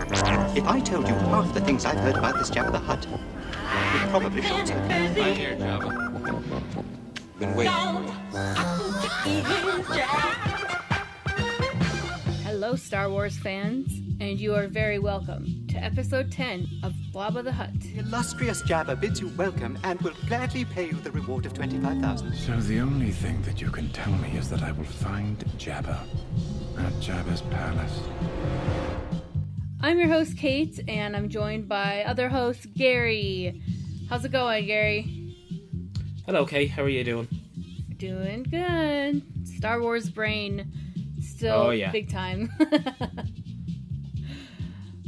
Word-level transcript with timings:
If 0.00 0.66
I 0.66 0.80
told 0.80 1.08
you 1.08 1.14
half 1.14 1.52
the 1.52 1.60
things 1.60 1.84
I've 1.84 1.98
heard 1.98 2.16
about 2.16 2.38
this 2.38 2.50
Jabba 2.50 2.70
the 2.70 2.78
Hutt, 2.78 3.04
you'd 3.06 4.10
probably 4.10 4.42
shoot 4.42 4.68
me. 4.68 4.74
Right 4.74 5.36
here, 5.36 5.56
Jabba. 5.56 6.84
Been 7.40 7.54
waiting. 7.56 7.72
Hello, 12.44 12.76
Star 12.76 13.10
Wars 13.10 13.36
fans, 13.38 13.90
and 14.20 14.38
you 14.38 14.54
are 14.54 14.68
very 14.68 15.00
welcome 15.00 15.66
to 15.68 15.76
episode 15.82 16.30
10 16.30 16.68
of 16.84 16.94
Blabba 17.12 17.42
the 17.42 17.52
Hutt. 17.52 17.80
The 17.80 17.98
illustrious 17.98 18.62
Jabba 18.62 19.00
bids 19.00 19.20
you 19.20 19.28
welcome 19.36 19.78
and 19.82 20.00
will 20.02 20.14
gladly 20.28 20.64
pay 20.64 20.86
you 20.86 20.92
the 20.92 21.10
reward 21.10 21.44
of 21.44 21.54
25,000. 21.54 22.34
So 22.34 22.56
the 22.56 22.78
only 22.78 23.10
thing 23.10 23.42
that 23.42 23.60
you 23.60 23.70
can 23.70 23.90
tell 23.90 24.12
me 24.12 24.38
is 24.38 24.48
that 24.50 24.62
I 24.62 24.70
will 24.72 24.84
find 24.84 25.38
Jabba 25.58 25.98
at 26.78 26.92
Jabba's 27.00 27.42
palace. 27.42 28.00
I'm 29.80 29.98
your 29.98 30.08
host, 30.08 30.36
Kate, 30.36 30.80
and 30.88 31.16
I'm 31.16 31.28
joined 31.28 31.68
by 31.68 32.02
other 32.04 32.28
host, 32.28 32.66
Gary. 32.74 33.62
How's 34.08 34.24
it 34.24 34.32
going, 34.32 34.66
Gary? 34.66 35.36
Hello, 36.26 36.44
Kay. 36.44 36.66
How 36.66 36.82
are 36.82 36.88
you 36.88 37.04
doing? 37.04 37.28
Doing 37.96 38.42
good. 38.44 39.22
Star 39.46 39.80
Wars 39.80 40.10
brain 40.10 40.72
still 41.22 41.54
Oh, 41.54 41.70
yeah. 41.70 41.92
big 41.92 42.10
time. 42.10 42.50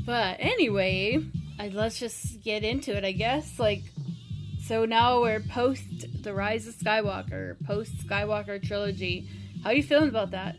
but 0.07 0.37
anyway, 0.39 1.19
let's 1.73 1.99
just 1.99 2.41
get 2.43 2.63
into 2.63 2.97
it, 2.97 3.05
I 3.05 3.13
guess. 3.13 3.59
Like, 3.59 3.83
so 4.65 4.85
now 4.85 5.21
we're 5.21 5.41
post 5.41 6.23
the 6.23 6.33
Rise 6.33 6.69
of 6.69 6.77
Skywalker, 6.77 7.57
post 7.67 8.07
Skywalker 8.07 8.63
trilogy. 8.63 9.29
How 9.65 9.71
are 9.71 9.75
you 9.75 9.83
feeling 9.83 10.09
about 10.09 10.31
that? 10.31 10.57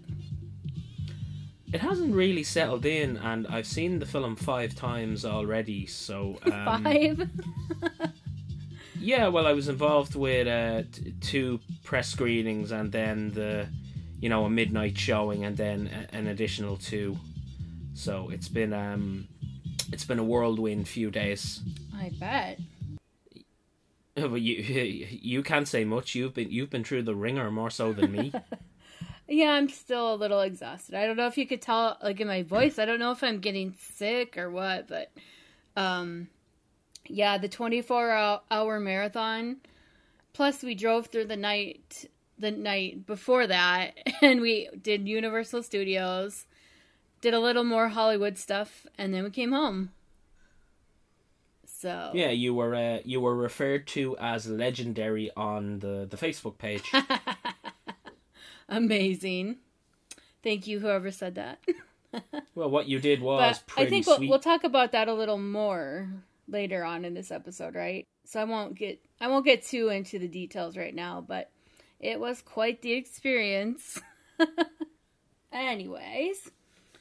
It 1.73 1.79
hasn't 1.81 2.13
really 2.13 2.43
settled 2.43 2.85
in, 2.85 3.17
and 3.17 3.47
I've 3.47 3.65
seen 3.67 3.99
the 3.99 4.05
film 4.05 4.35
five 4.35 4.75
times 4.75 5.23
already. 5.25 5.85
So 5.85 6.37
um, 6.45 6.83
Five. 6.83 7.29
Yeah, 9.03 9.29
well, 9.29 9.47
I 9.47 9.53
was 9.53 9.67
involved 9.67 10.13
with 10.13 10.47
uh, 10.47 10.83
t- 10.91 11.13
two 11.21 11.59
press 11.83 12.07
screenings, 12.07 12.71
and 12.71 12.91
then 12.91 13.31
the, 13.31 13.67
you 14.19 14.29
know, 14.29 14.45
a 14.45 14.49
midnight 14.49 14.95
showing, 14.95 15.43
and 15.43 15.57
then 15.57 15.89
a- 16.11 16.15
an 16.15 16.27
additional 16.27 16.77
two. 16.77 17.17
So 17.95 18.29
it's 18.29 18.47
been 18.47 18.73
um, 18.73 19.27
it's 19.91 20.05
been 20.05 20.19
a 20.19 20.23
whirlwind 20.23 20.87
few 20.87 21.09
days. 21.09 21.61
I 21.97 22.11
bet. 22.19 22.59
But 24.13 24.41
you 24.41 24.55
you 25.21 25.41
can't 25.41 25.67
say 25.67 25.83
much. 25.83 26.13
You've 26.13 26.35
been 26.35 26.51
you've 26.51 26.69
been 26.69 26.83
through 26.83 27.01
the 27.03 27.15
ringer 27.15 27.49
more 27.49 27.71
so 27.71 27.93
than 27.93 28.11
me. 28.11 28.31
Yeah, 29.31 29.51
I'm 29.51 29.69
still 29.69 30.13
a 30.13 30.15
little 30.15 30.41
exhausted. 30.41 30.93
I 30.93 31.07
don't 31.07 31.15
know 31.15 31.27
if 31.27 31.37
you 31.37 31.47
could 31.47 31.61
tell, 31.61 31.97
like 32.03 32.19
in 32.19 32.27
my 32.27 32.43
voice. 32.43 32.77
I 32.77 32.83
don't 32.83 32.99
know 32.99 33.11
if 33.11 33.23
I'm 33.23 33.39
getting 33.39 33.73
sick 33.79 34.37
or 34.37 34.51
what, 34.51 34.89
but 34.89 35.09
um, 35.77 36.27
yeah, 37.07 37.37
the 37.37 37.47
24 37.47 38.41
hour 38.51 38.79
marathon. 38.81 39.61
Plus, 40.33 40.63
we 40.63 40.75
drove 40.75 41.07
through 41.07 41.25
the 41.25 41.37
night, 41.37 42.09
the 42.37 42.51
night 42.51 43.07
before 43.07 43.47
that, 43.47 43.97
and 44.21 44.41
we 44.41 44.67
did 44.81 45.07
Universal 45.07 45.63
Studios, 45.63 46.45
did 47.21 47.33
a 47.33 47.39
little 47.39 47.63
more 47.63 47.87
Hollywood 47.87 48.37
stuff, 48.37 48.85
and 48.97 49.13
then 49.13 49.23
we 49.23 49.29
came 49.29 49.53
home. 49.53 49.91
So 51.65 52.11
yeah, 52.13 52.31
you 52.31 52.53
were 52.53 52.75
uh, 52.75 52.99
you 53.05 53.21
were 53.21 53.35
referred 53.35 53.87
to 53.87 54.17
as 54.17 54.45
legendary 54.47 55.31
on 55.37 55.79
the 55.79 56.05
the 56.09 56.17
Facebook 56.17 56.57
page. 56.57 56.83
amazing. 58.71 59.57
Thank 60.43 60.65
you, 60.65 60.79
whoever 60.79 61.11
said 61.11 61.35
that. 61.35 61.59
well, 62.55 62.69
what 62.69 62.87
you 62.87 62.99
did 62.99 63.21
was 63.21 63.61
I 63.77 63.85
think 63.85 64.07
we'll, 64.07 64.19
we'll 64.21 64.39
talk 64.39 64.63
about 64.63 64.91
that 64.93 65.07
a 65.07 65.13
little 65.13 65.37
more 65.37 66.09
later 66.47 66.83
on 66.83 67.05
in 67.05 67.13
this 67.13 67.31
episode, 67.31 67.75
right? 67.75 68.07
So 68.25 68.41
I 68.41 68.43
won't 68.43 68.75
get 68.75 68.99
I 69.19 69.27
won't 69.27 69.45
get 69.45 69.63
too 69.63 69.89
into 69.89 70.19
the 70.19 70.27
details 70.27 70.77
right 70.77 70.95
now, 70.95 71.23
but 71.25 71.49
it 71.99 72.19
was 72.19 72.41
quite 72.41 72.81
the 72.81 72.93
experience. 72.93 73.99
Anyways, 75.51 76.49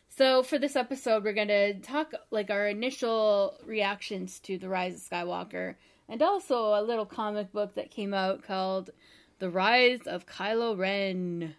so 0.08 0.42
for 0.42 0.58
this 0.58 0.76
episode, 0.76 1.24
we're 1.24 1.32
gonna 1.32 1.74
talk 1.74 2.12
like 2.30 2.50
our 2.50 2.68
initial 2.68 3.58
reactions 3.64 4.38
to 4.40 4.58
the 4.58 4.68
Rise 4.68 4.96
of 4.96 5.02
Skywalker, 5.02 5.76
and 6.08 6.22
also 6.22 6.74
a 6.74 6.82
little 6.82 7.06
comic 7.06 7.52
book 7.52 7.74
that 7.74 7.90
came 7.90 8.12
out 8.12 8.42
called 8.42 8.90
"The 9.38 9.50
Rise 9.50 10.06
of 10.06 10.26
Kylo 10.26 10.76
Ren." 10.76 11.54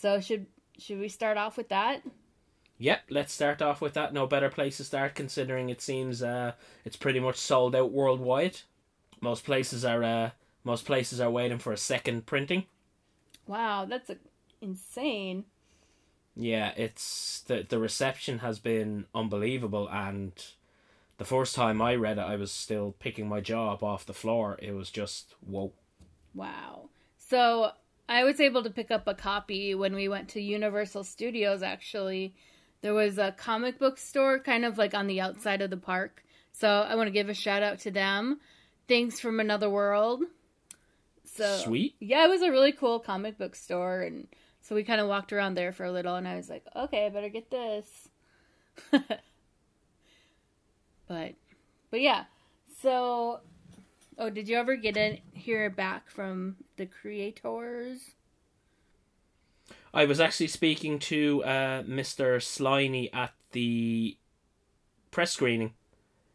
So 0.00 0.20
should 0.20 0.46
should 0.78 1.00
we 1.00 1.08
start 1.08 1.36
off 1.36 1.56
with 1.56 1.70
that? 1.70 2.02
Yep, 2.78 3.02
let's 3.10 3.32
start 3.32 3.60
off 3.60 3.80
with 3.80 3.94
that. 3.94 4.12
No 4.12 4.28
better 4.28 4.48
place 4.48 4.76
to 4.76 4.84
start 4.84 5.16
considering 5.16 5.70
it 5.70 5.80
seems 5.80 6.22
uh, 6.22 6.52
it's 6.84 6.94
pretty 6.94 7.18
much 7.18 7.36
sold 7.36 7.74
out 7.74 7.90
worldwide. 7.90 8.58
Most 9.20 9.44
places 9.44 9.84
are 9.84 10.04
uh, 10.04 10.30
most 10.62 10.86
places 10.86 11.20
are 11.20 11.30
waiting 11.30 11.58
for 11.58 11.72
a 11.72 11.76
second 11.76 12.26
printing. 12.26 12.66
Wow, 13.48 13.86
that's 13.86 14.08
a, 14.08 14.18
insane. 14.60 15.46
Yeah, 16.36 16.72
it's 16.76 17.40
the 17.40 17.66
the 17.68 17.80
reception 17.80 18.38
has 18.38 18.60
been 18.60 19.06
unbelievable 19.12 19.88
and 19.90 20.32
the 21.16 21.24
first 21.24 21.56
time 21.56 21.82
I 21.82 21.96
read 21.96 22.18
it 22.18 22.22
I 22.22 22.36
was 22.36 22.52
still 22.52 22.94
picking 23.00 23.28
my 23.28 23.40
jaw 23.40 23.72
up 23.72 23.82
off 23.82 24.06
the 24.06 24.14
floor. 24.14 24.60
It 24.62 24.76
was 24.76 24.90
just 24.90 25.34
whoa. 25.44 25.72
Wow. 26.36 26.90
So 27.16 27.72
I 28.08 28.24
was 28.24 28.40
able 28.40 28.62
to 28.62 28.70
pick 28.70 28.90
up 28.90 29.06
a 29.06 29.14
copy 29.14 29.74
when 29.74 29.94
we 29.94 30.08
went 30.08 30.28
to 30.30 30.40
Universal 30.40 31.04
Studios, 31.04 31.62
actually. 31.62 32.34
There 32.80 32.94
was 32.94 33.18
a 33.18 33.32
comic 33.32 33.78
book 33.78 33.98
store 33.98 34.38
kind 34.38 34.64
of 34.64 34.78
like 34.78 34.94
on 34.94 35.06
the 35.06 35.20
outside 35.20 35.60
of 35.60 35.70
the 35.70 35.76
park. 35.76 36.24
So 36.52 36.68
I 36.68 36.94
want 36.94 37.08
to 37.08 37.12
give 37.12 37.28
a 37.28 37.34
shout 37.34 37.62
out 37.62 37.80
to 37.80 37.90
them. 37.90 38.40
Things 38.86 39.20
from 39.20 39.40
Another 39.40 39.68
World. 39.68 40.22
So 41.24 41.58
Sweet. 41.58 41.94
Yeah, 42.00 42.24
it 42.24 42.28
was 42.28 42.42
a 42.42 42.50
really 42.50 42.72
cool 42.72 42.98
comic 42.98 43.36
book 43.36 43.54
store 43.54 44.00
and 44.00 44.26
so 44.60 44.74
we 44.74 44.84
kind 44.84 45.00
of 45.00 45.08
walked 45.08 45.32
around 45.32 45.54
there 45.54 45.72
for 45.72 45.84
a 45.84 45.92
little 45.92 46.16
and 46.16 46.26
I 46.26 46.36
was 46.36 46.48
like, 46.48 46.64
"Okay, 46.74 47.06
I 47.06 47.08
better 47.10 47.28
get 47.28 47.50
this." 47.50 48.08
but 48.90 49.20
but 51.90 52.00
yeah. 52.00 52.24
So 52.80 53.40
Oh, 54.18 54.30
did 54.30 54.48
you 54.48 54.56
ever 54.56 54.74
get 54.74 54.96
in 54.96 55.20
hear 55.32 55.70
back 55.70 56.10
from 56.10 56.56
the 56.78 56.86
creators? 56.86 58.12
I 59.92 60.04
was 60.06 60.20
actually 60.20 60.48
speaking 60.48 60.98
to 61.00 61.44
uh, 61.44 61.82
Mr. 61.82 62.36
Sliney 62.40 63.10
at 63.14 63.34
the 63.52 64.16
press 65.10 65.32
screening 65.32 65.72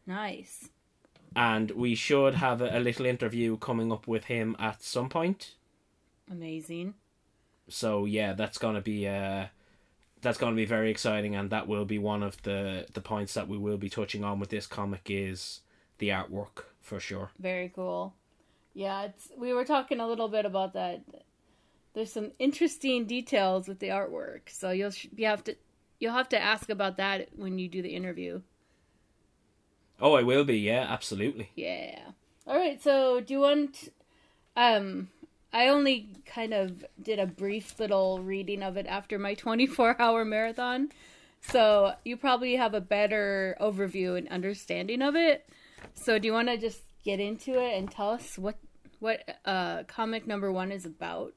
Nice. 0.05 0.69
and 1.35 1.71
we 1.71 1.95
should 1.95 2.35
have 2.35 2.61
a, 2.61 2.77
a 2.77 2.79
little 2.79 3.05
interview 3.05 3.57
coming 3.57 3.91
up 3.91 4.07
with 4.07 4.25
him 4.25 4.55
at 4.59 4.83
some 4.83 5.09
point. 5.09 5.55
Amazing. 6.31 6.95
So 7.69 8.05
yeah, 8.05 8.33
that's 8.33 8.57
gonna 8.57 8.81
be 8.81 9.07
uh, 9.07 9.45
that's 10.21 10.37
gonna 10.37 10.55
be 10.55 10.65
very 10.65 10.89
exciting, 10.91 11.35
and 11.35 11.49
that 11.51 11.67
will 11.67 11.85
be 11.85 11.97
one 11.99 12.23
of 12.23 12.41
the 12.43 12.85
the 12.93 13.01
points 13.01 13.33
that 13.35 13.47
we 13.47 13.57
will 13.57 13.77
be 13.77 13.89
touching 13.89 14.23
on 14.23 14.39
with 14.39 14.49
this 14.49 14.67
comic 14.67 15.01
is 15.09 15.61
the 15.99 16.09
artwork 16.09 16.65
for 16.81 16.99
sure. 16.99 17.31
Very 17.39 17.69
cool. 17.73 18.13
Yeah, 18.73 19.03
it's 19.03 19.29
we 19.37 19.53
were 19.53 19.65
talking 19.65 19.99
a 19.99 20.07
little 20.07 20.27
bit 20.27 20.45
about 20.45 20.73
that. 20.73 21.03
There's 21.93 22.11
some 22.11 22.31
interesting 22.39 23.05
details 23.05 23.67
with 23.67 23.79
the 23.79 23.89
artwork, 23.89 24.49
so 24.49 24.71
you'll 24.71 24.91
sh- 24.91 25.07
you 25.15 25.27
have 25.27 25.43
to 25.43 25.55
you'll 25.99 26.13
have 26.13 26.29
to 26.29 26.39
ask 26.41 26.69
about 26.69 26.97
that 26.97 27.29
when 27.35 27.59
you 27.59 27.67
do 27.67 27.81
the 27.81 27.95
interview. 27.95 28.41
Oh, 30.01 30.13
I 30.13 30.23
will 30.23 30.43
be. 30.43 30.57
Yeah, 30.57 30.85
absolutely. 30.89 31.51
Yeah. 31.55 31.99
All 32.47 32.57
right. 32.57 32.81
So, 32.81 33.21
do 33.21 33.33
you 33.33 33.39
want? 33.39 33.89
Um, 34.57 35.09
I 35.53 35.67
only 35.67 36.09
kind 36.25 36.53
of 36.53 36.83
did 37.01 37.19
a 37.19 37.27
brief 37.27 37.79
little 37.79 38.19
reading 38.19 38.63
of 38.63 38.75
it 38.75 38.87
after 38.87 39.19
my 39.19 39.33
24 39.35 40.01
hour 40.01 40.25
marathon, 40.25 40.91
so 41.41 41.93
you 42.03 42.17
probably 42.17 42.55
have 42.55 42.73
a 42.73 42.81
better 42.81 43.55
overview 43.61 44.17
and 44.17 44.27
understanding 44.29 45.01
of 45.01 45.15
it. 45.15 45.47
So, 45.93 46.17
do 46.17 46.27
you 46.27 46.33
want 46.33 46.47
to 46.47 46.57
just 46.57 46.81
get 47.03 47.19
into 47.19 47.59
it 47.59 47.77
and 47.77 47.91
tell 47.91 48.09
us 48.11 48.37
what 48.37 48.57
what 48.99 49.39
uh 49.45 49.83
comic 49.83 50.25
number 50.25 50.51
one 50.51 50.71
is 50.71 50.85
about? 50.85 51.33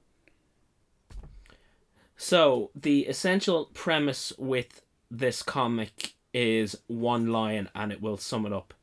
So 2.17 2.71
the 2.75 3.07
essential 3.07 3.71
premise 3.75 4.33
with 4.39 4.83
this 5.11 5.43
comic 5.43 6.15
is 6.33 6.77
one 6.87 7.33
line, 7.33 7.69
and 7.75 7.93
it 7.93 8.01
will 8.01 8.17
sum 8.17 8.47
it 8.47 8.53
up. 8.53 8.75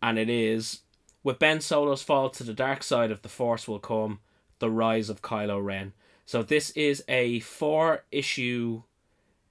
And 0.00 0.18
it 0.18 0.30
is, 0.30 0.80
with 1.22 1.38
Ben 1.38 1.58
Solo's 1.58 2.02
fall 2.02 2.30
to 2.30 2.44
the 2.44 2.54
dark 2.54 2.82
side 2.82 3.10
of 3.10 3.22
the 3.22 3.28
Force 3.28 3.66
will 3.66 3.78
come 3.80 4.20
the 4.58 4.70
rise 4.70 5.08
of 5.08 5.22
Kylo 5.22 5.64
Ren. 5.64 5.92
So 6.26 6.42
this 6.42 6.70
is 6.70 7.02
a 7.08 7.40
four 7.40 8.04
issue 8.12 8.82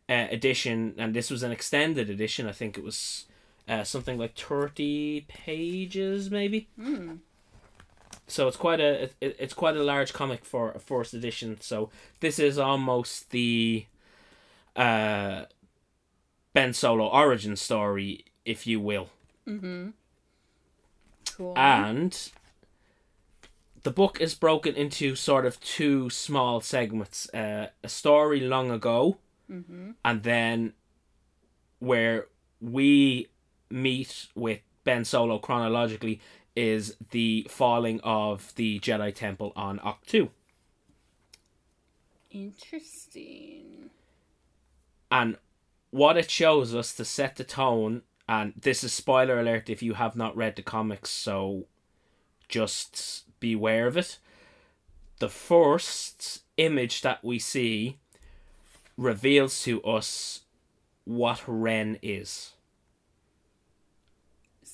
uh, 0.10 0.28
edition, 0.30 0.96
and 0.98 1.14
this 1.14 1.30
was 1.30 1.44
an 1.44 1.52
extended 1.52 2.10
edition. 2.10 2.48
I 2.48 2.52
think 2.52 2.78
it 2.78 2.84
was 2.84 3.26
uh, 3.68 3.84
something 3.84 4.18
like 4.18 4.36
thirty 4.36 5.26
pages, 5.28 6.30
maybe. 6.32 6.68
So 8.28 8.48
it's 8.48 8.58
quite 8.58 8.80
a 8.80 9.04
it, 9.22 9.36
it's 9.40 9.54
quite 9.54 9.78
a 9.78 9.84
large 9.84 10.14
comic 10.14 10.46
for 10.46 10.72
a 10.72 10.80
first 10.80 11.14
edition. 11.14 11.58
So 11.62 11.90
this 12.20 12.40
is 12.40 12.58
almost 12.58 13.32
the 13.32 13.86
uh, 14.76 15.46
Ben 16.54 16.74
Solo 16.74 17.08
origin 17.08 17.56
story, 17.56 18.26
if 18.46 18.68
you 18.68 18.80
will. 18.80 19.10
Cool. 21.36 21.54
And 21.56 22.32
the 23.84 23.92
book 23.92 24.20
is 24.20 24.34
broken 24.34 24.76
into 24.76 25.16
sort 25.16 25.46
of 25.46 25.60
two 25.62 26.10
small 26.10 26.60
segments 26.60 27.30
uh, 27.34 27.68
a 27.84 27.88
story 27.88 28.42
long 28.42 28.72
ago, 28.72 29.18
and 30.04 30.24
then 30.24 30.74
where 31.80 32.28
we 32.60 33.28
meet 33.70 34.28
with 34.36 34.60
Ben 34.84 35.06
Solo 35.06 35.40
chronologically 35.40 36.20
is 36.56 36.96
the 37.12 37.46
falling 37.50 38.00
of 38.02 38.54
the 38.56 38.80
Jedi 38.80 39.14
Temple 39.14 39.54
on 39.56 39.80
Ahch-To. 39.80 40.30
Interesting. 42.32 43.90
And 45.12 45.38
what 45.92 46.18
it 46.18 46.30
shows 46.30 46.74
us 46.74 46.94
to 46.96 47.06
set 47.06 47.36
the 47.36 47.44
tone, 47.44 48.02
and 48.28 48.54
this 48.60 48.84
is 48.84 48.92
spoiler 48.92 49.40
alert 49.40 49.70
if 49.70 49.82
you 49.82 49.94
have 49.94 50.16
not 50.16 50.36
read 50.36 50.56
the 50.56 50.62
comics, 50.62 51.10
so 51.10 51.66
just 52.50 53.26
beware 53.40 53.88
of 53.88 53.98
it. 53.98 54.18
The 55.20 55.30
first 55.30 56.44
image 56.58 57.02
that 57.02 57.24
we 57.24 57.40
see 57.40 57.98
reveals 58.98 59.62
to 59.64 59.82
us 59.84 60.42
what 61.06 61.44
Ren 61.48 61.98
is. 62.02 62.54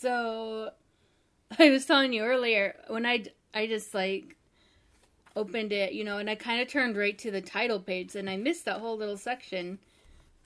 So, 0.04 0.72
I 1.60 1.70
was 1.70 1.86
telling 1.86 2.12
you 2.12 2.24
earlier 2.24 2.76
when 2.88 3.06
I 3.06 3.24
I 3.54 3.68
just 3.68 3.94
like 3.94 4.36
opened 5.34 5.72
it, 5.72 5.94
you 5.94 6.04
know, 6.04 6.18
and 6.18 6.30
I 6.30 6.36
kind 6.36 6.62
of 6.62 6.68
turned 6.68 6.98
right 6.98 7.18
to 7.20 7.32
the 7.32 7.40
title 7.40 7.80
page, 7.80 8.14
and 8.18 8.30
I 8.30 8.36
missed 8.36 8.66
that 8.66 8.82
whole 8.82 8.98
little 8.98 9.16
section 9.16 9.80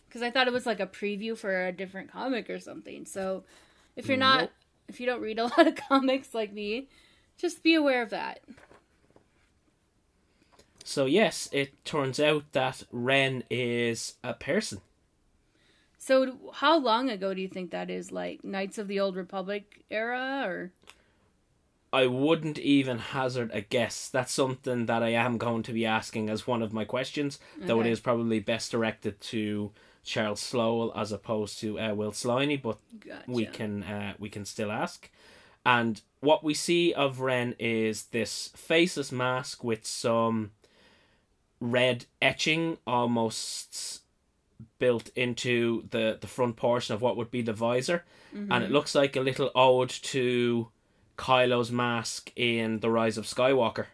because 0.07 0.21
I 0.21 0.29
thought 0.29 0.45
it 0.47 0.53
was 0.53 0.67
like 0.67 0.79
a 0.79 0.85
preview 0.85 1.35
for 1.35 1.65
a 1.65 1.71
different 1.71 2.11
comic 2.11 2.51
or 2.51 2.59
something. 2.59 3.05
So, 3.05 3.45
if 3.95 4.07
you're 4.07 4.15
not, 4.17 4.41
Nope. 4.41 4.51
if 4.87 4.99
you 4.99 5.07
don't 5.07 5.21
read 5.21 5.39
a 5.39 5.45
lot 5.57 5.65
of 5.65 5.75
comics 5.75 6.35
like 6.35 6.53
me, 6.53 6.87
just 7.39 7.63
be 7.63 7.73
aware 7.73 8.03
of 8.03 8.11
that. 8.11 8.41
So, 10.83 11.05
yes, 11.05 11.49
it 11.51 11.83
turns 11.83 12.19
out 12.19 12.51
that 12.53 12.83
Ren 12.91 13.43
is 13.49 14.15
a 14.23 14.35
person. 14.35 14.81
So, 16.07 16.37
how 16.53 16.79
long 16.79 17.09
ago 17.09 17.33
do 17.33 17.41
you 17.41 17.49
think 17.49 17.71
that 17.71 17.89
is? 17.89 18.13
Like 18.13 18.41
Knights 18.41 18.77
of 18.77 18.87
the 18.87 18.97
Old 18.97 19.17
Republic 19.17 19.83
era, 19.91 20.45
or 20.45 20.71
I 21.91 22.07
wouldn't 22.07 22.57
even 22.59 22.97
hazard 22.97 23.51
a 23.51 23.59
guess. 23.59 24.07
That's 24.07 24.31
something 24.31 24.85
that 24.85 25.03
I 25.03 25.09
am 25.09 25.37
going 25.37 25.63
to 25.63 25.73
be 25.73 25.85
asking 25.85 26.29
as 26.29 26.47
one 26.47 26.61
of 26.61 26.71
my 26.71 26.85
questions, 26.85 27.39
though 27.59 27.81
it 27.81 27.87
is 27.87 27.99
probably 27.99 28.39
best 28.39 28.71
directed 28.71 29.19
to 29.19 29.73
Charles 30.05 30.39
Soule 30.39 30.93
as 30.95 31.11
opposed 31.11 31.59
to 31.59 31.77
uh, 31.77 31.93
Will 31.93 32.13
Sliney, 32.13 32.61
but 32.61 32.77
gotcha. 33.05 33.23
we 33.27 33.45
can 33.45 33.83
uh, 33.83 34.13
we 34.17 34.29
can 34.29 34.45
still 34.45 34.71
ask. 34.71 35.11
And 35.65 35.99
what 36.21 36.41
we 36.41 36.53
see 36.53 36.93
of 36.93 37.19
Ren 37.19 37.53
is 37.59 38.03
this 38.03 38.49
faceless 38.55 39.11
mask 39.11 39.61
with 39.61 39.85
some 39.85 40.51
red 41.59 42.05
etching 42.21 42.77
almost 42.87 44.03
built 44.79 45.09
into 45.15 45.87
the 45.91 46.17
the 46.19 46.27
front 46.27 46.55
portion 46.55 46.93
of 46.95 47.01
what 47.01 47.17
would 47.17 47.31
be 47.31 47.41
the 47.41 47.53
visor, 47.53 48.03
and 48.33 48.63
it 48.63 48.71
looks 48.71 48.93
like 48.95 49.15
a 49.15 49.21
little 49.21 49.49
ode 49.55 49.89
to 49.89 50.69
Kylo's 51.17 51.71
mask 51.71 52.31
in 52.35 52.79
The 52.79 52.89
Rise 52.91 53.17
of 53.17 53.25
Skywalker. 53.25 53.85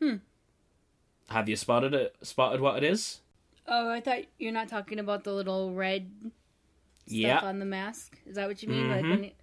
Hmm. 0.00 0.16
Have 1.30 1.48
you 1.48 1.56
spotted 1.56 1.94
it? 1.94 2.16
Spotted 2.22 2.60
what 2.60 2.76
it 2.76 2.82
is? 2.84 3.20
Oh, 3.66 3.88
I 3.90 4.00
thought 4.00 4.24
you're 4.38 4.52
not 4.52 4.68
talking 4.68 4.98
about 4.98 5.24
the 5.24 5.32
little 5.32 5.72
red 5.72 6.10
stuff 7.06 7.12
Yeah. 7.12 7.38
on 7.40 7.60
the 7.60 7.64
mask. 7.64 8.18
Is 8.26 8.34
that 8.36 8.48
what 8.48 8.62
you 8.62 8.68
mean? 8.68 8.90
Like 8.90 9.04
Mhm. 9.04 9.10
when 9.10 9.22
he, 9.22 9.34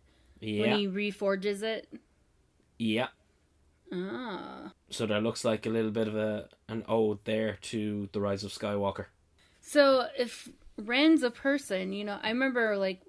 Yeah, 0.57 0.61
when 0.61 0.79
he 0.79 0.87
reforges 0.87 1.63
it? 1.63 1.87
yeah. 2.77 3.07
Ah. 3.93 4.71
So 4.89 5.05
that 5.05 5.23
looks 5.23 5.43
like 5.43 5.65
a 5.65 5.69
little 5.69 5.91
bit 5.91 6.07
of 6.07 6.15
a 6.15 6.49
an 6.69 6.83
ode 6.87 7.23
there 7.25 7.57
to 7.61 8.09
The 8.13 8.21
Rise 8.21 8.43
of 8.43 8.51
Skywalker. 8.51 9.07
So 9.61 10.07
if 10.17 10.49
Ren's 10.87 11.23
a 11.23 11.31
person, 11.31 11.93
you 11.93 12.03
know, 12.03 12.19
I 12.21 12.29
remember 12.29 12.77
like 12.77 13.01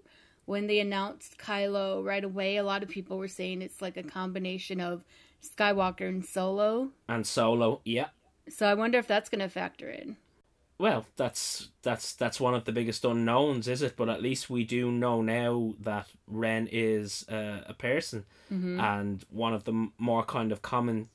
when 0.45 0.67
they 0.67 0.81
announced 0.81 1.39
Kylo 1.39 2.05
right 2.05 2.25
away, 2.25 2.57
a 2.57 2.65
lot 2.65 2.83
of 2.83 2.89
people 2.89 3.19
were 3.19 3.29
saying 3.29 3.63
it's 3.63 3.81
like 3.81 3.97
a 3.97 4.03
combination 4.03 4.81
of 4.81 5.05
Skywalker 5.43 6.09
and 6.09 6.25
Solo. 6.25 6.91
And 7.09 7.27
Solo, 7.27 7.81
yeah. 7.85 8.09
So 8.49 8.67
I 8.67 8.75
wonder 8.75 8.99
if 8.99 9.07
that's 9.07 9.29
going 9.29 9.41
to 9.41 9.49
factor 9.49 9.89
in. 9.89 10.17
Well, 10.79 11.07
that's 11.17 11.69
that's 11.83 12.15
that's 12.15 12.41
one 12.41 12.55
of 12.55 12.65
the 12.65 12.73
biggest 12.73 13.05
unknowns, 13.05 13.69
is 13.69 13.83
it? 13.83 13.95
But 13.97 14.09
at 14.09 14.21
least 14.21 14.51
we 14.51 14.65
do 14.65 14.91
know 14.91 15.23
now 15.23 15.75
that 15.79 16.09
Ren 16.27 16.69
is 16.73 17.25
uh, 17.29 17.61
a 17.67 17.75
person, 17.75 18.25
and 18.81 19.25
one 19.31 19.55
of 19.55 19.63
the 19.63 19.91
more 19.97 20.25
kind 20.25 20.51
of 20.51 20.61
common 20.61 21.09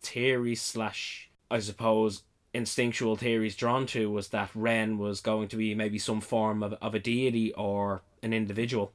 theories 0.00 0.62
slash, 0.62 1.28
I 1.50 1.58
suppose, 1.58 2.22
instinctual 2.52 3.16
theories 3.16 3.56
drawn 3.56 3.86
to 3.86 4.10
was 4.10 4.28
that 4.28 4.50
Ren 4.54 4.98
was 4.98 5.20
going 5.20 5.48
to 5.48 5.56
be 5.56 5.74
maybe 5.74 5.98
some 5.98 6.20
form 6.20 6.62
of, 6.62 6.74
of 6.74 6.94
a 6.94 6.98
deity 6.98 7.52
or 7.54 8.02
an 8.22 8.32
individual. 8.32 8.92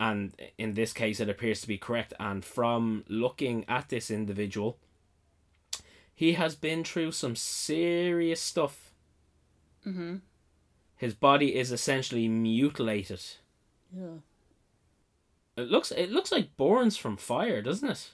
And 0.00 0.32
in 0.56 0.74
this 0.74 0.92
case, 0.92 1.20
it 1.20 1.28
appears 1.28 1.60
to 1.60 1.68
be 1.68 1.78
correct. 1.78 2.12
And 2.20 2.44
from 2.44 3.04
looking 3.08 3.64
at 3.68 3.88
this 3.88 4.10
individual, 4.10 4.78
he 6.14 6.34
has 6.34 6.54
been 6.54 6.84
through 6.84 7.12
some 7.12 7.36
serious 7.36 8.40
stuff. 8.40 8.92
Mm-hmm. 9.86 10.16
His 10.96 11.14
body 11.14 11.56
is 11.56 11.72
essentially 11.72 12.28
mutilated. 12.28 13.22
Yeah. 13.96 14.18
It 15.56 15.68
looks 15.68 15.90
it 15.90 16.10
looks 16.10 16.30
like 16.30 16.56
burns 16.56 16.96
from 16.96 17.16
fire, 17.16 17.60
doesn't 17.62 17.88
it? 17.88 18.10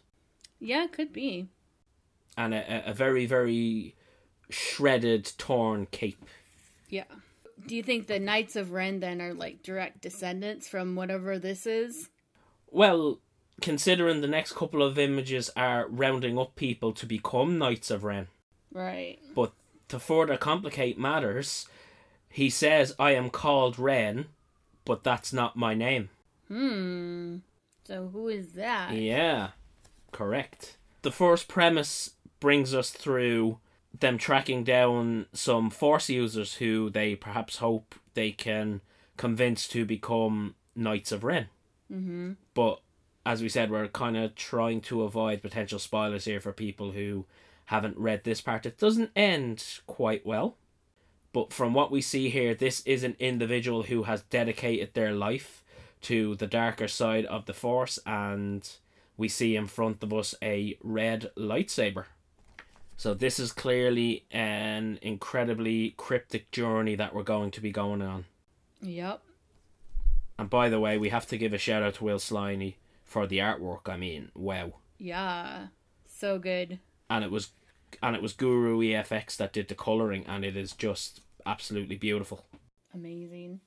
Yeah, 0.59 0.85
it 0.85 0.93
could 0.93 1.13
be. 1.13 1.49
And 2.37 2.53
a, 2.55 2.91
a- 2.91 2.95
very 2.95 3.27
very 3.27 3.95
shredded, 4.51 5.33
torn 5.39 5.87
cape. 5.87 6.25
Yeah. 6.89 7.05
Do 7.67 7.75
you 7.77 7.83
think 7.83 8.07
the 8.07 8.19
Knights 8.19 8.57
of 8.57 8.73
Ren 8.73 9.01
then 9.01 9.21
are 9.23 9.33
like 9.33 9.63
direct 9.63 10.03
descendants 10.03 10.69
from 10.69 10.97
whatever 10.97 11.39
this 11.39 11.67
is? 11.67 12.11
Well, 12.71 13.21
considering 13.63 14.21
the 14.21 14.27
next 14.27 14.53
couple 14.55 14.83
of 14.83 14.99
images 14.99 15.51
are 15.57 15.87
rounding 15.89 16.39
up 16.39 16.57
people 16.57 16.93
to 16.93 17.07
become 17.07 17.57
Knights 17.59 17.91
of 17.91 18.05
Ren, 18.05 18.27
Right. 18.73 19.19
but 19.35 19.53
to 19.89 19.99
further 19.99 20.37
complicate 20.37 20.99
matters, 20.99 21.67
he 22.29 22.51
says, 22.51 22.95
"I 22.99 23.13
am 23.13 23.31
called 23.31 23.79
Ren, 23.79 24.27
but 24.85 25.05
that's 25.05 25.33
not 25.33 25.57
my 25.57 25.73
name." 25.75 26.11
Hmm. 26.49 27.39
So 27.85 28.09
who 28.09 28.29
is 28.29 28.53
that? 28.53 28.93
Yeah, 28.93 29.51
correct. 30.11 30.77
The 31.03 31.13
first 31.13 31.49
premise 31.49 32.14
brings 32.45 32.75
us 32.75 32.91
through 32.91 33.57
them 33.99 34.19
tracking 34.19 34.65
down 34.65 35.25
some 35.33 35.71
Force 35.71 36.11
users 36.11 36.57
who 36.57 36.91
they 36.91 37.17
perhaps 37.17 37.57
hope 37.57 37.95
they 38.13 38.33
can 38.33 38.83
convince 39.17 39.67
to 39.67 39.87
become 39.87 40.55
Knights 40.77 41.11
of 41.11 41.25
Ren. 41.25 41.49
Mm-hmm. 41.91 42.33
But 42.53 42.83
as 43.25 43.41
we 43.41 43.49
said, 43.49 43.71
we're 43.71 43.89
kind 43.89 44.19
of 44.19 44.35
trying 44.35 44.83
to 44.83 45.05
avoid 45.05 45.41
potential 45.41 45.79
spoilers 45.79 46.27
here 46.27 46.39
for 46.39 46.53
people 46.53 46.91
who 46.91 47.25
haven't 47.65 47.97
read 47.97 48.25
this 48.25 48.43
part. 48.43 48.67
It 48.67 48.77
doesn't 48.77 49.13
end 49.17 49.81
quite 49.87 50.27
well. 50.27 50.59
But 51.33 51.51
from 51.51 51.73
what 51.73 51.91
we 51.91 52.03
see 52.03 52.29
here, 52.29 52.55
this 52.55 52.83
is 52.83 53.05
an 53.05 53.17
individual 53.19 53.85
who 53.85 54.03
has 54.03 54.21
dedicated 54.21 54.93
their 54.93 55.13
life 55.13 55.65
to 56.03 56.35
the 56.35 56.47
darker 56.47 56.89
side 56.89 57.25
of 57.25 57.47
the 57.47 57.55
Force, 57.55 57.99
and 58.05 58.71
we 59.17 59.29
see 59.29 59.57
in 59.57 59.67
front 59.67 60.03
of 60.03 60.13
us 60.13 60.35
a 60.43 60.77
red 60.83 61.31
lightsaber. 61.39 62.05
So, 62.97 63.13
this 63.15 63.39
is 63.39 63.53
clearly 63.53 64.25
an 64.31 64.99
incredibly 65.03 65.95
cryptic 65.97 66.51
journey 66.51 66.95
that 66.95 67.15
we're 67.15 67.23
going 67.23 67.51
to 67.53 67.61
be 67.61 67.73
going 67.73 68.03
on. 68.03 68.25
Yep. 68.81 69.23
And 70.39 70.51
by 70.51 70.69
the 70.69 70.81
way, 70.81 70.99
we 70.99 71.09
have 71.11 71.27
to 71.29 71.39
give 71.39 71.53
a 71.53 71.59
shout 71.59 71.83
out 71.83 71.95
to 71.95 72.05
Will 72.05 72.19
Sliney 72.19 72.75
for 73.05 73.27
the 73.27 73.39
artwork. 73.39 73.89
I 73.89 73.97
mean, 73.97 74.31
wow. 74.35 74.75
Yeah. 74.99 75.69
So 76.07 76.39
good. 76.39 76.79
And 77.09 77.25
it 77.25 77.31
was 77.31 77.51
and 78.03 78.17
it 78.17 78.23
was 78.23 78.33
Guru 78.33 78.81
EFX 78.81 79.37
that 79.37 79.53
did 79.53 79.69
the 79.69 79.75
coloring 79.75 80.25
and 80.27 80.45
it 80.45 80.57
is 80.57 80.73
just 80.73 81.21
absolutely 81.47 81.97
beautiful. 81.97 82.45
Amazing. 82.93 83.61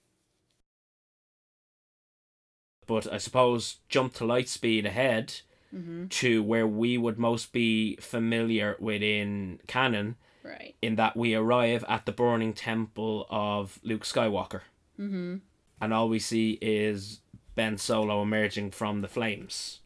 But 2.86 3.12
I 3.12 3.18
suppose 3.18 3.78
jump 3.90 4.14
to 4.16 4.26
light 4.26 4.50
speed 4.50 4.86
ahead 4.86 5.42
Mm-hmm. 5.76 6.08
to 6.08 6.42
where 6.44 6.66
we 6.66 6.98
would 6.98 7.20
most 7.20 7.52
be 7.52 7.98
familiar 7.98 8.78
within 8.80 9.60
canon 9.68 10.16
Right. 10.44 10.76
in 10.82 10.96
that 10.96 11.18
we 11.18 11.36
arrive 11.36 11.84
at 11.90 12.06
the 12.06 12.14
burning 12.14 12.54
temple 12.54 13.28
of 13.30 13.80
Luke 13.84 14.04
Skywalker. 14.06 14.62
Mm-hmm. 14.98 15.38
And 15.82 15.94
all 15.94 16.08
we 16.08 16.20
see 16.20 16.58
is 16.62 17.20
Ben 17.56 17.78
Solo 17.78 18.22
emerging 18.22 18.72
from 18.72 19.02
the 19.02 19.10
flames. 19.10 19.82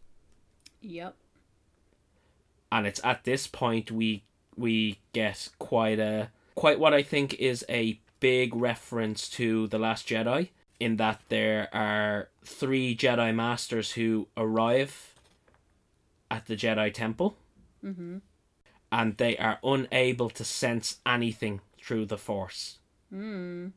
Yep. 0.82 1.16
and 2.72 2.88
it's 2.88 3.02
at 3.04 3.24
this 3.24 3.48
point 3.48 3.92
we 3.92 4.24
we 4.56 5.00
get 5.14 5.50
quite 5.60 6.00
a 6.00 6.30
quite 6.56 6.80
what 6.80 6.94
I 6.94 7.02
think 7.04 7.34
is 7.36 7.66
a 7.70 8.00
big 8.20 8.56
reference 8.56 9.28
to 9.30 9.68
The 9.68 9.80
Last 9.80 10.08
Jedi 10.08 10.50
in 10.80 10.98
that 10.98 11.22
there 11.30 11.70
are 11.74 12.30
three 12.44 12.96
Jedi 12.96 13.34
Masters 13.34 13.92
who 13.94 14.28
arrive 14.38 15.11
at 16.32 16.48
the 16.48 16.56
Jedi 16.56 16.92
Temple. 16.92 17.38
Mm-hmm. 17.86 18.18
And 18.92 19.18
they 19.18 19.38
are 19.38 19.60
unable 19.64 20.30
to 20.32 20.44
sense 20.44 20.98
anything 21.06 21.62
through 21.82 22.08
the 22.08 22.18
Force. 22.18 22.80
Mm. 23.14 23.74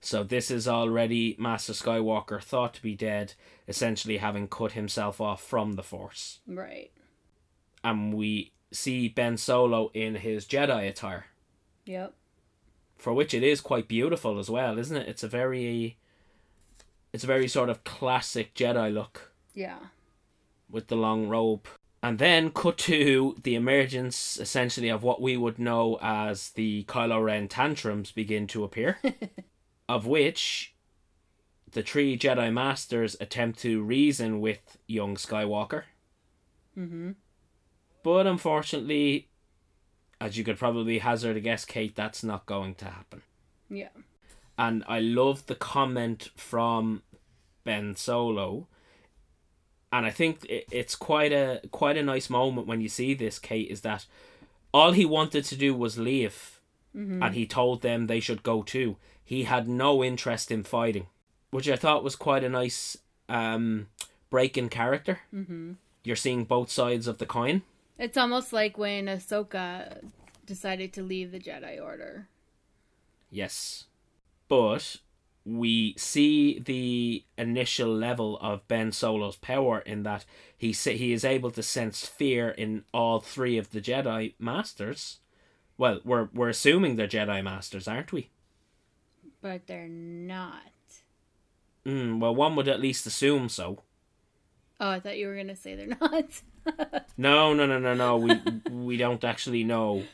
So 0.00 0.22
this 0.22 0.50
is 0.50 0.68
already 0.68 1.34
Master 1.38 1.72
Skywalker 1.72 2.40
thought 2.42 2.74
to 2.74 2.82
be 2.82 2.94
dead, 2.94 3.34
essentially 3.66 4.18
having 4.18 4.46
cut 4.46 4.72
himself 4.72 5.20
off 5.20 5.42
from 5.42 5.72
the 5.72 5.82
Force. 5.82 6.38
Right. 6.46 6.90
And 7.82 8.14
we 8.14 8.52
see 8.70 9.08
Ben 9.08 9.36
Solo 9.36 9.90
in 9.94 10.16
his 10.16 10.46
Jedi 10.46 10.88
attire, 10.88 11.26
Yep. 11.86 12.14
for 12.96 13.12
which 13.12 13.32
it 13.34 13.42
is 13.42 13.60
quite 13.60 13.88
beautiful 13.88 14.38
as 14.38 14.48
well, 14.50 14.78
isn't 14.78 14.96
it? 14.96 15.08
It's 15.08 15.22
a 15.22 15.28
very 15.28 15.96
it's 17.12 17.24
a 17.24 17.28
very 17.28 17.48
sort 17.48 17.70
of 17.70 17.84
classic 17.84 18.54
Jedi 18.54 18.92
look 18.92 19.32
Yeah. 19.54 19.78
With 20.70 20.88
the 20.88 20.96
long 20.96 21.28
robe. 21.28 21.66
And 22.02 22.18
then 22.18 22.50
cut 22.50 22.78
to 22.78 23.36
the 23.42 23.56
emergence 23.56 24.38
essentially 24.38 24.88
of 24.88 25.02
what 25.02 25.20
we 25.20 25.36
would 25.36 25.58
know 25.58 25.98
as 26.00 26.50
the 26.50 26.84
Kylo 26.84 27.24
Ren 27.24 27.48
tantrums 27.48 28.12
begin 28.12 28.46
to 28.48 28.62
appear. 28.62 28.98
of 29.88 30.06
which 30.06 30.74
the 31.72 31.82
three 31.82 32.16
Jedi 32.18 32.52
Masters 32.52 33.16
attempt 33.20 33.58
to 33.60 33.82
reason 33.82 34.40
with 34.40 34.78
young 34.86 35.16
Skywalker. 35.16 35.84
Mm-hmm. 36.78 37.12
But 38.02 38.26
unfortunately, 38.26 39.28
as 40.20 40.36
you 40.36 40.44
could 40.44 40.58
probably 40.58 40.98
hazard 40.98 41.36
a 41.36 41.40
guess, 41.40 41.64
Kate, 41.64 41.94
that's 41.94 42.22
not 42.22 42.46
going 42.46 42.74
to 42.76 42.86
happen. 42.86 43.22
Yeah. 43.68 43.88
And 44.56 44.84
I 44.88 45.00
love 45.00 45.46
the 45.46 45.54
comment 45.54 46.30
from 46.36 47.02
Ben 47.64 47.94
Solo. 47.94 48.66
And 49.90 50.04
I 50.04 50.10
think 50.10 50.44
it's 50.48 50.94
quite 50.94 51.32
a 51.32 51.62
quite 51.70 51.96
a 51.96 52.02
nice 52.02 52.28
moment 52.28 52.66
when 52.66 52.80
you 52.80 52.88
see 52.88 53.14
this, 53.14 53.38
Kate, 53.38 53.70
is 53.70 53.80
that 53.82 54.06
all 54.72 54.92
he 54.92 55.06
wanted 55.06 55.44
to 55.46 55.56
do 55.56 55.74
was 55.74 55.98
leave. 55.98 56.60
And 56.94 57.34
he 57.34 57.46
told 57.46 57.82
them 57.82 58.06
they 58.06 58.18
should 58.18 58.42
go 58.42 58.62
too. 58.62 58.96
He 59.24 59.44
had 59.44 59.68
no 59.68 60.02
interest 60.02 60.50
in 60.50 60.64
fighting. 60.64 61.06
Which 61.50 61.68
I 61.68 61.76
thought 61.76 62.02
was 62.02 62.16
quite 62.16 62.42
a 62.42 62.48
nice 62.48 62.96
um, 63.28 63.86
break 64.30 64.58
in 64.58 64.68
character. 64.68 65.20
Mm-hmm. 65.32 65.74
You're 66.02 66.16
seeing 66.16 66.44
both 66.44 66.70
sides 66.70 67.06
of 67.06 67.18
the 67.18 67.26
coin. 67.26 67.62
It's 67.98 68.16
almost 68.16 68.52
like 68.52 68.76
when 68.76 69.06
Ahsoka 69.06 70.02
decided 70.44 70.92
to 70.94 71.02
leave 71.02 71.30
the 71.30 71.38
Jedi 71.38 71.80
Order. 71.80 72.26
Yes. 73.30 73.84
But 74.48 74.96
we 75.48 75.94
see 75.96 76.58
the 76.58 77.24
initial 77.38 77.88
level 77.88 78.38
of 78.40 78.66
Ben 78.68 78.92
Solo's 78.92 79.36
power 79.36 79.78
in 79.80 80.02
that 80.02 80.26
he 80.56 80.72
he 80.72 81.12
is 81.12 81.24
able 81.24 81.50
to 81.52 81.62
sense 81.62 82.06
fear 82.06 82.50
in 82.50 82.84
all 82.92 83.20
three 83.20 83.56
of 83.56 83.70
the 83.70 83.80
Jedi 83.80 84.34
Masters. 84.38 85.20
Well, 85.78 86.00
we're 86.04 86.28
we're 86.34 86.50
assuming 86.50 86.96
they're 86.96 87.08
Jedi 87.08 87.42
Masters, 87.42 87.88
aren't 87.88 88.12
we? 88.12 88.30
But 89.40 89.66
they're 89.66 89.88
not. 89.88 90.72
Mm, 91.86 92.20
well, 92.20 92.34
one 92.34 92.54
would 92.56 92.68
at 92.68 92.80
least 92.80 93.06
assume 93.06 93.48
so. 93.48 93.82
Oh, 94.80 94.90
I 94.90 95.00
thought 95.00 95.16
you 95.16 95.28
were 95.28 95.36
gonna 95.36 95.56
say 95.56 95.74
they're 95.74 95.96
not. 96.00 96.42
No, 97.16 97.54
no, 97.54 97.64
no, 97.64 97.78
no, 97.78 97.94
no. 97.94 98.16
We 98.18 98.38
we 98.70 98.96
don't 98.98 99.24
actually 99.24 99.64
know. 99.64 100.04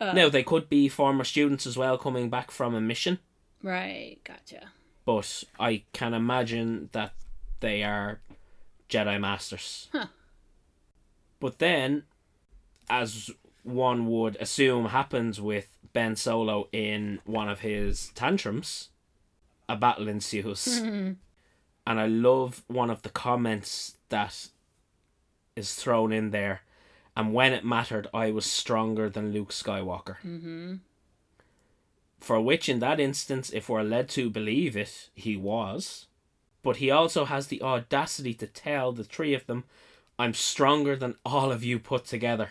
No, 0.00 0.28
they 0.28 0.42
could 0.42 0.68
be 0.68 0.88
former 0.88 1.24
students 1.24 1.66
as 1.66 1.78
well, 1.78 1.96
coming 1.96 2.28
back 2.28 2.50
from 2.50 2.74
a 2.74 2.80
mission. 2.82 3.18
Right, 3.62 4.18
gotcha. 4.24 4.68
but 5.04 5.44
I 5.58 5.82
can 5.92 6.14
imagine 6.14 6.88
that 6.92 7.12
they 7.60 7.82
are 7.82 8.20
Jedi 8.88 9.20
Masters. 9.20 9.88
Huh. 9.92 10.06
But 11.40 11.58
then, 11.58 12.04
as 12.88 13.30
one 13.62 14.06
would 14.06 14.36
assume 14.36 14.86
happens 14.86 15.40
with 15.40 15.68
Ben 15.92 16.16
Solo 16.16 16.68
in 16.72 17.20
one 17.24 17.48
of 17.48 17.60
his 17.60 18.10
tantrums, 18.14 18.90
a 19.68 19.76
battle 19.76 20.08
ensues. 20.08 20.66
and 20.78 21.18
I 21.86 22.06
love 22.06 22.62
one 22.66 22.90
of 22.90 23.02
the 23.02 23.08
comments 23.08 23.96
that 24.08 24.48
is 25.54 25.74
thrown 25.74 26.12
in 26.12 26.30
there. 26.30 26.62
And 27.16 27.32
when 27.32 27.52
it 27.52 27.64
mattered, 27.64 28.08
I 28.12 28.30
was 28.30 28.44
stronger 28.44 29.08
than 29.08 29.32
Luke 29.32 29.50
Skywalker. 29.50 30.16
Mm-hmm. 30.24 30.74
For 32.26 32.40
which, 32.40 32.68
in 32.68 32.80
that 32.80 32.98
instance, 32.98 33.50
if 33.50 33.68
we're 33.68 33.84
led 33.84 34.08
to 34.08 34.28
believe 34.28 34.76
it, 34.76 35.10
he 35.14 35.36
was. 35.36 36.06
But 36.64 36.78
he 36.78 36.90
also 36.90 37.24
has 37.24 37.46
the 37.46 37.62
audacity 37.62 38.34
to 38.34 38.48
tell 38.48 38.90
the 38.90 39.04
three 39.04 39.32
of 39.32 39.46
them, 39.46 39.62
I'm 40.18 40.34
stronger 40.34 40.96
than 40.96 41.14
all 41.24 41.52
of 41.52 41.62
you 41.62 41.78
put 41.78 42.04
together. 42.04 42.48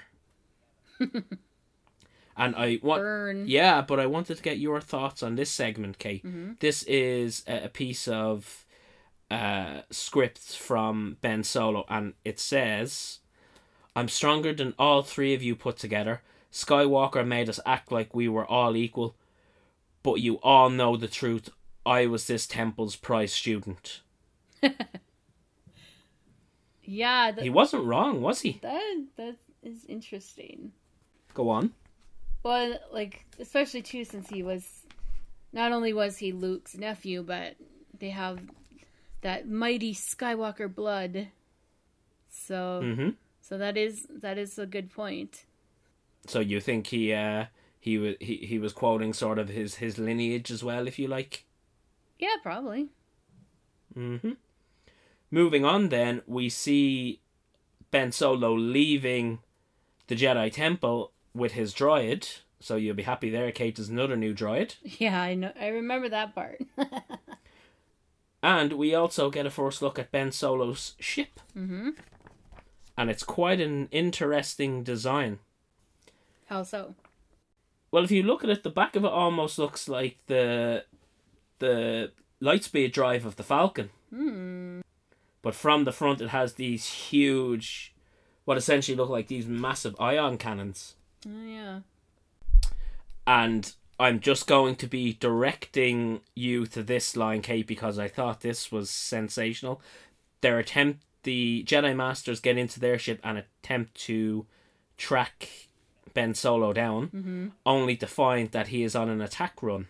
and 0.99 2.55
I 2.55 2.79
want. 2.81 3.01
Burn. 3.01 3.47
Yeah, 3.49 3.81
but 3.81 3.99
I 3.99 4.05
wanted 4.05 4.37
to 4.37 4.43
get 4.43 4.59
your 4.59 4.79
thoughts 4.79 5.21
on 5.21 5.35
this 5.35 5.49
segment, 5.49 5.99
Kate. 5.99 6.23
This 6.61 6.83
is 6.83 7.43
a, 7.45 7.65
a 7.65 7.69
piece 7.69 8.07
of 8.07 8.65
uh, 9.29 9.81
script 9.89 10.39
from 10.55 11.17
Ben 11.19 11.43
Solo, 11.43 11.83
and 11.89 12.13
it 12.23 12.39
says, 12.39 13.19
I'm 13.93 14.07
stronger 14.07 14.53
than 14.53 14.73
all 14.79 15.01
three 15.01 15.33
of 15.33 15.43
you 15.43 15.53
put 15.53 15.75
together. 15.75 16.21
Skywalker 16.49 17.27
made 17.27 17.49
us 17.49 17.59
act 17.65 17.91
like 17.91 18.15
we 18.15 18.29
were 18.29 18.45
all 18.45 18.77
equal, 18.77 19.17
but 20.05 20.21
you 20.21 20.35
all 20.43 20.69
know 20.69 20.95
the 20.95 21.07
truth. 21.07 21.49
I 21.83 22.05
was 22.05 22.27
this 22.27 22.45
temple's 22.45 22.95
prize 22.95 23.33
student. 23.33 24.01
Yeah, 26.83 27.31
th- 27.31 27.43
He 27.43 27.49
wasn't 27.49 27.83
wrong, 27.85 28.21
was 28.21 28.41
he? 28.41 28.59
that 28.61 29.05
that 29.17 29.35
is 29.63 29.85
interesting. 29.85 30.71
Go 31.33 31.49
on. 31.49 31.73
Well, 32.43 32.77
like 32.93 33.25
especially 33.39 33.81
too 33.81 34.05
since 34.05 34.29
he 34.29 34.43
was 34.43 34.83
not 35.51 35.71
only 35.71 35.93
was 35.93 36.17
he 36.17 36.31
Luke's 36.31 36.77
nephew, 36.77 37.23
but 37.23 37.55
they 37.99 38.11
have 38.11 38.39
that 39.21 39.49
mighty 39.49 39.95
Skywalker 39.95 40.73
blood. 40.73 41.29
So 42.29 42.81
hmm 42.83 43.09
so 43.41 43.57
that 43.57 43.77
is 43.77 44.05
that 44.21 44.37
is 44.37 44.59
a 44.59 44.67
good 44.67 44.91
point. 44.91 45.45
So 46.27 46.39
you 46.39 46.61
think 46.61 46.85
he 46.87 47.13
uh 47.13 47.45
he 47.85 47.99
was 47.99 48.15
he, 48.19 48.37
he 48.37 48.57
was 48.57 48.73
quoting 48.73 49.13
sort 49.13 49.37
of 49.37 49.49
his 49.49 49.75
his 49.75 49.99
lineage 49.99 50.49
as 50.49 50.63
well, 50.63 50.87
if 50.87 50.97
you 50.97 51.07
like. 51.07 51.45
Yeah, 52.17 52.37
probably. 52.41 52.87
Mm-hmm. 53.95 54.31
Moving 55.29 55.65
on, 55.65 55.89
then 55.89 56.23
we 56.25 56.49
see 56.49 57.21
Ben 57.91 58.11
Solo 58.11 58.55
leaving 58.55 59.37
the 60.07 60.15
Jedi 60.15 60.51
Temple 60.51 61.11
with 61.35 61.51
his 61.51 61.75
droid. 61.75 62.39
So 62.59 62.75
you'll 62.75 62.95
be 62.95 63.03
happy 63.03 63.29
there, 63.29 63.51
Kate. 63.51 63.75
There's 63.75 63.89
another 63.89 64.17
new 64.17 64.33
droid, 64.33 64.77
Yeah, 64.81 65.21
I 65.21 65.35
know. 65.35 65.51
I 65.59 65.67
remember 65.67 66.09
that 66.09 66.33
part. 66.33 66.61
and 68.41 68.73
we 68.73 68.95
also 68.95 69.29
get 69.29 69.45
a 69.45 69.51
first 69.51 69.83
look 69.83 69.99
at 69.99 70.11
Ben 70.11 70.31
Solo's 70.31 70.95
ship, 70.99 71.39
mm-hmm. 71.55 71.91
and 72.97 73.11
it's 73.11 73.23
quite 73.23 73.61
an 73.61 73.89
interesting 73.91 74.81
design. 74.81 75.37
How 76.47 76.63
so? 76.63 76.95
Well, 77.95 78.03
if 78.03 78.11
you 78.11 78.23
look 78.23 78.43
at 78.43 78.49
it, 78.49 78.63
the 78.63 78.69
back 78.69 78.97
of 78.97 79.05
it 79.05 79.09
almost 79.09 79.57
looks 79.57 79.87
like 79.87 80.17
the 80.27 80.83
the 81.59 82.11
lightspeed 82.41 82.91
drive 82.91 83.25
of 83.25 83.37
the 83.37 83.43
Falcon. 83.43 83.89
Hmm. 84.09 84.81
But 85.41 85.55
from 85.55 85.85
the 85.85 85.93
front, 85.93 86.19
it 86.19 86.27
has 86.27 86.55
these 86.55 86.87
huge, 86.87 87.95
what 88.43 88.57
essentially 88.57 88.97
look 88.97 89.07
like 89.07 89.29
these 89.29 89.47
massive 89.47 89.95
ion 89.97 90.37
cannons. 90.37 90.95
Oh 91.25 91.45
yeah. 91.47 91.79
And 93.25 93.73
I'm 93.97 94.19
just 94.19 94.45
going 94.45 94.75
to 94.75 94.87
be 94.87 95.13
directing 95.13 96.19
you 96.35 96.65
to 96.65 96.83
this 96.83 97.15
line, 97.15 97.41
Kate, 97.41 97.65
because 97.65 97.97
I 97.97 98.09
thought 98.09 98.41
this 98.41 98.73
was 98.73 98.89
sensational. 98.89 99.81
Their 100.41 100.59
attempt, 100.59 101.05
the 101.23 101.63
Jedi 101.65 101.95
Masters 101.95 102.41
get 102.41 102.57
into 102.57 102.81
their 102.81 102.99
ship 102.99 103.21
and 103.23 103.37
attempt 103.37 103.95
to 104.07 104.47
track 104.97 105.64
Ben 106.15 106.33
Solo 106.33 106.73
down, 106.73 107.53
only 107.63 107.95
to 107.97 108.07
find 108.07 108.49
that 108.51 108.69
he 108.69 108.81
is 108.81 108.95
on 108.95 109.09
an 109.09 109.21
attack 109.21 109.61
run. 109.61 109.87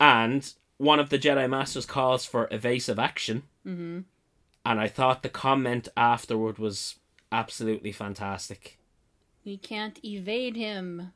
And 0.00 0.52
one 0.78 0.98
of 0.98 1.10
the 1.10 1.18
Jedi 1.18 1.48
Masters 1.50 1.84
calls 1.84 2.24
for 2.24 2.48
evasive 2.50 2.98
action. 2.98 3.42
Mm-hmm. 3.66 4.00
And 4.64 4.80
I 4.80 4.88
thought 4.88 5.22
the 5.22 5.28
comment 5.28 5.88
afterward 5.96 6.58
was 6.58 6.96
absolutely 7.30 7.92
fantastic. 7.92 8.78
We 9.44 9.58
can't 9.58 10.02
evade 10.04 10.56
him. 10.56 11.12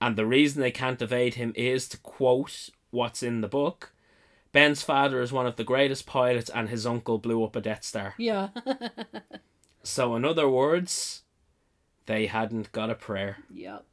And 0.00 0.16
the 0.16 0.26
reason 0.26 0.62
they 0.62 0.70
can't 0.70 1.02
evade 1.02 1.34
him 1.34 1.52
is 1.56 1.88
to 1.88 1.98
quote 1.98 2.70
what's 2.90 3.22
in 3.22 3.40
the 3.40 3.48
book. 3.48 3.92
Ben's 4.52 4.82
father 4.82 5.20
is 5.20 5.32
one 5.32 5.46
of 5.46 5.56
the 5.56 5.64
greatest 5.64 6.06
pilots, 6.06 6.50
and 6.50 6.68
his 6.68 6.86
uncle 6.86 7.18
blew 7.18 7.42
up 7.42 7.56
a 7.56 7.60
Death 7.60 7.84
Star. 7.84 8.14
Yeah. 8.18 8.48
So, 9.84 10.14
in 10.14 10.24
other 10.24 10.48
words, 10.48 11.21
they 12.06 12.26
hadn't 12.26 12.72
got 12.72 12.90
a 12.90 12.94
prayer. 12.94 13.38
yep. 13.52 13.84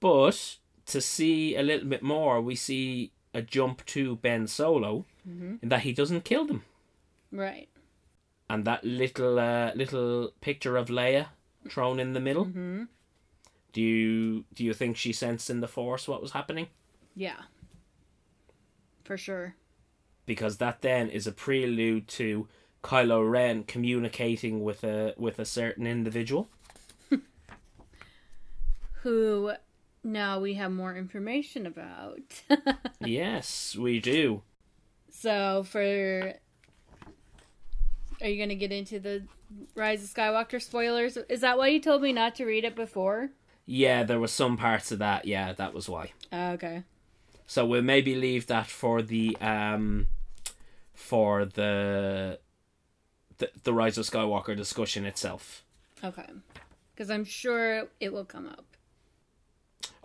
But 0.00 0.56
to 0.86 1.00
see 1.00 1.56
a 1.56 1.62
little 1.62 1.88
bit 1.88 2.02
more, 2.02 2.40
we 2.40 2.54
see 2.54 3.12
a 3.34 3.42
jump 3.42 3.84
to 3.86 4.16
Ben 4.16 4.46
Solo 4.46 5.04
in 5.24 5.58
that 5.62 5.80
he 5.80 5.92
doesn't 5.92 6.24
kill 6.24 6.46
them. 6.46 6.64
Right. 7.32 7.68
And 8.48 8.64
that 8.64 8.84
little 8.84 9.38
uh, 9.38 9.72
little 9.74 10.32
picture 10.40 10.76
of 10.76 10.88
Leia 10.88 11.26
thrown 11.68 11.98
in 11.98 12.12
the 12.12 12.20
middle. 12.20 12.46
Mm-hmm. 12.46 12.84
Do 13.72 13.82
you 13.82 14.44
do 14.54 14.64
you 14.64 14.72
think 14.72 14.96
she 14.96 15.12
sensed 15.12 15.50
in 15.50 15.60
the 15.60 15.68
Force 15.68 16.06
what 16.06 16.22
was 16.22 16.30
happening? 16.32 16.68
Yeah. 17.14 17.42
For 19.04 19.16
sure. 19.16 19.54
Because 20.24 20.58
that 20.58 20.82
then 20.82 21.08
is 21.08 21.26
a 21.26 21.32
prelude 21.32 22.08
to 22.08 22.48
Kylo 22.82 23.28
Ren 23.28 23.64
communicating 23.64 24.62
with 24.62 24.84
a 24.84 25.14
with 25.16 25.38
a 25.38 25.44
certain 25.44 25.86
individual. 25.86 26.48
Who 29.06 29.52
now 30.02 30.40
we 30.40 30.54
have 30.54 30.72
more 30.72 30.96
information 30.96 31.64
about. 31.64 32.42
yes, 33.00 33.76
we 33.76 34.00
do. 34.00 34.42
so 35.08 35.62
for 35.62 36.34
are 38.20 38.26
you 38.26 38.36
gonna 38.36 38.56
get 38.56 38.72
into 38.72 38.98
the 38.98 39.22
Rise 39.76 40.02
of 40.02 40.10
Skywalker 40.12 40.60
spoilers? 40.60 41.16
Is 41.28 41.42
that 41.42 41.56
why 41.56 41.68
you 41.68 41.78
told 41.78 42.02
me 42.02 42.12
not 42.12 42.34
to 42.34 42.46
read 42.46 42.64
it 42.64 42.74
before? 42.74 43.30
Yeah, 43.64 44.02
there 44.02 44.18
were 44.18 44.26
some 44.26 44.56
parts 44.56 44.90
of 44.90 44.98
that. 44.98 45.24
Yeah, 45.24 45.52
that 45.52 45.72
was 45.72 45.88
why. 45.88 46.10
Oh, 46.32 46.50
okay. 46.54 46.82
So 47.46 47.64
we'll 47.64 47.82
maybe 47.82 48.16
leave 48.16 48.48
that 48.48 48.66
for 48.66 49.02
the 49.02 49.36
um 49.40 50.08
for 50.94 51.44
the 51.44 52.40
the, 53.38 53.50
the 53.62 53.72
Rise 53.72 53.98
of 53.98 54.04
Skywalker 54.04 54.56
discussion 54.56 55.04
itself. 55.06 55.62
Okay. 56.02 56.26
Because 56.92 57.08
I'm 57.08 57.24
sure 57.24 57.86
it 58.00 58.12
will 58.12 58.24
come 58.24 58.48
up. 58.48 58.64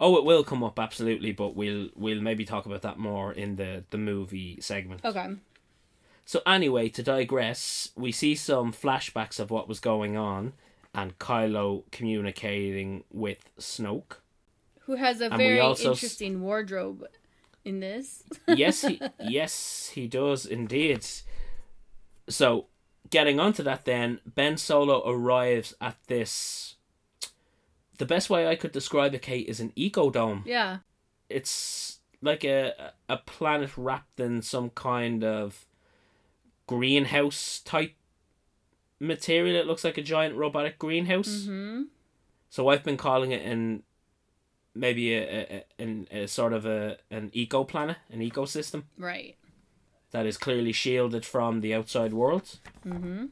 Oh, 0.02 0.18
it 0.18 0.26
will 0.26 0.44
come 0.44 0.64
up 0.64 0.80
absolutely, 0.80 1.32
but 1.32 1.56
we'll 1.56 1.90
we'll 1.96 2.22
maybe 2.22 2.44
talk 2.44 2.66
about 2.66 2.82
that 2.82 2.98
more 2.98 3.32
in 3.32 3.56
the 3.56 3.84
the 3.92 4.00
movie 4.00 4.60
segment. 4.60 5.06
Okay. 5.06 5.28
So 6.26 6.42
anyway, 6.46 6.90
to 6.90 7.04
digress, 7.04 7.90
we 7.96 8.12
see 8.12 8.36
some 8.36 8.74
flashbacks 8.74 9.40
of 9.40 9.52
what 9.52 9.68
was 9.68 9.80
going 9.80 10.18
on 10.18 10.54
and 10.94 11.18
Kylo 11.20 11.84
communicating 11.92 13.04
with 13.12 13.40
Snoke. 13.60 14.18
Who 14.82 14.96
has 14.96 15.22
a 15.22 15.30
we 15.30 15.38
very 15.38 15.60
s- 15.60 15.82
interesting 15.82 16.42
wardrobe 16.42 17.06
in 17.64 17.80
this? 17.80 18.24
yes, 18.48 18.82
he 18.82 19.00
yes 19.20 19.92
he 19.94 20.08
does 20.08 20.46
indeed. 20.48 21.06
So, 22.28 22.68
getting 23.10 23.40
onto 23.40 23.62
that, 23.64 23.86
then 23.86 24.20
Ben 24.26 24.58
Solo 24.58 25.08
arrives 25.08 25.76
at 25.80 25.98
this. 26.08 26.76
The 28.02 28.06
best 28.16 28.30
way 28.32 28.48
I 28.48 28.56
could 28.56 28.72
describe 28.72 29.14
it, 29.14 29.22
Kate, 29.22 29.48
is 29.48 29.60
an 29.60 29.72
eco 29.76 30.10
dome. 30.10 30.44
yeah. 30.46 30.80
It's 31.30 32.00
like 32.22 32.44
a 32.44 32.92
a 33.08 33.18
planet 33.18 33.72
wrapped 33.78 34.20
in 34.20 34.42
some 34.42 34.70
kind 34.72 35.24
of 35.24 35.66
greenhouse 36.68 37.62
type 37.64 37.94
material. 39.00 39.56
It 39.56 39.68
looks 39.68 39.84
like 39.84 39.98
a 39.98 40.02
giant 40.02 40.36
robotic 40.36 40.78
greenhouse. 40.80 41.44
Mm-hmm. 41.44 41.84
So 42.50 42.68
I've 42.70 42.84
been 42.84 42.98
calling 42.98 43.32
it 43.32 43.46
an 43.46 43.84
maybe 44.74 45.14
a, 45.14 45.64
a, 45.80 45.84
a, 45.84 46.24
a 46.24 46.28
sort 46.28 46.54
of 46.54 46.66
a 46.66 46.98
an 47.10 47.30
eco 47.34 47.64
planet, 47.64 47.98
an 48.10 48.20
ecosystem 48.22 48.84
Right. 48.98 49.36
that 50.12 50.26
is 50.26 50.38
clearly 50.38 50.72
shielded 50.72 51.26
from 51.26 51.62
the 51.62 51.74
outside 51.74 52.14
world. 52.14 52.60
Mm-hmm. 52.86 53.26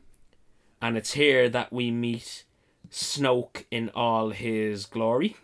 And 0.82 0.98
it's 0.98 1.14
here 1.14 1.50
that 1.50 1.74
we 1.74 1.92
meet 1.92 2.46
Snoke 2.92 3.66
in 3.72 3.90
all 3.90 4.32
his 4.32 4.86
glory. 4.86 5.36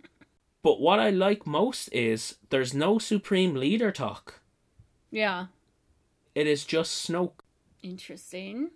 but 0.62 0.80
what 0.80 0.98
I 0.98 1.10
like 1.10 1.46
most 1.46 1.88
is 1.92 2.36
there's 2.50 2.74
no 2.74 2.98
supreme 2.98 3.54
leader 3.54 3.92
talk. 3.92 4.40
Yeah. 5.10 5.46
It 6.34 6.46
is 6.46 6.64
just 6.64 7.08
Snoke. 7.08 7.40
Interesting. 7.82 8.70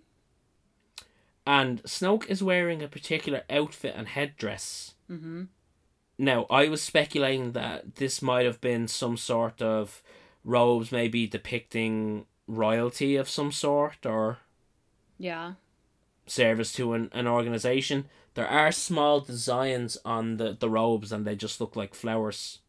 And 1.45 1.81
Snoke 1.83 2.27
is 2.27 2.43
wearing 2.43 2.81
a 2.83 2.87
particular 2.87 3.43
outfit 3.49 3.93
and 3.97 4.07
headdress. 4.07 4.93
Mm-hmm. 5.09 5.43
Now, 6.17 6.45
I 6.49 6.67
was 6.69 6.81
speculating 6.81 7.53
that 7.53 7.95
this 7.95 8.21
might 8.21 8.45
have 8.45 8.61
been 8.61 8.87
some 8.87 9.17
sort 9.17 9.61
of 9.61 10.03
robes, 10.43 10.91
maybe 10.91 11.25
depicting 11.25 12.25
royalty 12.47 13.15
of 13.15 13.29
some 13.29 13.51
sort 13.51 14.05
or 14.05 14.37
Yeah. 15.17 15.53
Service 16.31 16.71
to 16.73 16.93
an, 16.93 17.09
an 17.13 17.27
organization. 17.27 18.07
There 18.33 18.47
are 18.47 18.71
small 18.71 19.19
designs 19.19 19.97
on 20.05 20.37
the, 20.37 20.55
the 20.57 20.69
robes 20.69 21.11
and 21.11 21.25
they 21.25 21.35
just 21.35 21.59
look 21.59 21.75
like 21.75 21.93
flowers, 21.93 22.59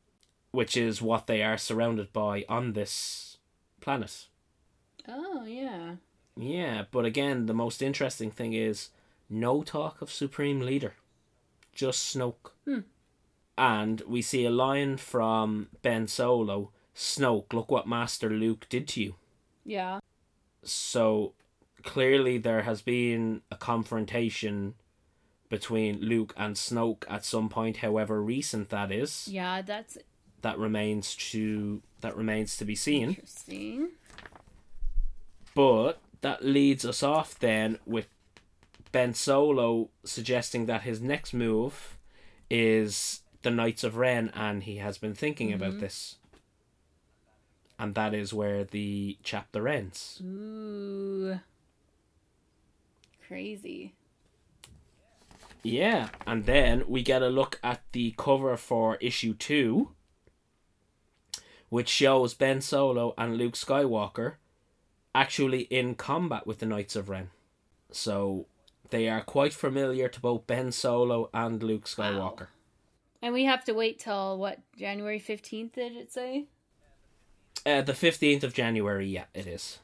which 0.51 0.77
is 0.77 1.01
what 1.01 1.27
they 1.27 1.43
are 1.43 1.57
surrounded 1.57 2.13
by 2.13 2.45
on 2.49 2.73
this 2.73 3.39
planet. 3.81 4.27
Oh 5.09 5.45
yeah. 5.45 5.97
Yeah, 6.37 6.85
but 6.91 7.05
again, 7.05 7.47
the 7.47 7.55
most 7.55 7.83
interesting 7.83 8.31
thing 8.31 8.53
is 8.53 8.89
no 9.29 9.63
talk 9.63 10.03
of 10.03 10.11
Supreme 10.11 10.61
Leader, 10.61 10.95
just 11.73 12.15
Snoke. 12.15 12.53
Hmm. 12.65 12.81
And 13.57 14.03
we 14.09 14.23
see 14.23 14.45
a 14.45 14.51
line 14.51 14.97
from 14.97 15.69
Ben 15.83 16.09
Solo 16.09 16.71
Snoke, 16.95 17.53
look 17.53 17.71
what 17.71 17.87
Master 17.89 18.31
Luke 18.31 18.67
did 18.69 18.89
to 18.89 19.03
you. 19.03 19.15
Yeah. 19.65 20.01
So 20.63 21.35
clearly, 21.83 22.39
there 22.39 22.63
has 22.63 22.83
been 22.83 23.43
a 23.51 23.57
confrontation 23.57 24.75
between 25.49 26.01
Luke 26.01 26.33
and 26.37 26.57
Snoke 26.57 27.05
at 27.09 27.25
some 27.25 27.49
point, 27.49 27.79
however 27.79 28.23
recent 28.23 28.71
that 28.71 28.91
is. 28.91 29.29
Yeah. 29.29 29.63
That's 29.63 29.99
That 30.41 30.59
remains 30.59 31.15
to 31.31 31.83
that 32.01 32.17
remains 32.17 32.57
to 32.57 32.65
be 32.65 32.75
seen. 32.75 33.11
interesting. 33.11 33.91
But 35.55 36.01
that 36.23 36.45
leads 36.45 36.85
us 36.85 37.03
off 37.03 37.39
then 37.39 37.79
with 37.85 38.09
Ben 38.93 39.15
Solo 39.15 39.91
suggesting 40.05 40.67
that 40.67 40.83
his 40.83 41.01
next 41.01 41.33
move 41.35 41.99
is 42.49 43.21
the 43.43 43.51
Knights 43.51 43.85
of 43.85 43.97
Ren, 43.97 44.31
and 44.35 44.63
he 44.63 44.77
has 44.77 44.99
been 44.99 45.15
thinking 45.15 45.49
mm-hmm. 45.49 45.63
about 45.63 45.81
this. 45.81 46.17
And 47.79 47.95
that 47.95 48.15
is 48.15 48.33
where 48.33 48.65
the 48.65 49.19
chapter 49.23 49.67
ends. 49.67 50.21
Ooh. 50.25 51.41
Crazy. 53.33 53.95
Yeah, 55.63 56.11
and 56.27 56.45
then 56.45 56.85
we 56.87 57.03
get 57.03 57.23
a 57.23 57.31
look 57.31 57.59
at 57.65 57.81
the 57.93 58.15
cover 58.19 58.59
for 58.59 58.97
issue 58.97 59.33
two, 59.33 59.93
which 61.71 61.89
shows 61.89 62.35
Ben 62.35 62.61
Solo 62.61 63.15
and 63.17 63.39
Luke 63.39 63.55
Skywalker 63.55 64.35
actually 65.15 65.63
in 65.63 65.95
combat 65.95 66.47
with 66.47 66.59
the 66.59 66.67
Knights 66.67 66.95
of 66.95 67.09
Ren. 67.09 67.31
So 67.91 68.49
they 68.91 69.09
are 69.09 69.23
quite 69.23 69.55
familiar 69.55 70.09
to 70.09 70.21
both 70.21 70.47
Ben 70.47 70.71
Solo 70.71 71.31
and 71.33 71.63
Luke 71.63 71.87
Skywalker. 71.87 72.49
And 73.23 73.33
we 73.33 73.47
have 73.47 73.65
to 73.65 73.73
wait 73.73 73.99
till 73.99 74.37
what 74.37 74.59
January 74.77 75.19
fifteenth? 75.19 75.73
Did 75.73 75.97
it 75.97 76.13
say? 76.13 76.49
Uh, 77.65 77.81
the 77.81 77.95
15th 77.95 78.43
of 78.43 78.53
January, 78.53 79.07
yeah, 79.09 79.25
it 79.33 79.47
is. 79.47 79.79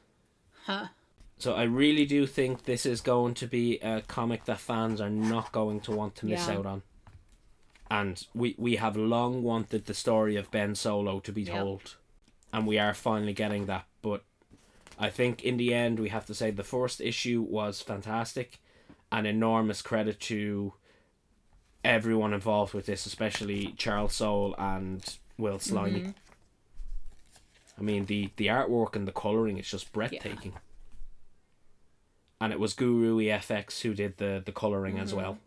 Huh. 0.65 0.89
So 1.39 1.53
I 1.55 1.63
really 1.63 2.05
do 2.05 2.27
think 2.27 2.65
this 2.65 2.85
is 2.85 2.99
going 3.01 3.33
to 3.35 3.47
be 3.47 3.79
a 3.79 4.01
comic 4.01 4.45
that 4.45 4.59
fans 4.59 4.99
are 4.99 5.09
not 5.09 5.51
going 5.53 5.79
to 5.81 5.91
want 5.91 6.15
to 6.17 6.25
miss 6.25 6.47
Yeah. 6.47 6.57
out 6.57 6.65
on. 6.65 6.81
And 7.89 8.23
we, 8.35 8.55
we 8.57 8.75
have 8.75 8.95
long 8.95 9.41
wanted 9.41 9.85
the 9.85 9.93
story 9.93 10.35
of 10.35 10.51
Ben 10.51 10.75
Solo 10.75 11.19
to 11.21 11.31
be 11.31 11.45
told. 11.45 11.95
And 12.53 12.67
we 12.67 12.77
are 12.77 12.93
finally 12.93 13.33
getting 13.33 13.65
that. 13.67 13.85
But 14.01 14.23
I 14.99 15.09
think 15.09 15.43
in 15.43 15.57
the 15.57 15.73
end, 15.73 15.97
we 15.99 16.09
have 16.09 16.25
to 16.27 16.35
say 16.35 16.51
the 16.51 16.63
first 16.63 16.99
issue 17.01 17.41
was 17.41 17.81
fantastic. 17.81 18.59
An 19.11 19.25
enormous 19.25 19.81
credit 19.81 20.19
to 20.21 20.73
everyone 21.83 22.33
involved 22.33 22.73
with 22.73 22.85
this, 22.85 23.05
especially 23.05 23.73
Charles 23.77 24.13
Soule 24.13 24.55
and 24.59 25.17
Will 25.37 25.57
Sliney. 25.57 26.01
Mm-hmm. 26.01 26.09
I 27.79 27.81
mean, 27.81 28.05
the, 28.05 28.29
the 28.35 28.47
artwork 28.47 28.95
and 28.97 29.07
the 29.07 29.13
colouring 29.13 29.57
is 29.57 29.69
just 29.69 29.93
breathtaking. 29.93 30.53
And 32.41 32.53
it 32.53 32.59
was 32.59 32.73
Guru 32.73 33.17
EFX 33.17 33.81
who 33.81 33.93
did 33.93 34.17
the, 34.17 34.41
the 34.45 34.51
colouring 34.51 34.97
as 34.99 35.09
Mm-hmm. 35.09 35.17
well. 35.17 35.37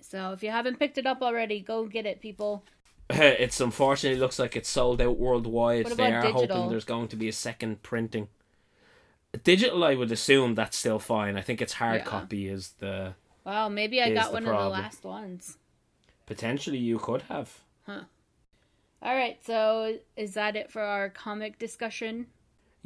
So 0.00 0.32
if 0.32 0.42
you 0.42 0.50
haven't 0.50 0.78
picked 0.78 0.98
it 0.98 1.06
up 1.06 1.22
already, 1.22 1.60
go 1.60 1.86
get 1.86 2.06
it, 2.06 2.20
people. 2.20 2.64
it's 3.10 3.60
unfortunately 3.60 4.18
looks 4.18 4.38
like 4.38 4.56
it's 4.56 4.68
sold 4.68 5.00
out 5.00 5.18
worldwide. 5.18 5.86
They 5.86 6.12
are 6.12 6.22
hoping 6.30 6.68
there's 6.68 6.84
going 6.84 7.08
to 7.08 7.16
be 7.16 7.28
a 7.28 7.32
second 7.32 7.82
printing. 7.82 8.28
Digital, 9.42 9.82
I 9.82 9.94
would 9.96 10.12
assume 10.12 10.54
that's 10.54 10.76
still 10.76 10.98
fine. 11.00 11.36
I 11.36 11.40
think 11.40 11.60
it's 11.60 11.74
hard 11.74 11.98
Yeah. 12.00 12.04
copy 12.04 12.48
is 12.48 12.70
the 12.78 13.14
Wow, 13.44 13.68
maybe 13.68 14.00
I 14.00 14.14
got 14.14 14.32
one 14.32 14.46
of 14.46 14.56
the 14.56 14.68
last 14.68 15.04
ones. 15.04 15.58
potentially 16.26 16.78
you 16.78 16.98
could 16.98 17.22
have. 17.22 17.60
Huh. 17.86 18.04
All 19.02 19.14
right, 19.14 19.38
so 19.44 19.98
is 20.16 20.34
that 20.34 20.56
it 20.56 20.70
for 20.70 20.80
our 20.82 21.10
comic 21.10 21.58
discussion? 21.58 22.26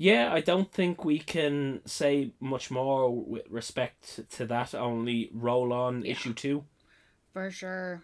Yeah, 0.00 0.32
I 0.32 0.40
don't 0.40 0.70
think 0.72 1.04
we 1.04 1.18
can 1.18 1.80
say 1.84 2.30
much 2.38 2.70
more 2.70 3.10
with 3.12 3.50
respect 3.50 4.20
to 4.36 4.46
that. 4.46 4.72
Only 4.72 5.28
roll 5.34 5.72
on 5.72 6.04
Yeah. 6.04 6.12
issue 6.12 6.34
two. 6.34 6.64
For 7.32 7.50
sure. 7.50 8.02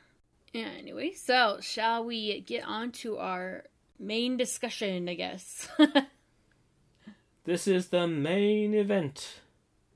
Anyway, 0.52 1.12
so 1.12 1.58
shall 1.60 2.04
we 2.04 2.40
get 2.40 2.64
on 2.64 2.90
to 3.02 3.18
our 3.18 3.64
main 3.98 4.36
discussion, 4.36 5.08
I 5.08 5.14
guess? 5.14 5.68
This 7.44 7.68
is 7.68 7.88
the 7.88 8.06
main 8.06 8.72
event. 8.72 9.40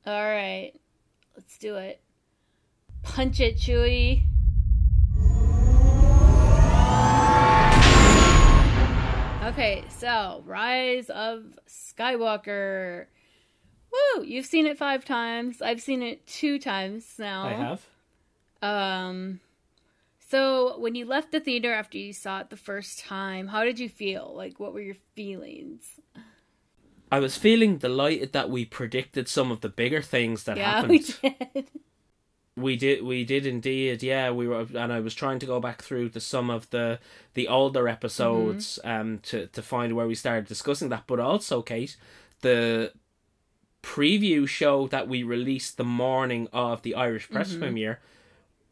All 0.04 0.12
right, 0.22 0.72
let's 1.34 1.56
do 1.56 1.76
it. 1.76 1.98
Punch 3.02 3.40
it, 3.40 3.56
Chewie. 3.56 4.22
Okay, 9.48 9.82
so 9.88 10.42
Rise 10.44 11.08
of 11.08 11.58
Skywalker. 11.66 13.06
Woo! 13.90 14.22
You've 14.22 14.44
seen 14.44 14.66
it 14.66 14.76
five 14.76 15.06
times. 15.06 15.62
I've 15.62 15.80
seen 15.80 16.02
it 16.02 16.26
two 16.26 16.58
times 16.58 17.14
now. 17.18 17.46
I 17.46 17.52
have. 17.54 17.86
Um, 18.60 19.40
so 20.28 20.78
when 20.78 20.94
you 20.94 21.06
left 21.06 21.32
the 21.32 21.40
theater 21.40 21.72
after 21.72 21.96
you 21.96 22.12
saw 22.12 22.40
it 22.40 22.50
the 22.50 22.58
first 22.58 22.98
time, 22.98 23.48
how 23.48 23.64
did 23.64 23.78
you 23.78 23.88
feel? 23.88 24.34
Like, 24.36 24.60
what 24.60 24.74
were 24.74 24.82
your 24.82 24.96
feelings? 25.16 25.98
I 27.10 27.18
was 27.18 27.38
feeling 27.38 27.78
delighted 27.78 28.34
that 28.34 28.50
we 28.50 28.66
predicted 28.66 29.28
some 29.28 29.50
of 29.50 29.62
the 29.62 29.70
bigger 29.70 30.02
things 30.02 30.44
that 30.44 30.58
yeah, 30.58 30.70
happened. 30.82 30.90
we 30.90 31.30
did. 31.54 31.70
We 32.60 32.76
did, 32.76 33.02
we 33.04 33.24
did 33.24 33.46
indeed. 33.46 34.02
Yeah, 34.02 34.30
we 34.30 34.48
were, 34.48 34.66
and 34.74 34.92
I 34.92 35.00
was 35.00 35.14
trying 35.14 35.38
to 35.40 35.46
go 35.46 35.60
back 35.60 35.82
through 35.82 36.10
to 36.10 36.20
some 36.20 36.50
of 36.50 36.68
the 36.70 36.98
the 37.34 37.48
older 37.48 37.88
episodes, 37.88 38.78
um, 38.84 39.18
to 39.24 39.46
to 39.48 39.62
find 39.62 39.94
where 39.94 40.06
we 40.06 40.14
started 40.14 40.46
discussing 40.46 40.88
that. 40.90 41.04
But 41.06 41.20
also, 41.20 41.62
Kate, 41.62 41.96
the 42.40 42.92
preview 43.82 44.46
show 44.48 44.86
that 44.88 45.08
we 45.08 45.22
released 45.22 45.76
the 45.76 45.84
morning 45.84 46.48
of 46.52 46.82
the 46.82 46.94
Irish 46.94 47.30
press 47.30 47.54
premiere, 47.54 48.00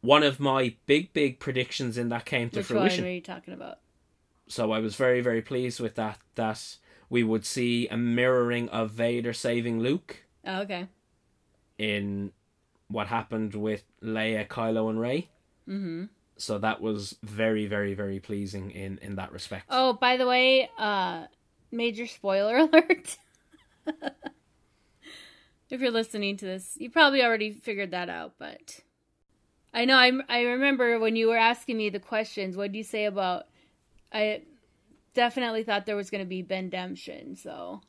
one 0.00 0.22
of 0.22 0.40
my 0.40 0.74
big 0.86 1.12
big 1.12 1.38
predictions 1.38 1.96
in 1.96 2.08
that 2.08 2.24
came 2.24 2.50
to 2.50 2.58
Which 2.60 2.66
fruition. 2.66 3.04
are 3.04 3.10
you 3.10 3.20
talking 3.20 3.54
about? 3.54 3.78
So 4.48 4.72
I 4.72 4.78
was 4.80 4.96
very 4.96 5.20
very 5.20 5.42
pleased 5.42 5.80
with 5.80 5.94
that. 5.94 6.18
That 6.34 6.76
we 7.08 7.22
would 7.22 7.44
see 7.46 7.86
a 7.88 7.96
mirroring 7.96 8.68
of 8.70 8.90
Vader 8.90 9.32
saving 9.32 9.80
Luke 9.80 10.24
Oh, 10.44 10.62
okay. 10.62 10.88
in 11.78 12.32
what 12.88 13.06
happened 13.08 13.54
with 13.54 13.84
Leia, 14.02 14.46
Kylo, 14.46 14.90
and 14.90 15.00
Rey. 15.00 15.28
Mm-hmm. 15.68 16.04
So 16.38 16.58
that 16.58 16.80
was 16.80 17.16
very, 17.22 17.66
very, 17.66 17.94
very 17.94 18.20
pleasing 18.20 18.70
in 18.70 18.98
in 18.98 19.16
that 19.16 19.32
respect. 19.32 19.66
Oh, 19.70 19.94
by 19.94 20.16
the 20.16 20.26
way, 20.26 20.70
uh, 20.78 21.26
major 21.70 22.06
spoiler 22.06 22.56
alert. 22.72 23.18
if 25.70 25.80
you're 25.80 25.90
listening 25.90 26.36
to 26.38 26.44
this, 26.44 26.76
you 26.78 26.90
probably 26.90 27.22
already 27.22 27.52
figured 27.52 27.92
that 27.92 28.08
out, 28.08 28.34
but 28.38 28.80
I 29.72 29.84
know 29.84 29.96
I 29.96 30.12
I 30.28 30.42
remember 30.42 30.98
when 30.98 31.16
you 31.16 31.28
were 31.28 31.36
asking 31.36 31.78
me 31.78 31.88
the 31.88 32.00
questions. 32.00 32.56
What 32.56 32.72
do 32.72 32.78
you 32.78 32.84
say 32.84 33.06
about? 33.06 33.44
I 34.12 34.42
definitely 35.14 35.64
thought 35.64 35.86
there 35.86 35.96
was 35.96 36.10
going 36.10 36.22
to 36.22 36.28
be 36.28 36.42
Ben 36.42 36.68
Demption, 36.68 37.36
so 37.36 37.80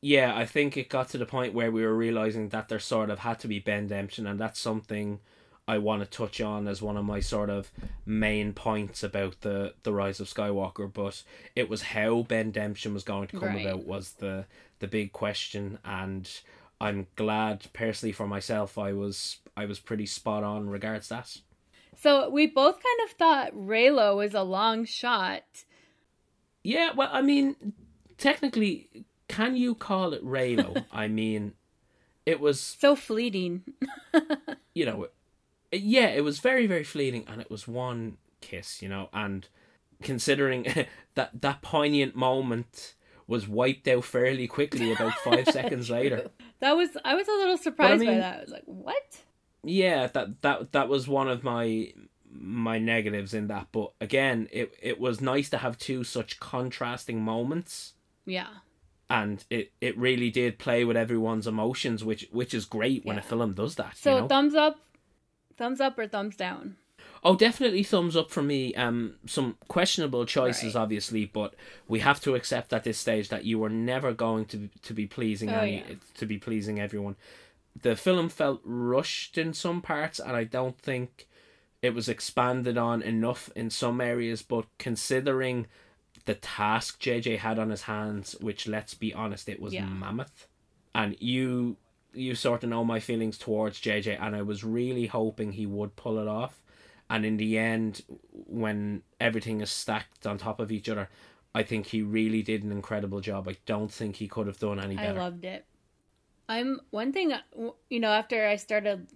Yeah, 0.00 0.36
I 0.36 0.46
think 0.46 0.76
it 0.76 0.88
got 0.88 1.08
to 1.10 1.18
the 1.18 1.26
point 1.26 1.54
where 1.54 1.72
we 1.72 1.82
were 1.84 1.94
realizing 1.96 2.50
that 2.50 2.68
there 2.68 2.78
sort 2.78 3.10
of 3.10 3.20
had 3.20 3.40
to 3.40 3.48
be 3.48 3.58
Ben 3.58 3.88
Demption, 3.88 4.26
and 4.26 4.38
that's 4.38 4.60
something 4.60 5.18
I 5.66 5.78
want 5.78 6.02
to 6.02 6.08
touch 6.08 6.40
on 6.40 6.68
as 6.68 6.80
one 6.80 6.96
of 6.96 7.04
my 7.04 7.18
sort 7.20 7.50
of 7.50 7.70
main 8.06 8.52
points 8.52 9.02
about 9.02 9.40
the 9.40 9.74
the 9.82 9.92
rise 9.92 10.20
of 10.20 10.28
Skywalker. 10.28 10.92
But 10.92 11.22
it 11.56 11.68
was 11.68 11.82
how 11.82 12.22
Ben 12.22 12.52
Demption 12.52 12.94
was 12.94 13.02
going 13.04 13.26
to 13.28 13.38
come 13.40 13.48
Right. 13.56 13.66
about 13.66 13.86
was 13.86 14.12
the 14.14 14.46
the 14.78 14.86
big 14.86 15.12
question, 15.12 15.78
and 15.84 16.30
I'm 16.80 17.08
glad 17.16 17.66
personally 17.72 18.12
for 18.12 18.28
myself 18.28 18.78
I 18.78 18.92
was 18.92 19.38
I 19.56 19.64
was 19.66 19.80
pretty 19.80 20.06
spot 20.06 20.44
on 20.44 20.70
regards 20.70 21.08
that. 21.08 21.38
so 21.96 22.30
we 22.30 22.46
both 22.46 22.76
kind 22.76 23.00
of 23.04 23.10
thought 23.16 23.52
Reylo 23.52 24.16
was 24.16 24.32
a 24.34 24.42
long 24.44 24.84
shot. 24.84 25.42
Yeah, 26.62 26.92
well, 26.94 27.08
I 27.12 27.20
mean, 27.22 27.72
technically, 28.18 28.88
can 29.28 29.56
you 29.56 29.74
call 29.74 30.12
it 30.12 30.24
Reylo? 30.24 30.84
I 30.92 31.08
mean, 31.08 31.52
it 32.26 32.40
was 32.40 32.60
So 32.60 32.96
fleeting. 32.96 33.62
you 34.74 34.86
know, 34.86 35.08
yeah, 35.72 36.08
it 36.08 36.24
was 36.24 36.38
very 36.40 36.66
very 36.66 36.84
fleeting, 36.84 37.24
and 37.28 37.40
it 37.40 37.50
was 37.50 37.68
one 37.68 38.16
kiss, 38.40 38.82
you 38.82 38.88
know, 38.88 39.08
and 39.12 39.48
considering 40.02 40.66
that 41.14 41.40
that 41.40 41.62
poignant 41.62 42.14
moment 42.16 42.94
was 43.26 43.46
wiped 43.46 43.86
out 43.88 44.04
fairly 44.04 44.46
quickly 44.46 44.92
about 44.92 45.12
five 45.24 45.46
seconds 45.48 45.90
later. 45.90 46.30
That 46.60 46.76
was 46.76 46.90
I 47.04 47.14
was 47.14 47.28
a 47.28 47.32
little 47.32 47.58
surprised 47.58 48.00
by 48.00 48.06
mean- 48.06 48.20
that. 48.20 48.38
I 48.38 48.40
was 48.42 48.50
like, 48.50 48.62
"What?" 48.64 49.22
Yeah, 49.64 50.06
that 50.08 50.40
that 50.42 50.72
that 50.72 50.88
was 50.88 51.06
one 51.08 51.28
of 51.28 51.44
my 51.44 51.92
my 52.30 52.78
negatives 52.78 53.34
in 53.34 53.48
that, 53.48 53.66
but 53.72 53.92
again, 54.00 54.48
it 54.52 54.72
it 54.80 55.00
was 55.00 55.20
nice 55.20 55.50
to 55.50 55.58
have 55.58 55.76
two 55.78 56.04
such 56.04 56.38
contrasting 56.40 57.20
moments. 57.22 57.94
Yeah. 58.24 58.48
And 59.10 59.44
it, 59.50 59.72
it 59.80 59.96
really 59.96 60.30
did 60.30 60.58
play 60.58 60.84
with 60.84 60.96
everyone's 60.96 61.46
emotions, 61.46 62.04
which 62.04 62.28
which 62.32 62.52
is 62.54 62.64
great 62.64 63.04
when 63.04 63.18
a 63.18 63.22
film 63.22 63.54
does 63.54 63.74
that. 63.76 63.96
So 63.96 64.14
you 64.16 64.20
know? 64.22 64.28
thumbs 64.28 64.54
up, 64.54 64.78
thumbs 65.56 65.80
up 65.80 65.98
or 65.98 66.06
thumbs 66.06 66.36
down. 66.36 66.76
oh, 67.24 67.34
definitely 67.34 67.82
thumbs 67.82 68.16
up 68.16 68.30
for 68.30 68.42
me. 68.42 68.74
Um, 68.74 69.14
some 69.26 69.56
questionable 69.68 70.24
choices, 70.26 70.74
Right. 70.74 70.80
obviously, 70.82 71.24
but 71.24 71.54
we 71.88 72.00
have 72.00 72.20
to 72.20 72.34
accept 72.34 72.72
at 72.72 72.84
this 72.84 72.98
stage 72.98 73.28
that 73.30 73.44
you 73.44 73.58
were 73.58 73.70
never 73.70 74.12
going 74.12 74.44
to 74.46 74.68
to 74.82 74.92
be 74.94 75.06
pleasing 75.06 75.50
Oh, 75.50 75.60
any 75.60 75.76
yeah. 75.78 75.94
to 76.14 76.26
be 76.26 76.38
pleasing 76.38 76.78
everyone. 76.80 77.16
The 77.80 77.96
film 77.96 78.28
felt 78.28 78.60
rushed 78.64 79.38
in 79.38 79.52
some 79.54 79.80
parts, 79.82 80.18
and 80.20 80.36
I 80.36 80.44
don't 80.44 80.78
think 80.78 81.26
it 81.80 81.94
was 81.94 82.08
expanded 82.08 82.76
on 82.76 83.02
enough 83.02 83.50
in 83.54 83.70
some 83.70 84.00
areas. 84.00 84.42
But 84.42 84.66
considering 84.78 85.66
the 86.28 86.34
task 86.34 87.00
JJ 87.00 87.38
had 87.38 87.58
on 87.58 87.70
his 87.70 87.82
hands, 87.82 88.36
which 88.40 88.68
let's 88.68 88.92
be 88.92 89.14
honest, 89.14 89.48
it 89.48 89.60
was 89.60 89.72
Yeah. 89.72 89.86
mammoth, 89.86 90.46
and 90.94 91.16
you 91.20 91.76
you 92.14 92.34
sort 92.34 92.64
of 92.64 92.70
know 92.70 92.84
my 92.84 93.00
feelings 93.00 93.36
towards 93.38 93.80
JJ, 93.80 94.16
and 94.20 94.34
I 94.36 94.42
was 94.42 94.64
really 94.64 95.06
hoping 95.06 95.52
he 95.52 95.66
would 95.66 95.94
pull 95.96 96.18
it 96.18 96.26
off. 96.26 96.62
And 97.10 97.24
in 97.24 97.36
the 97.36 97.56
end, 97.58 98.02
when 98.46 99.02
everything 99.20 99.60
is 99.60 99.70
stacked 99.70 100.26
on 100.26 100.36
top 100.38 100.58
of 100.58 100.72
each 100.72 100.88
other, 100.88 101.08
I 101.54 101.62
think 101.62 101.86
he 101.86 102.02
really 102.02 102.42
did 102.42 102.62
an 102.64 102.72
incredible 102.72 103.20
job. 103.20 103.46
I 103.48 103.56
don't 103.66 103.92
think 103.92 104.16
he 104.16 104.26
could 104.28 104.46
have 104.46 104.58
done 104.58 104.80
any 104.80 104.96
better. 104.96 105.20
I 105.20 105.22
loved 105.24 105.44
it. 105.44 105.66
I'm 106.48 106.80
one 106.90 107.12
thing, 107.12 107.32
you 107.90 108.00
know, 108.00 108.10
after 108.10 108.46
I 108.46 108.56
started 108.56 109.06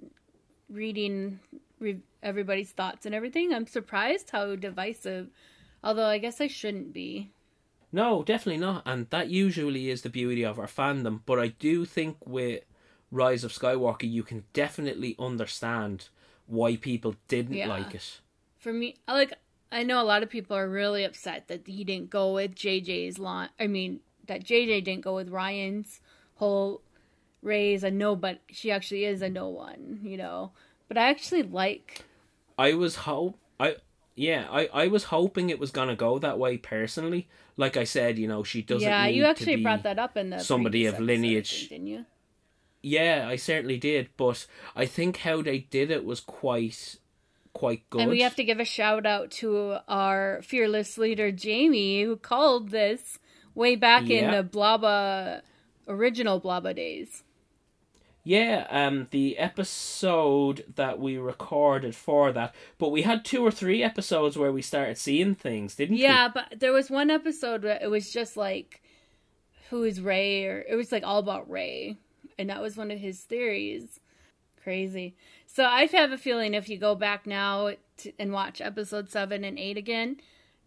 reading 0.68 1.40
re- 1.78 2.02
everybody's 2.22 2.70
thoughts 2.72 3.06
and 3.06 3.14
everything, 3.14 3.52
I'm 3.52 3.66
surprised 3.66 4.30
how 4.30 4.54
divisive. 4.56 5.30
Although 5.82 6.06
I 6.06 6.18
guess 6.18 6.40
I 6.40 6.46
shouldn't 6.46 6.92
be. 6.92 7.32
No, 7.90 8.22
definitely 8.22 8.60
not. 8.60 8.82
And 8.86 9.08
that 9.10 9.28
usually 9.28 9.90
is 9.90 10.02
the 10.02 10.08
beauty 10.08 10.44
of 10.44 10.58
our 10.58 10.66
fandom. 10.66 11.20
But 11.26 11.38
I 11.38 11.48
do 11.48 11.84
think 11.84 12.16
with 12.26 12.64
Rise 13.10 13.44
of 13.44 13.52
Skywalker, 13.52 14.10
you 14.10 14.22
can 14.22 14.44
definitely 14.52 15.14
understand 15.18 16.08
why 16.46 16.76
people 16.76 17.16
didn't 17.28 17.54
Yeah. 17.56 17.68
like 17.68 17.94
it. 17.94 18.20
For 18.58 18.72
me, 18.72 18.96
I 19.06 19.12
like 19.14 19.34
I 19.70 19.82
know 19.84 20.02
a 20.02 20.04
lot 20.04 20.22
of 20.22 20.28
people 20.28 20.54
are 20.56 20.68
really 20.68 21.02
upset 21.02 21.48
that 21.48 21.66
he 21.66 21.82
didn't 21.82 22.10
go 22.10 22.34
with 22.34 22.54
JJ's 22.54 23.18
line. 23.18 23.48
I 23.58 23.66
mean, 23.66 24.00
that 24.26 24.44
JJ 24.44 24.84
didn't 24.84 25.00
go 25.02 25.14
with 25.14 25.30
Rian's 25.30 26.00
whole 26.34 26.82
raise 27.42 27.82
a 27.82 27.90
no, 27.90 28.14
but 28.14 28.40
she 28.50 28.70
actually 28.70 29.04
is 29.04 29.20
a 29.22 29.28
no 29.28 29.48
one, 29.48 30.00
you 30.02 30.16
know. 30.16 30.52
But 30.88 30.98
I 30.98 31.08
actually 31.10 31.42
like 31.42 32.04
I 32.58 32.74
was 32.74 32.96
hope 32.96 33.38
I 33.58 33.76
yeah 34.14 34.46
I 34.50 34.68
I 34.72 34.86
was 34.88 35.04
hoping 35.04 35.50
it 35.50 35.58
was 35.58 35.70
gonna 35.70 35.96
go 35.96 36.18
that 36.18 36.38
way 36.38 36.58
personally. 36.58 37.28
Like 37.56 37.76
I 37.76 37.84
said, 37.84 38.18
you 38.18 38.26
know, 38.26 38.42
she 38.42 38.62
doesn't. 38.62 38.88
yeah, 38.88 39.06
you 39.06 39.24
actually 39.24 39.62
brought 39.62 39.82
that 39.82 39.98
up 39.98 40.16
in 40.16 40.30
the 40.30 40.38
somebody 40.40 40.86
of 40.86 40.98
lineage. 40.98 41.68
didn't 41.68 41.86
you? 41.86 42.06
Yeah, 42.82 43.26
I 43.28 43.36
certainly 43.36 43.78
did, 43.78 44.08
but 44.16 44.46
I 44.74 44.86
think 44.86 45.18
how 45.18 45.42
they 45.42 45.58
did 45.58 45.90
it 45.90 46.04
was 46.04 46.20
quite 46.20 46.96
quite 47.52 47.88
good. 47.90 48.02
And 48.02 48.10
we 48.10 48.22
have 48.22 48.34
to 48.36 48.44
give 48.44 48.58
a 48.58 48.64
shout 48.64 49.06
out 49.06 49.30
to 49.32 49.78
our 49.88 50.40
fearless 50.42 50.98
leader 50.98 51.30
Jamie, 51.30 52.02
who 52.02 52.16
called 52.16 52.70
this 52.70 53.18
way 53.54 53.76
back 53.76 54.08
in 54.08 54.30
the 54.30 54.42
Blabba 54.42 55.42
original 55.86 56.40
Blabba 56.40 56.74
days. 56.74 57.22
Yeah, 58.24 58.66
um, 58.70 59.08
the 59.10 59.36
episode 59.38 60.64
that 60.76 61.00
we 61.00 61.16
recorded 61.18 61.96
for 61.96 62.30
that, 62.32 62.54
but 62.78 62.90
we 62.90 63.02
had 63.02 63.24
two 63.24 63.44
or 63.44 63.50
three 63.50 63.82
episodes 63.82 64.36
where 64.38 64.52
we 64.52 64.62
started 64.62 64.96
seeing 64.96 65.34
things, 65.34 65.74
didn't 65.74 65.96
we? 65.96 66.02
Yeah, 66.02 66.28
but 66.32 66.54
there 66.60 66.72
was 66.72 66.88
one 66.88 67.10
episode 67.10 67.64
where 67.64 67.78
it 67.82 67.90
was 67.90 68.12
just 68.12 68.36
like, 68.36 68.80
who 69.70 69.82
is 69.82 70.00
Rey? 70.00 70.44
Or 70.46 70.64
it 70.68 70.76
was 70.76 70.92
like 70.92 71.02
all 71.04 71.18
about 71.18 71.50
Rey. 71.50 71.96
And 72.38 72.48
that 72.48 72.62
was 72.62 72.76
one 72.76 72.90
of 72.90 72.98
his 73.00 73.20
theories. 73.22 73.98
Crazy. 74.62 75.16
So 75.46 75.64
I 75.64 75.86
have 75.86 76.12
a 76.12 76.18
feeling 76.18 76.54
if 76.54 76.68
you 76.68 76.78
go 76.78 76.94
back 76.94 77.26
now 77.26 77.72
to, 77.98 78.12
and 78.18 78.32
watch 78.32 78.60
episode 78.60 79.10
seven 79.10 79.44
and 79.44 79.58
eight 79.58 79.76
again, 79.76 80.18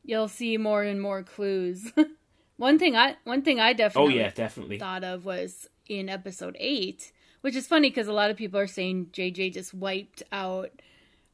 you'll 0.03 0.27
see 0.27 0.57
more 0.57 0.83
and 0.83 1.01
more 1.01 1.23
clues. 1.23 1.91
one 2.57 2.77
thing 2.77 2.95
I 2.95 3.15
one 3.23 3.41
thing 3.41 3.59
I 3.59 3.75
Oh 3.95 4.09
yeah, 4.09 4.29
definitely. 4.29 4.77
thought 4.77 5.03
of 5.03 5.23
was 5.23 5.69
in 5.87 6.09
episode 6.09 6.55
eight, 6.59 7.11
which 7.45 7.55
is 7.55 7.67
funny 7.67 7.91
because 7.91 8.07
a 8.07 8.11
lot 8.11 8.31
of 8.31 8.37
people 8.37 8.59
are 8.59 8.65
saying 8.65 9.05
JJ 9.13 9.53
just 9.53 9.71
wiped 9.71 10.23
out 10.31 10.71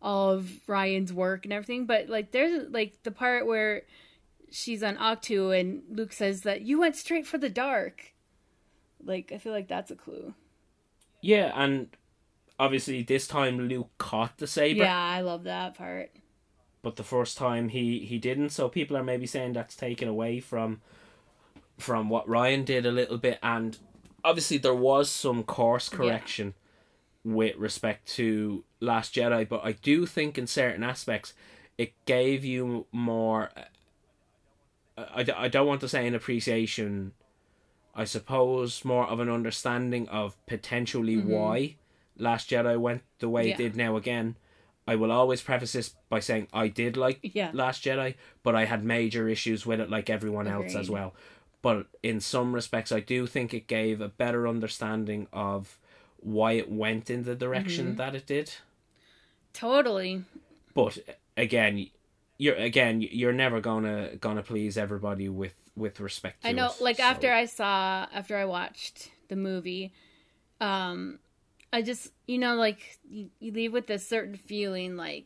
all 0.01 0.31
of 0.31 0.51
Rian's 0.67 1.13
work 1.13 1.45
and 1.45 1.53
everything. 1.53 1.85
But 1.85 2.09
like, 2.09 2.31
there's 2.31 2.69
like 2.69 3.01
the 3.03 3.11
part 3.11 3.47
where 3.47 3.83
she's 4.49 4.83
on 4.83 4.97
Ahch-To 4.97 5.51
and 5.51 5.83
Luke 5.89 6.11
says 6.11 6.41
that 6.41 6.63
you 6.63 6.81
went 6.81 6.97
straight 6.97 7.25
for 7.25 7.37
the 7.37 7.47
dark. 7.47 8.11
Like, 9.01 9.31
I 9.31 9.37
feel 9.37 9.53
like 9.53 9.69
that's 9.69 9.89
a 9.89 9.95
clue. 9.95 10.33
Yeah, 11.21 11.53
and 11.55 11.87
obviously 12.59 13.03
this 13.03 13.25
time 13.25 13.69
Luke 13.69 13.91
caught 13.97 14.37
the 14.37 14.47
saber, 14.47 14.83
Yeah, 14.83 15.01
I 15.01 15.21
love 15.21 15.45
that 15.45 15.77
part. 15.77 16.11
but 16.81 16.97
the 16.97 17.03
first 17.05 17.37
time 17.37 17.69
he 17.69 17.99
he 17.99 18.17
didn't. 18.17 18.49
So 18.49 18.67
people 18.67 18.97
are 18.97 19.03
maybe 19.03 19.27
saying 19.27 19.53
that's 19.53 19.77
taken 19.77 20.09
away 20.09 20.41
from 20.41 20.81
from 21.77 22.09
what 22.09 22.27
Ryan 22.27 22.65
did 22.65 22.85
a 22.85 22.91
little 22.91 23.17
bit, 23.17 23.39
and 23.41 23.77
obviously 24.23 24.57
there 24.57 24.73
was 24.73 25.09
some 25.09 25.43
course 25.43 25.89
correction 25.89 26.53
with 27.23 27.55
respect 27.57 28.07
to 28.15 28.63
Last 28.79 29.15
Jedi, 29.15 29.47
but 29.47 29.61
I 29.63 29.73
do 29.73 30.05
think 30.05 30.37
in 30.37 30.47
certain 30.47 30.83
aspects 30.83 31.33
it 31.77 31.93
gave 32.05 32.43
you 32.43 32.85
more. 32.91 33.51
Uh, 34.97 35.05
I, 35.15 35.25
I 35.35 35.47
don't 35.47 35.67
want 35.67 35.81
to 35.81 35.87
say 35.87 36.05
an 36.07 36.15
appreciation. 36.15 37.13
I 37.93 38.05
suppose 38.05 38.85
more 38.85 39.05
of 39.05 39.19
an 39.19 39.29
understanding 39.29 40.07
of 40.09 40.37
potentially 40.45 41.17
mm-hmm. 41.17 41.29
why 41.29 41.75
Last 42.17 42.49
Jedi 42.49 42.79
went 42.79 43.01
the 43.19 43.29
way 43.29 43.47
Yeah. 43.47 43.53
it 43.53 43.57
did 43.57 43.75
now 43.75 43.97
again. 43.97 44.37
I 44.87 44.95
will 44.95 45.11
always 45.11 45.41
preface 45.41 45.73
this 45.73 45.95
by 46.09 46.19
saying 46.19 46.47
I 46.53 46.67
did 46.67 46.97
like 46.97 47.19
Yeah. 47.21 47.51
Last 47.53 47.83
Jedi, 47.83 48.15
but 48.43 48.55
I 48.55 48.65
had 48.65 48.83
major 48.83 49.27
issues 49.27 49.65
with 49.65 49.79
it, 49.79 49.89
like 49.89 50.09
everyone 50.09 50.47
else 50.47 50.75
as 50.75 50.89
well. 50.89 51.13
But 51.61 51.87
in 52.01 52.19
some 52.19 52.53
respects, 52.53 52.91
I 52.91 52.99
do 53.01 53.27
think 53.27 53.53
it 53.53 53.67
gave 53.67 54.01
a 54.01 54.07
better 54.07 54.47
understanding 54.47 55.27
of 55.31 55.77
why 56.17 56.53
it 56.53 56.71
went 56.71 57.09
in 57.09 57.23
the 57.23 57.35
direction 57.35 57.87
Mm-hmm. 57.87 57.95
that 57.97 58.15
it 58.15 58.25
did. 58.25 58.51
Totally. 59.53 60.23
But 60.73 60.97
again, 61.37 61.87
you're 62.37 62.55
again 62.55 63.01
you're 63.01 63.33
never 63.33 63.59
gonna 63.61 64.15
gonna 64.15 64.43
please 64.43 64.77
everybody 64.77 65.29
with 65.29 65.53
with 65.75 65.99
respect. 65.99 66.41
To 66.43 66.49
I 66.49 66.51
know, 66.51 66.67
it, 66.67 66.81
like 66.81 66.97
so- 66.97 67.03
after 67.03 67.31
I 67.31 67.45
saw, 67.45 68.07
after 68.13 68.37
I 68.37 68.45
watched 68.45 69.09
the 69.29 69.35
movie, 69.35 69.93
um, 70.59 71.19
I 71.73 71.81
just, 71.81 72.11
you 72.27 72.37
know, 72.37 72.55
like 72.55 72.99
you, 73.09 73.29
you 73.39 73.51
leave 73.51 73.71
with 73.73 73.87
this 73.87 74.05
certain 74.07 74.35
feeling, 74.35 74.95
like 74.97 75.25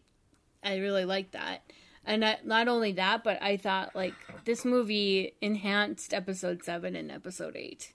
I 0.63 0.78
really 0.78 1.06
like 1.06 1.32
that, 1.32 1.62
and 2.06 2.22
not, 2.22 2.46
not 2.46 2.68
only 2.68 2.91
that, 2.94 3.24
but 3.24 3.41
I 3.41 3.58
thought 3.58 3.96
like 3.96 4.13
this 4.46 4.63
movie 4.65 5.34
enhanced 5.41 6.13
episode 6.13 6.63
seven 6.63 6.96
and 6.96 7.12
episode 7.12 7.56
eight. 7.56 7.94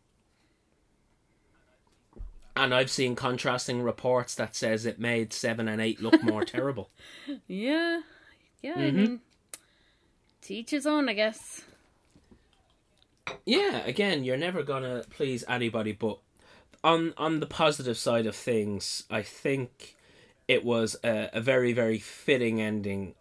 and 2.57 2.75
I've 2.75 2.91
seen 2.91 3.15
contrasting 3.17 3.81
reports 3.83 4.35
that 4.35 4.55
says 4.55 4.85
it 4.85 4.99
made 4.99 5.33
seven 5.33 5.69
and 5.69 5.81
eight 5.81 6.03
look 6.03 6.23
more 6.23 6.45
terrible. 6.57 6.91
Yeah, 7.47 8.01
yeah. 8.63 8.75
Mm-hmm. 8.75 8.81
I 8.81 8.91
mean, 8.91 9.21
to 10.43 10.55
each 10.55 10.71
his 10.71 10.87
own, 10.87 11.09
I 11.09 11.15
guess. 11.15 11.63
Yeah, 13.47 13.79
again, 13.87 14.25
you're 14.25 14.37
never 14.37 14.63
gonna 14.63 15.05
please 15.09 15.45
anybody, 15.49 15.93
but 15.93 16.19
on 16.83 17.15
on 17.17 17.41
the 17.41 17.47
positive 17.47 17.97
side 17.97 18.27
of 18.27 18.35
things, 18.35 19.05
I 19.11 19.23
think 19.23 19.97
it 20.49 20.65
was 20.65 20.97
a, 21.05 21.31
a 21.33 21.41
very 21.41 21.73
very 21.73 21.99
fitting 21.99 22.61
ending, 22.61 23.15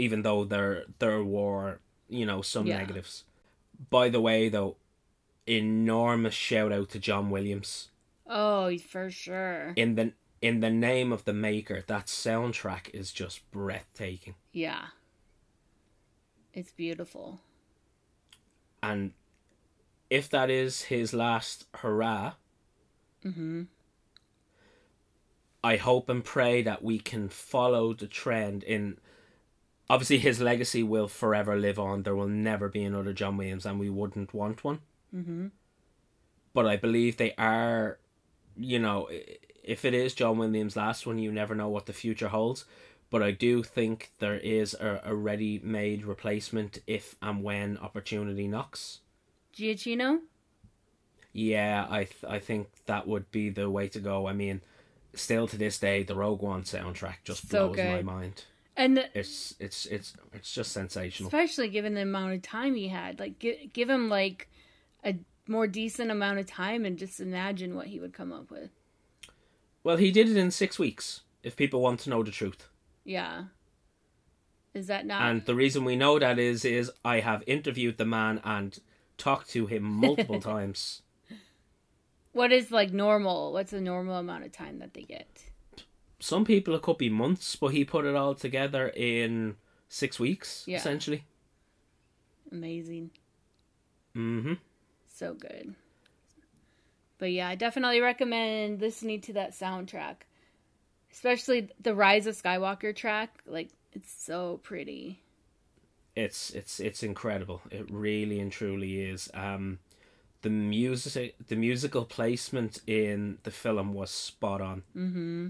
even 0.00 0.22
though 0.22 0.44
there 0.44 0.84
there 0.98 1.22
were 1.22 1.80
you 2.08 2.24
know 2.26 2.42
some 2.42 2.66
Yeah. 2.66 2.78
negatives. 2.78 3.24
By 3.90 4.08
the 4.10 4.20
way, 4.20 4.48
though, 4.48 4.76
enormous 5.46 6.34
shout 6.34 6.72
out 6.72 6.88
to 6.90 6.98
John 6.98 7.30
Williams 7.30 7.90
Oh, 8.26 8.76
for 8.78 9.10
sure. 9.10 9.72
in 9.76 9.94
the 9.94 10.12
in 10.40 10.60
the 10.60 10.70
name 10.70 11.12
of 11.12 11.24
the 11.24 11.32
maker. 11.34 11.84
That 11.86 12.06
soundtrack 12.06 12.90
is 12.94 13.12
just 13.12 13.50
breathtaking. 13.50 14.34
Yeah, 14.52 14.86
it's 16.52 16.72
beautiful. 16.72 17.40
And 18.82 19.12
if 20.08 20.28
that 20.30 20.48
is 20.50 20.82
his 20.84 21.12
last 21.14 21.66
hurrah, 21.74 22.34
Mm-hmm. 23.24 23.64
I 25.62 25.76
hope 25.76 26.08
and 26.08 26.24
pray 26.24 26.62
that 26.62 26.82
we 26.82 26.98
can 26.98 27.28
follow 27.28 27.92
the 27.92 28.06
trend 28.06 28.62
in. 28.64 28.98
Obviously, 29.90 30.18
his 30.18 30.40
legacy 30.40 30.84
will 30.84 31.08
forever 31.08 31.56
live 31.56 31.76
on. 31.76 32.04
There 32.04 32.14
will 32.14 32.28
never 32.28 32.68
be 32.68 32.84
another 32.84 33.12
John 33.12 33.36
Williams, 33.36 33.66
and 33.66 33.80
we 33.80 33.90
wouldn't 33.90 34.32
want 34.32 34.62
one. 34.62 34.78
Mm-hmm. 35.12 35.48
But 36.54 36.66
I 36.66 36.76
believe 36.76 37.16
they 37.16 37.34
are, 37.34 37.98
you 38.56 38.78
know, 38.78 39.08
if 39.64 39.84
it 39.84 39.92
is 39.92 40.14
John 40.14 40.38
Williams' 40.38 40.76
last 40.76 41.08
one, 41.08 41.18
you 41.18 41.32
never 41.32 41.56
know 41.56 41.68
what 41.68 41.86
the 41.86 41.92
future 41.92 42.28
holds. 42.28 42.66
But 43.10 43.20
I 43.20 43.32
do 43.32 43.64
think 43.64 44.12
there 44.20 44.36
is 44.38 44.74
a, 44.74 45.00
a 45.04 45.12
ready 45.12 45.60
made 45.64 46.04
replacement 46.04 46.78
if 46.86 47.16
and 47.20 47.42
when 47.42 47.76
opportunity 47.78 48.46
knocks. 48.46 49.00
Giacchino. 49.56 50.20
Yeah, 51.32 51.88
I 51.90 52.04
th- 52.04 52.24
I 52.28 52.38
think 52.38 52.68
that 52.86 53.08
would 53.08 53.28
be 53.32 53.50
the 53.50 53.68
way 53.68 53.88
to 53.88 53.98
go. 53.98 54.28
I 54.28 54.34
mean, 54.34 54.60
still 55.14 55.48
to 55.48 55.56
this 55.56 55.80
day, 55.80 56.04
the 56.04 56.14
Rogue 56.14 56.42
One 56.42 56.62
soundtrack 56.62 57.24
just 57.24 57.48
So 57.48 57.72
blows 57.72 57.76
my 57.76 58.02
mind. 58.02 58.44
And 58.80 58.98
It's 59.14 59.54
it's 59.60 59.84
it's 59.86 60.14
it's 60.32 60.54
just 60.54 60.72
sensational. 60.72 61.28
especially 61.28 61.68
given 61.68 61.92
the 61.94 62.00
amount 62.02 62.32
of 62.32 62.40
time 62.42 62.74
he 62.74 62.88
had, 62.88 63.20
like 63.20 63.38
give, 63.38 63.56
give 63.74 63.90
him 63.90 64.08
like 64.08 64.48
a 65.04 65.16
more 65.46 65.66
decent 65.66 66.10
amount 66.10 66.38
of 66.38 66.46
time 66.46 66.84
and 66.86 66.96
just 66.98 67.20
imagine 67.20 67.74
what 67.76 67.88
he 67.88 68.00
would 68.00 68.14
come 68.14 68.32
up 68.32 68.50
with. 68.50 68.70
Well, 69.84 69.98
he 69.98 70.10
did 70.10 70.28
it 70.30 70.36
in 70.36 70.50
six 70.50 70.78
weeks. 70.78 71.20
If 71.42 71.56
people 71.56 71.80
want 71.82 72.00
to 72.00 72.10
know 72.10 72.22
the 72.22 72.30
truth, 72.30 72.68
Yeah. 73.04 73.44
Is 74.72 74.86
that 74.86 75.04
not? 75.04 75.22
and 75.22 75.44
the 75.44 75.54
reason 75.54 75.84
we 75.84 75.96
know 75.96 76.18
that 76.18 76.38
is 76.38 76.64
is 76.64 76.90
I 77.04 77.20
have 77.20 77.42
interviewed 77.46 77.98
the 77.98 78.06
man 78.06 78.40
and 78.44 78.78
talked 79.18 79.50
to 79.50 79.66
him 79.66 79.82
multiple 79.82 80.40
times. 80.52 81.02
what 82.32 82.50
is 82.52 82.70
like 82.70 82.92
normal? 82.92 83.52
What's 83.52 83.72
the 83.72 83.80
normal 83.80 84.16
amount 84.16 84.44
of 84.44 84.52
time 84.52 84.78
that 84.78 84.94
they 84.94 85.02
get? 85.02 85.49
Some 86.20 86.44
people 86.44 86.74
it 86.74 86.82
could 86.82 86.98
be 86.98 87.08
months, 87.08 87.56
but 87.56 87.68
he 87.68 87.84
put 87.84 88.04
it 88.04 88.14
all 88.14 88.34
together 88.34 88.88
in 88.94 89.56
six 89.88 90.20
weeks, 90.20 90.64
Yeah. 90.66 90.76
essentially. 90.78 91.24
Amazing. 92.52 93.10
Mm-hmm. 94.16 94.54
So 95.06 95.34
good. 95.34 95.74
But 97.18 97.32
yeah, 97.32 97.48
I 97.48 97.54
definitely 97.54 98.00
recommend 98.00 98.80
listening 98.80 99.20
to 99.22 99.32
that 99.34 99.52
soundtrack. 99.52 100.16
Especially 101.12 101.68
the 101.80 101.94
Rise 101.94 102.26
of 102.26 102.40
Skywalker 102.40 102.94
track. 102.94 103.40
Like, 103.46 103.70
it's 103.92 104.12
so 104.12 104.60
pretty. 104.62 105.22
it's 106.16 106.50
it's 106.50 106.78
it's 106.80 107.02
incredible. 107.02 107.62
It 107.70 107.86
really 107.90 108.38
and 108.40 108.50
truly 108.52 109.00
is. 109.02 109.28
Um, 109.34 109.78
the 110.42 110.50
music, 110.50 111.34
the 111.48 111.56
musical 111.56 112.04
placement 112.04 112.80
in 112.86 113.38
the 113.42 113.50
film 113.50 113.92
was 113.94 114.10
spot 114.10 114.60
on 114.60 114.82
Mm-hmm. 114.96 115.48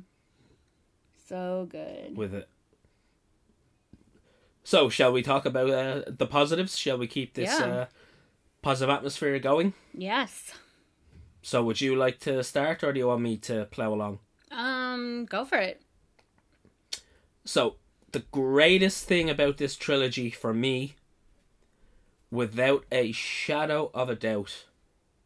So 1.30 1.68
good. 1.70 2.16
with 2.16 2.34
it. 2.34 2.48
So, 4.64 4.88
shall 4.88 5.12
we 5.12 5.22
talk 5.22 5.46
about 5.46 5.70
uh, 5.70 6.02
the 6.08 6.26
positives? 6.26 6.76
Shall 6.76 6.98
we 6.98 7.06
keep 7.06 7.34
this 7.34 7.48
Yeah. 7.58 7.66
uh, 7.66 7.86
positive 8.62 8.92
atmosphere 8.92 9.38
going? 9.38 9.74
Yes. 9.94 10.52
So, 11.40 11.62
would 11.62 11.80
you 11.80 11.94
like 11.94 12.18
to 12.20 12.42
start, 12.42 12.82
or 12.82 12.92
do 12.92 12.98
you 12.98 13.06
want 13.06 13.22
me 13.22 13.36
to 13.38 13.66
plow 13.66 13.94
along? 13.94 14.18
Um, 14.50 15.24
go 15.24 15.44
for 15.44 15.58
it. 15.58 15.80
So, 17.44 17.76
the 18.10 18.24
greatest 18.32 19.06
thing 19.06 19.30
about 19.30 19.56
this 19.58 19.76
trilogy 19.76 20.30
for 20.30 20.52
me, 20.52 20.96
without 22.30 22.84
a 22.90 23.12
shadow 23.12 23.90
of 23.94 24.10
a 24.10 24.16
doubt, 24.16 24.64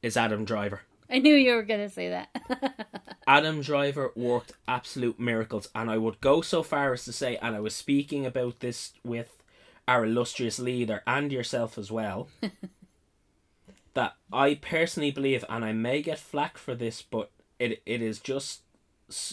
is 0.02 0.16
Adam 0.18 0.44
Driver. 0.44 0.82
I 1.14 1.18
knew 1.18 1.36
you 1.36 1.54
were 1.54 1.62
gonna 1.62 1.88
say 1.88 2.08
that. 2.08 2.88
Adam 3.26 3.60
Driver 3.60 4.10
worked 4.16 4.52
absolute 4.66 5.20
miracles, 5.20 5.68
and 5.72 5.88
I 5.88 5.96
would 5.96 6.20
go 6.20 6.40
so 6.40 6.64
far 6.64 6.92
as 6.92 7.04
to 7.04 7.12
say, 7.12 7.36
and 7.36 7.54
I 7.54 7.60
was 7.60 7.76
speaking 7.76 8.26
about 8.26 8.58
this 8.58 8.94
with 9.04 9.40
our 9.86 10.04
illustrious 10.04 10.58
leader 10.58 11.04
and 11.06 11.30
yourself 11.30 11.78
as 11.78 11.92
well, 11.92 12.28
that 13.94 14.16
I 14.32 14.56
personally 14.56 15.12
believe, 15.12 15.44
and 15.48 15.64
I 15.64 15.72
may 15.72 16.02
get 16.02 16.18
flack 16.18 16.58
for 16.58 16.74
this, 16.74 17.00
but 17.00 17.30
it 17.60 17.80
it 17.86 18.02
is 18.02 18.18
just 18.18 18.62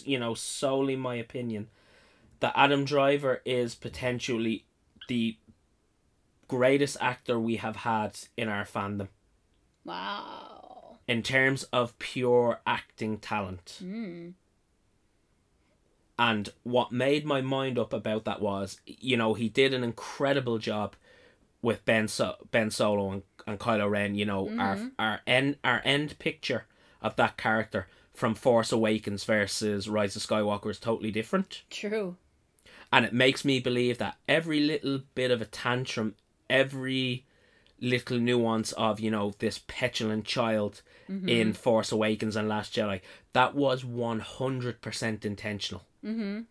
you 0.06 0.20
know 0.20 0.36
solely 0.36 0.96
my 0.96 1.16
opinion, 1.16 1.68
that 2.42 2.54
Adam 2.56 2.86
Driver 2.86 3.42
is 3.44 3.74
potentially 3.74 4.66
the 5.08 5.36
greatest 6.48 6.98
actor 7.02 7.40
we 7.40 7.56
have 7.56 7.78
had 7.78 8.20
in 8.38 8.50
our 8.50 8.66
fandom 8.66 9.08
wow. 9.86 10.61
In 11.12 11.22
terms 11.22 11.64
of 11.74 12.00
pure 12.00 12.62
acting 12.66 13.18
talent. 13.18 13.80
Mm. 13.84 14.32
And 16.18 16.50
what 16.64 16.94
made 16.94 17.26
my 17.26 17.42
mind 17.42 17.78
up 17.78 17.92
about 17.92 18.24
that 18.24 18.42
was, 18.42 18.80
you 18.86 19.18
know, 19.18 19.34
he 19.34 19.50
did 19.50 19.74
an 19.74 19.84
incredible 19.84 20.58
job 20.58 20.96
with 21.62 21.84
Ben 21.84 22.08
so- 22.08 22.38
Ben 22.52 22.72
Solo 22.72 23.12
and, 23.12 23.24
and 23.46 23.60
Kylo 23.60 23.90
Ren. 23.90 24.16
You 24.16 24.26
know, 24.26 24.50
our 24.58 24.92
our 24.98 25.20
end 25.28 25.58
our 25.66 25.82
end 25.84 26.18
picture 26.18 26.66
of 27.02 27.18
that 27.18 27.36
character 27.36 27.88
from 28.14 28.34
Force 28.34 28.72
Awakens 28.72 29.26
versus 29.26 29.90
Rise 29.90 30.16
of 30.16 30.22
Skywalker 30.22 30.70
is 30.70 30.80
totally 30.80 31.12
different. 31.12 31.64
True. 31.70 32.16
And 32.94 33.04
it 33.04 33.14
makes 33.14 33.44
me 33.44 33.60
believe 33.60 33.98
that 33.98 34.18
every 34.30 34.62
little 34.62 35.02
bit 35.14 35.30
of 35.30 35.42
a 35.42 35.46
tantrum, 35.46 36.16
every 36.50 37.26
little 37.82 38.20
nuance 38.20 38.72
of, 38.74 39.00
you 39.00 39.12
know, 39.12 39.34
this 39.40 39.60
petulant 39.68 40.24
child 40.24 40.82
in 41.28 41.54
Force 41.54 41.92
Awakens 41.92 42.36
and 42.36 42.48
Last 42.48 42.74
Jedi, 42.74 43.02
that 43.34 43.56
was 43.56 43.84
100% 43.84 45.26
intentional. 45.26 45.84
Mm-hmm. 46.06 46.42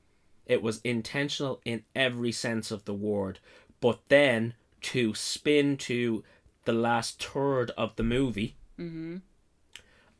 It 0.46 0.62
was 0.62 0.81
intentional 0.83 1.61
in 1.64 1.85
every 1.94 2.33
sense 2.33 2.70
of 2.70 2.85
the 2.85 2.94
word. 2.94 3.38
But 3.81 4.01
then 4.09 4.55
to 4.83 5.14
spin 5.14 5.77
to 5.79 6.25
the 6.64 6.73
last 6.73 7.23
third 7.23 7.70
of 7.77 7.96
the 7.96 8.03
movie, 8.03 8.57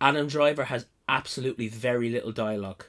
Adam 0.01 0.27
Driver 0.27 0.65
has 0.65 0.87
absolutely 1.09 1.69
very 1.69 2.09
little 2.11 2.33
dialogue. 2.33 2.85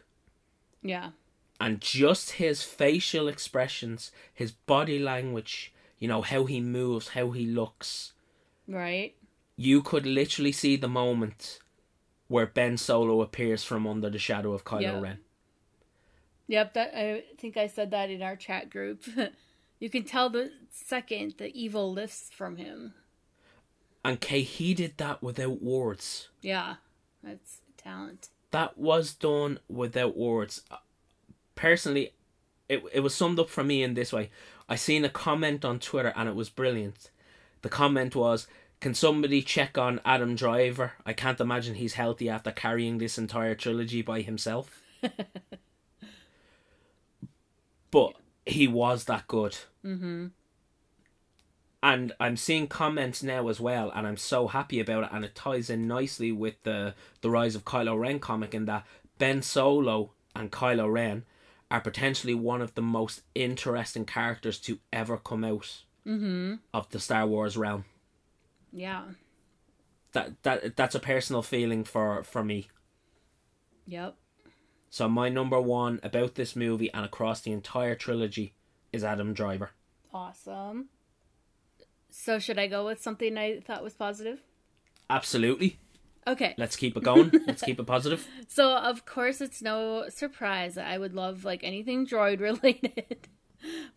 Yeah. 0.81 1.11
And 1.59 1.81
just 1.81 2.31
his 2.31 2.63
facial 2.63 3.27
expressions, 3.27 4.11
his 4.33 4.51
body 4.51 4.99
language, 4.99 5.73
you 5.99 6.07
know, 6.07 6.21
how 6.21 6.45
he 6.45 6.59
moves, 6.61 7.09
how 7.09 7.31
he 7.31 7.45
looks, 7.45 8.13
Right. 8.67 9.15
You 9.57 9.81
could 9.81 10.05
literally 10.05 10.51
see 10.51 10.75
the 10.75 10.87
moment 10.87 11.59
where 12.27 12.45
Ben 12.45 12.77
Solo 12.77 13.21
appears 13.21 13.63
from 13.63 13.85
under 13.85 14.09
the 14.09 14.17
shadow 14.17 14.53
of 14.53 14.63
Kylo 14.63 14.81
Yeah. 14.81 14.99
Ren. 14.99 15.19
Yep, 16.47 16.73
that 16.73 16.91
I 16.97 17.23
think 17.37 17.57
I 17.57 17.67
said 17.67 17.91
that 17.91 18.09
in 18.09 18.21
our 18.21 18.35
chat 18.35 18.69
group. 18.69 19.03
you 19.79 19.89
can 19.89 20.03
tell 20.03 20.29
the 20.29 20.51
second 20.69 21.35
the 21.37 21.55
evil 21.57 21.91
lifts 21.91 22.29
from 22.33 22.57
him. 22.57 22.93
And 24.03 24.19
Kay, 24.19 24.41
he 24.41 24.73
did 24.73 24.97
that 24.97 25.21
without 25.21 25.61
words. 25.61 26.29
Yeah. 26.41 26.75
That's 27.23 27.59
talent. 27.77 28.29
That 28.51 28.77
was 28.77 29.13
done 29.13 29.59
without 29.69 30.17
words. 30.17 30.63
Uh, 30.71 30.77
personally, 31.55 32.13
it, 32.67 32.83
it 32.93 32.99
was 33.01 33.13
summed 33.13 33.39
up 33.39 33.49
for 33.49 33.63
me 33.63 33.83
in 33.83 33.93
this 33.93 34.11
way. 34.11 34.29
I 34.67 34.75
seen 34.75 35.05
a 35.05 35.09
comment 35.09 35.63
on 35.63 35.79
Twitter 35.79 36.13
and 36.15 36.27
it 36.27 36.35
was 36.35 36.49
brilliant. 36.49 37.11
The 37.61 37.69
comment 37.69 38.15
was, 38.15 38.47
Can 38.81 38.93
somebody 38.95 39.43
check 39.43 39.77
on 39.77 40.01
Adam 40.03 40.35
Driver? 40.35 40.93
I 41.05 41.13
can't 41.13 41.39
imagine 41.39 41.75
he's 41.75 41.93
healthy 41.93 42.27
after 42.27 42.51
carrying 42.51 42.97
this 42.97 43.19
entire 43.19 43.53
trilogy 43.53 44.01
by 44.01 44.21
himself. 44.21 44.81
but 47.91 48.15
he 48.43 48.67
was 48.67 49.03
that 49.05 49.27
good. 49.27 49.55
Mm-hmm. 49.85 50.27
And 51.83 52.13
I'm 52.19 52.37
seeing 52.37 52.67
comments 52.67 53.21
now 53.21 53.47
as 53.49 53.59
well, 53.59 53.91
and 53.93 54.07
I'm 54.07 54.17
so 54.17 54.47
happy 54.47 54.79
about 54.79 55.03
it. 55.03 55.09
And 55.11 55.25
it 55.25 55.35
ties 55.35 55.69
in 55.69 55.87
nicely 55.87 56.31
with 56.31 56.61
the 56.63 56.95
the 57.21 57.29
rise 57.29 57.55
of 57.55 57.65
Kylo 57.65 57.99
Ren 57.99 58.19
comic 58.19 58.53
in 58.55 58.65
that 58.65 58.85
Ben 59.19 59.43
Solo 59.43 60.11
and 60.35 60.51
Kylo 60.51 60.91
Ren 60.91 61.25
are 61.69 61.81
potentially 61.81 62.33
one 62.33 62.61
of 62.61 62.73
the 62.73 62.81
most 62.81 63.21
interesting 63.33 64.05
characters 64.05 64.59
to 64.59 64.79
ever 64.91 65.17
come 65.17 65.43
out 65.43 65.83
of 66.73 66.89
the 66.89 66.99
Star 66.99 67.25
Wars 67.27 67.57
realm. 67.57 67.85
Yeah. 68.71 69.03
That 70.13 70.41
that 70.43 70.75
that's 70.75 70.95
a 70.95 70.99
personal 70.99 71.41
feeling 71.41 71.83
for 71.83 72.23
for 72.23 72.43
me. 72.43 72.67
Yep. 73.87 74.15
So 74.89 75.07
my 75.07 75.29
number 75.29 75.59
one 75.59 75.99
about 76.03 76.35
this 76.35 76.55
movie 76.55 76.91
and 76.93 77.05
across 77.05 77.41
the 77.41 77.51
entire 77.51 77.95
trilogy 77.95 78.53
is 78.91 79.03
Adam 79.03 79.33
Driver. 79.33 79.71
Awesome. 80.13 80.89
So 82.09 82.39
should 82.39 82.59
I 82.59 82.67
go 82.67 82.85
with 82.85 83.01
something 83.01 83.37
I 83.37 83.61
thought 83.61 83.83
was 83.83 83.93
positive? 83.93 84.41
Absolutely. 85.09 85.77
Okay. 86.27 86.53
Let's 86.57 86.75
keep 86.75 86.97
it 86.97 87.03
going. 87.03 87.31
Let's 87.47 87.61
keep 87.61 87.79
it 87.79 87.85
positive. 87.85 88.27
So 88.47 88.75
of 88.75 89.05
course 89.05 89.39
it's 89.39 89.61
no 89.61 90.05
surprise 90.09 90.75
that 90.75 90.87
I 90.87 90.97
would 90.97 91.13
love 91.13 91.45
like 91.45 91.63
anything 91.63 92.05
droid 92.05 92.41
related. 92.41 93.27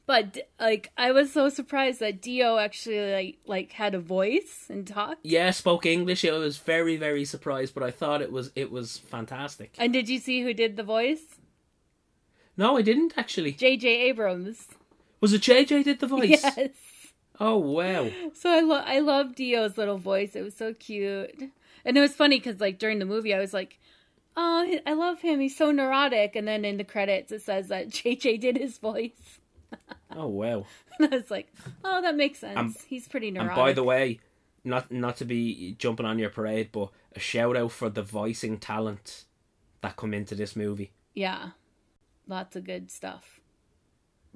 But 0.07 0.39
like 0.61 0.91
I 0.97 1.13
was 1.13 1.33
so 1.33 1.49
surprised 1.49 2.01
that 2.01 2.21
D-O 2.21 2.59
actually 2.59 3.13
like 3.13 3.39
like 3.47 3.73
had 3.73 3.95
a 3.95 4.01
voice 4.01 4.67
and 4.69 4.87
talked. 4.87 5.21
Yeah, 5.25 5.51
spoke 5.51 5.87
English. 5.87 6.25
I 6.25 6.33
was 6.33 6.59
very 6.59 6.97
very 6.97 7.25
surprised, 7.25 7.75
but 7.75 7.83
I 7.83 7.91
thought 7.91 8.21
it 8.23 8.31
was 8.31 8.51
it 8.55 8.71
was 8.71 8.99
fantastic. 8.99 9.75
And 9.79 9.93
did 9.93 10.09
you 10.09 10.19
see 10.19 10.43
who 10.43 10.53
did 10.53 10.77
the 10.77 10.83
voice? 10.83 11.39
No, 12.57 12.77
I 12.77 12.83
didn't 12.83 13.15
actually. 13.17 13.53
J.J. 13.53 13.89
Abrams. 13.89 14.69
Was 15.21 15.33
it 15.33 15.41
JJ 15.41 15.85
did 15.85 16.01
the 16.01 16.07
voice? 16.07 16.29
Yes. 16.29 16.71
Oh 17.41 17.57
wow. 17.57 18.11
So 18.35 18.51
I 18.51 18.61
love 18.61 18.85
I 18.87 18.99
love 19.01 19.35
D-O's 19.35 19.79
little 19.79 19.99
voice. 19.99 20.37
It 20.37 20.43
was 20.43 20.55
so 20.55 20.75
cute, 20.75 21.51
and 21.85 21.97
it 21.97 22.01
was 22.01 22.13
funny 22.13 22.39
because 22.39 22.61
like 22.61 22.79
during 22.79 22.99
the 22.99 23.07
movie 23.07 23.35
I 23.35 23.41
was 23.41 23.55
like, 23.55 23.79
"Oh, 24.37 24.79
I 24.87 24.93
love 24.93 25.21
him. 25.21 25.41
He's 25.41 25.57
so 25.57 25.71
neurotic." 25.71 26.37
And 26.37 26.47
then 26.47 26.65
in 26.65 26.77
the 26.77 26.85
credits 26.85 27.33
it 27.33 27.43
says 27.43 27.69
that 27.69 27.89
JJ 27.91 28.41
did 28.41 28.59
his 28.59 28.79
voice, 28.79 29.41
Oh 30.17 30.29
wow. 30.29 30.65
and 31.01 31.13
I 31.13 31.17
was 31.17 31.31
like, 31.31 31.53
"Oh, 31.85 32.01
that 32.01 32.15
makes 32.15 32.39
sense. 32.39 32.57
Um, 32.57 32.75
He's 32.87 33.09
pretty 33.09 33.29
And 33.29 33.37
neurotic." 33.39 33.57
by 33.57 33.73
the 33.73 33.83
way, 33.83 34.21
not 34.63 34.93
not 34.93 35.17
to 35.17 35.25
be 35.25 35.75
jumping 35.79 36.07
on 36.07 36.21
your 36.21 36.31
parade, 36.31 36.71
but 36.71 36.91
a 37.17 37.19
shout 37.19 37.57
out 37.57 37.73
for 37.73 37.91
the 37.91 38.03
voicing 38.03 38.59
talent 38.59 39.25
that 39.81 39.97
come 39.97 40.15
into 40.15 40.37
this 40.37 40.55
movie. 40.55 40.93
yeah, 41.15 41.51
lots 42.29 42.55
of 42.55 42.63
good 42.65 42.91
stuff. 42.93 43.41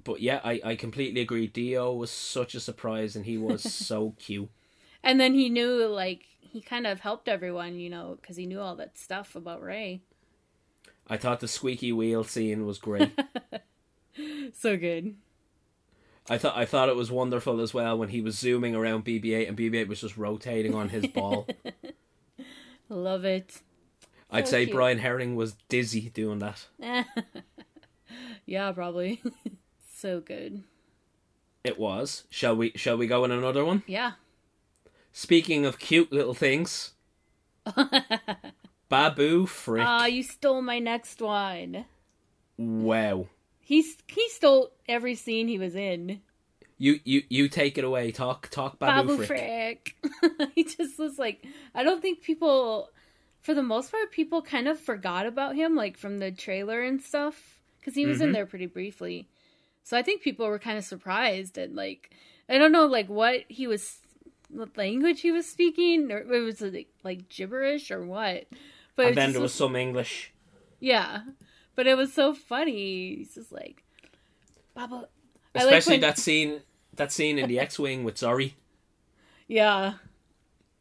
But 0.03 0.20
yeah, 0.20 0.40
I, 0.42 0.61
I 0.64 0.74
completely 0.77 1.20
agree. 1.20 1.46
D-O 1.46 1.92
was 1.94 2.11
such 2.11 2.55
a 2.55 2.61
surprise 2.61 3.14
and 3.16 3.24
he 3.27 3.37
was 3.38 3.62
so 3.72 4.14
cute. 4.18 4.48
And 5.05 5.20
then 5.20 5.35
he 5.35 5.48
knew 5.48 5.87
like 5.87 6.24
he 6.40 6.61
kind 6.61 6.87
of 6.88 7.01
helped 7.01 7.29
everyone, 7.29 7.79
you 7.79 7.88
know, 7.90 8.18
because 8.20 8.37
he 8.37 8.46
knew 8.46 8.61
all 8.61 8.74
that 8.77 8.98
stuff 8.98 9.37
about 9.37 9.62
Rey. 9.62 10.01
I 11.09 11.16
thought 11.16 11.40
the 11.40 11.48
squeaky 11.48 11.92
wheel 11.92 12.24
scene 12.24 12.66
was 12.66 12.79
great. 12.79 13.12
So 14.55 14.77
good. 14.77 15.14
I 16.30 16.38
thought 16.38 16.56
I 16.56 16.64
thought 16.64 16.88
it 16.88 16.96
was 16.96 17.10
wonderful 17.10 17.60
as 17.60 17.72
well 17.72 17.96
when 17.98 18.10
he 18.10 18.20
was 18.20 18.38
zooming 18.38 18.74
around 18.74 19.04
BB-8 19.04 19.48
and 19.48 19.56
BB-8 19.56 19.88
was 19.88 20.00
just 20.00 20.16
rotating 20.16 20.74
on 20.74 20.90
his 20.90 21.06
ball. 21.06 21.46
Love 22.88 23.24
it. 23.24 23.60
I'd 24.30 24.46
So 24.46 24.52
say 24.52 24.64
cute. 24.66 24.74
Brian 24.76 24.98
Herring 24.98 25.36
was 25.36 25.54
dizzy 25.68 26.10
doing 26.10 26.38
that. 26.40 26.66
Yeah, 28.46 28.72
probably. 28.72 29.20
so 29.94 30.20
good. 30.20 30.62
It 31.64 31.78
was. 31.78 32.24
Shall 32.30 32.56
we 32.56 32.72
shall 32.76 32.96
we 32.96 33.06
go 33.06 33.24
in 33.24 33.30
another 33.30 33.62
one? 33.62 33.82
Yeah. 33.86 34.12
Speaking 35.12 35.66
of 35.66 35.78
cute 35.78 36.10
little 36.10 36.32
things, 36.32 36.92
Babu 38.88 39.44
Frick. 39.46 39.84
Ah, 39.86 40.06
you 40.06 40.22
stole 40.22 40.62
my 40.62 40.78
next 40.78 41.20
one. 41.20 41.84
wow. 42.56 43.26
He's 43.68 43.98
he 44.07 44.26
stole 44.31 44.70
every 44.88 45.14
scene 45.14 45.46
he 45.46 45.59
was 45.59 45.74
in. 45.74 46.22
You 46.78 47.00
you 47.04 47.24
you 47.28 47.50
take 47.50 47.76
it 47.76 47.85
away. 47.85 48.12
Talk 48.12 48.48
talk 48.48 48.78
Babu, 48.78 49.09
Babu 49.11 49.24
Frick. 49.26 49.94
Frick. 50.00 50.50
he 50.54 50.64
just 50.64 50.98
was 50.98 51.18
like, 51.18 51.46
I 51.74 51.83
don't 51.83 52.00
think 52.00 52.22
people, 52.22 52.88
for 53.42 53.52
the 53.52 53.62
most 53.62 53.90
part, 53.90 54.11
people 54.11 54.40
kind 54.40 54.68
of 54.68 54.81
forgot 54.81 55.26
about 55.26 55.54
him, 55.54 55.76
like 55.76 55.98
from 55.98 56.16
the 56.16 56.31
trailer 56.31 56.81
and 56.81 57.02
stuff, 57.02 57.61
because 57.78 57.94
he 57.94 58.07
was 58.07 58.22
in 58.22 58.28
mm-hmm. 58.28 58.37
there 58.37 58.46
pretty 58.46 58.64
briefly. 58.64 59.28
So 59.83 59.98
I 59.98 60.02
think 60.02 60.22
people 60.22 60.48
were 60.48 60.59
kind 60.59 60.78
of 60.78 60.85
surprised 60.85 61.59
and 61.59 61.76
like, 61.76 62.09
I 62.48 62.57
don't 62.57 62.72
know, 62.72 62.87
like 62.87 63.11
what 63.11 63.40
he 63.48 63.66
was, 63.66 63.98
what 64.48 64.78
language 64.78 65.20
he 65.20 65.31
was 65.31 65.44
speaking, 65.46 66.11
or 66.11 66.20
it 66.20 66.42
was 66.42 66.62
like, 66.62 66.88
like 67.04 67.28
gibberish 67.28 67.90
or 67.90 68.02
what. 68.02 68.46
But 68.96 69.02
it 69.02 69.09
And 69.09 69.16
then 69.18 69.33
there 69.33 69.42
was 69.42 69.52
some 69.52 69.76
English. 69.76 70.33
yeah, 70.81 71.20
but 71.78 71.86
it 71.86 71.96
was 71.96 72.12
so 72.12 72.34
funny. 72.34 73.14
He's 73.18 73.34
just 73.36 73.52
like, 73.52 73.84
Babu. 74.74 74.96
I 74.96 74.98
like 74.98 75.06
Especially 75.54 75.92
when- 75.94 76.00
that 76.00 76.18
scene 76.18 76.60
that 76.96 77.12
scene 77.12 77.38
in 77.38 77.48
the 77.48 77.60
X 77.68 77.78
Wing 77.78 78.02
with 78.02 78.16
Zorii. 78.16 78.54
Yeah. 79.46 79.94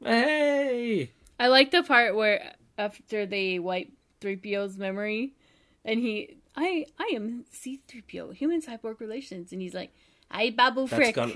Hey 0.04 1.12
I 1.40 1.48
like 1.48 1.70
the 1.72 1.84
part 1.84 2.16
where 2.16 2.54
after 2.78 3.26
they 3.28 3.60
wipe 3.60 3.90
3PO's 4.22 4.78
memory 4.78 5.34
and 5.86 6.00
he 6.00 6.38
I 6.56 6.86
I 7.00 7.12
am 7.16 7.46
C3PO, 7.54 8.34
human 8.34 8.62
cyborg 8.62 9.00
relations 9.00 9.52
and 9.52 9.62
he's 9.62 9.74
like, 9.76 9.92
I 10.32 10.50
Babu 10.50 10.88
That's 10.88 10.96
Frick." 10.96 11.16
gone 11.16 11.34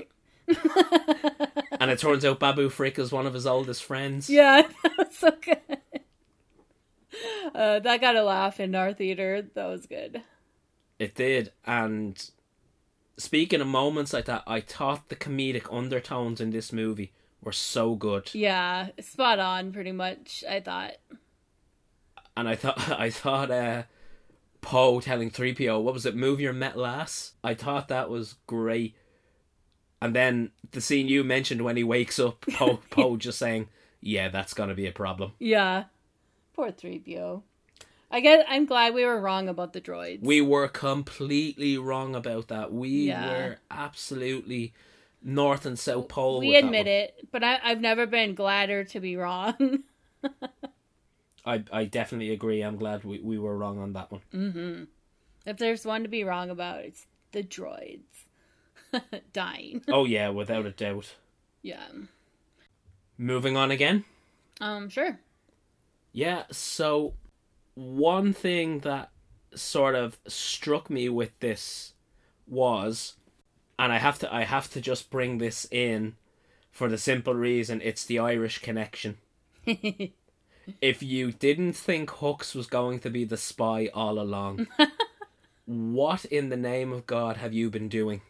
And 1.79 1.89
it 1.91 1.99
turns 1.99 2.25
out 2.25 2.39
Babu 2.39 2.69
Frick 2.69 2.97
is 2.99 3.11
one 3.11 3.25
of 3.27 3.33
his 3.33 3.45
oldest 3.47 3.83
friends. 3.83 4.27
Yeah, 4.29 4.63
that 4.83 4.97
was 4.97 5.15
so 5.17 5.31
good. 5.39 5.80
Uh, 7.53 7.79
that 7.79 8.01
got 8.01 8.15
a 8.15 8.23
laugh 8.23 8.59
in 8.59 8.75
our 8.75 8.93
theater. 8.93 9.45
That 9.55 9.65
was 9.65 9.85
good. 9.85 10.21
It 10.99 11.15
did. 11.15 11.51
And 11.65 12.23
speaking 13.17 13.61
of 13.61 13.67
moments 13.67 14.13
like 14.13 14.25
that, 14.25 14.43
I 14.47 14.61
thought 14.61 15.09
the 15.09 15.15
comedic 15.15 15.67
undertones 15.71 16.39
in 16.39 16.51
this 16.51 16.71
movie 16.71 17.11
were 17.41 17.51
so 17.51 17.95
good. 17.95 18.29
Yeah, 18.33 18.89
spot 18.99 19.39
on 19.39 19.71
pretty 19.71 19.91
much, 19.91 20.43
I 20.47 20.59
thought. 20.59 20.93
And 22.37 22.47
I 22.47 22.55
thought 22.55 22.89
I 22.99 23.09
thought 23.09 23.51
uh 23.51 23.83
Poe 24.61 24.99
telling 25.01 25.31
3PO, 25.31 25.81
what 25.81 25.93
was 25.93 26.05
it, 26.05 26.15
move 26.15 26.39
your 26.39 26.53
metal 26.53 26.85
ass? 26.85 27.33
I 27.43 27.55
thought 27.55 27.87
that 27.87 28.09
was 28.11 28.35
great. 28.45 28.95
And 30.03 30.15
then 30.15 30.51
the 30.69 30.81
scene 30.81 31.07
you 31.07 31.23
mentioned 31.23 31.63
when 31.63 31.77
he 31.77 31.83
wakes 31.83 32.19
up, 32.19 32.45
Poe 32.53 32.79
Poe 32.91 33.17
just 33.17 33.39
saying, 33.39 33.69
Yeah, 34.01 34.29
that's 34.29 34.53
gonna 34.53 34.75
be 34.75 34.87
a 34.87 34.91
problem. 34.91 35.33
Yeah. 35.39 35.85
Poor 36.61 36.71
3PO. 36.71 37.41
I 38.11 38.19
guess 38.19 38.45
I'm 38.47 38.67
glad 38.67 38.93
we 38.93 39.03
were 39.03 39.19
wrong 39.19 39.49
about 39.49 39.73
the 39.73 39.81
droids. 39.81 40.21
We 40.21 40.41
were 40.41 40.67
completely 40.67 41.75
wrong 41.79 42.13
about 42.13 42.49
that. 42.49 42.71
We 42.71 43.07
Yeah. 43.07 43.25
were 43.25 43.57
absolutely 43.71 44.71
north 45.23 45.65
and 45.65 45.79
south 45.79 46.07
pole. 46.07 46.39
we 46.39 46.55
admit 46.55 46.85
it, 46.85 47.27
but 47.31 47.43
I, 47.43 47.59
I've 47.63 47.81
never 47.81 48.05
been 48.05 48.35
gladder 48.35 48.83
to 48.83 48.99
be 48.99 49.15
wrong. 49.15 49.79
I 51.43 51.63
I 51.73 51.85
definitely 51.85 52.31
agree. 52.31 52.61
I'm 52.61 52.77
glad 52.77 53.03
we, 53.05 53.19
we 53.21 53.39
were 53.39 53.57
wrong 53.57 53.79
on 53.79 53.93
that 53.93 54.11
one. 54.11 54.87
if 55.47 55.57
there's 55.57 55.83
one 55.83 56.03
to 56.03 56.09
be 56.09 56.23
wrong 56.23 56.51
about, 56.51 56.81
it's 56.81 57.07
the 57.31 57.41
droids 57.41 58.25
dying. 59.33 59.81
oh 59.87 60.05
yeah, 60.05 60.29
without 60.29 60.67
a 60.67 60.71
doubt. 60.71 61.15
yeah. 61.63 61.87
Moving 63.17 63.57
on 63.57 63.71
again. 63.71 64.05
Um. 64.59 64.89
Sure. 64.89 65.17
Yeah, 66.11 66.43
so 66.51 67.13
one 67.73 68.33
thing 68.33 68.79
that 68.79 69.11
sort 69.55 69.95
of 69.95 70.17
struck 70.27 70.89
me 70.89 71.09
with 71.09 71.39
this 71.39 71.93
was 72.47 73.15
and 73.81 73.91
I 73.91 73.97
have 73.97 74.19
to 74.19 74.33
I 74.33 74.43
have 74.43 74.69
to 74.71 74.81
just 74.81 75.09
bring 75.09 75.39
this 75.39 75.67
in 75.71 76.15
for 76.71 76.87
the 76.87 76.97
simple 76.97 77.33
reason 77.33 77.81
it's 77.83 78.05
the 78.05 78.19
Irish 78.19 78.59
connection. 78.59 79.17
if 79.65 81.01
you 81.01 81.31
didn't 81.31 81.73
think 81.73 82.09
Hux 82.09 82.53
was 82.53 82.67
going 82.67 82.99
to 82.99 83.09
be 83.09 83.25
the 83.25 83.37
spy 83.37 83.89
all 83.93 84.19
along, 84.19 84.67
what 85.65 86.25
in 86.25 86.49
the 86.49 86.57
name 86.57 86.93
of 86.93 87.07
God 87.07 87.37
have 87.37 87.53
you 87.53 87.71
been 87.71 87.89
doing? 87.89 88.21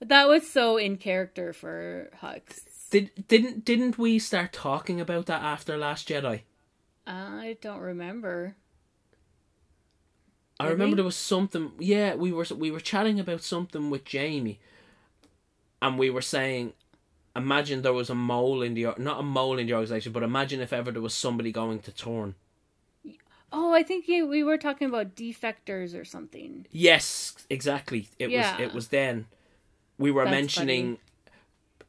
That 0.00 0.26
was 0.26 0.50
so 0.50 0.76
in 0.76 0.96
character 0.96 1.52
for 1.52 2.10
Hux. 2.20 2.90
Did 2.90 3.28
didn't 3.28 3.64
didn't 3.64 3.96
we 3.96 4.18
start 4.18 4.52
talking 4.52 5.00
about 5.00 5.26
that 5.26 5.42
after 5.42 5.78
Last 5.78 6.08
Jedi? 6.08 6.40
I 7.06 7.56
don't 7.60 7.78
remember. 7.80 8.56
I 10.58 10.68
Did 10.68 10.70
remember 10.70 10.96
we? 10.96 10.96
there 10.96 11.04
was 11.04 11.16
something. 11.16 11.72
Yeah, 11.78 12.14
we 12.14 12.32
were 12.32 12.46
we 12.56 12.70
were 12.70 12.80
chatting 12.80 13.18
about 13.20 13.42
something 13.42 13.90
with 13.90 14.04
Jamie, 14.04 14.60
and 15.80 15.98
we 15.98 16.10
were 16.10 16.22
saying, 16.22 16.72
imagine 17.36 17.82
there 17.82 17.92
was 17.92 18.10
a 18.10 18.14
mole 18.14 18.62
in 18.62 18.74
the 18.74 18.94
not 18.98 19.20
a 19.20 19.22
mole 19.22 19.58
in 19.58 19.66
the 19.66 19.74
organization, 19.74 20.12
but 20.12 20.22
imagine 20.22 20.60
if 20.60 20.72
ever 20.72 20.90
there 20.92 21.02
was 21.02 21.14
somebody 21.14 21.52
going 21.52 21.80
to 21.80 21.92
turn. 21.92 22.34
Oh, 23.52 23.72
I 23.74 23.82
think 23.82 24.06
we 24.08 24.42
were 24.42 24.56
talking 24.58 24.88
about 24.88 25.14
defectors 25.14 25.98
or 25.98 26.04
something. 26.04 26.66
Yes, 26.70 27.34
exactly. 27.50 28.08
It 28.18 28.30
Yeah. 28.30 28.52
was 28.56 28.60
it 28.60 28.74
was 28.74 28.88
then. 28.88 29.26
We 29.98 30.10
were 30.10 30.24
That's 30.24 30.32
mentioning. 30.32 30.98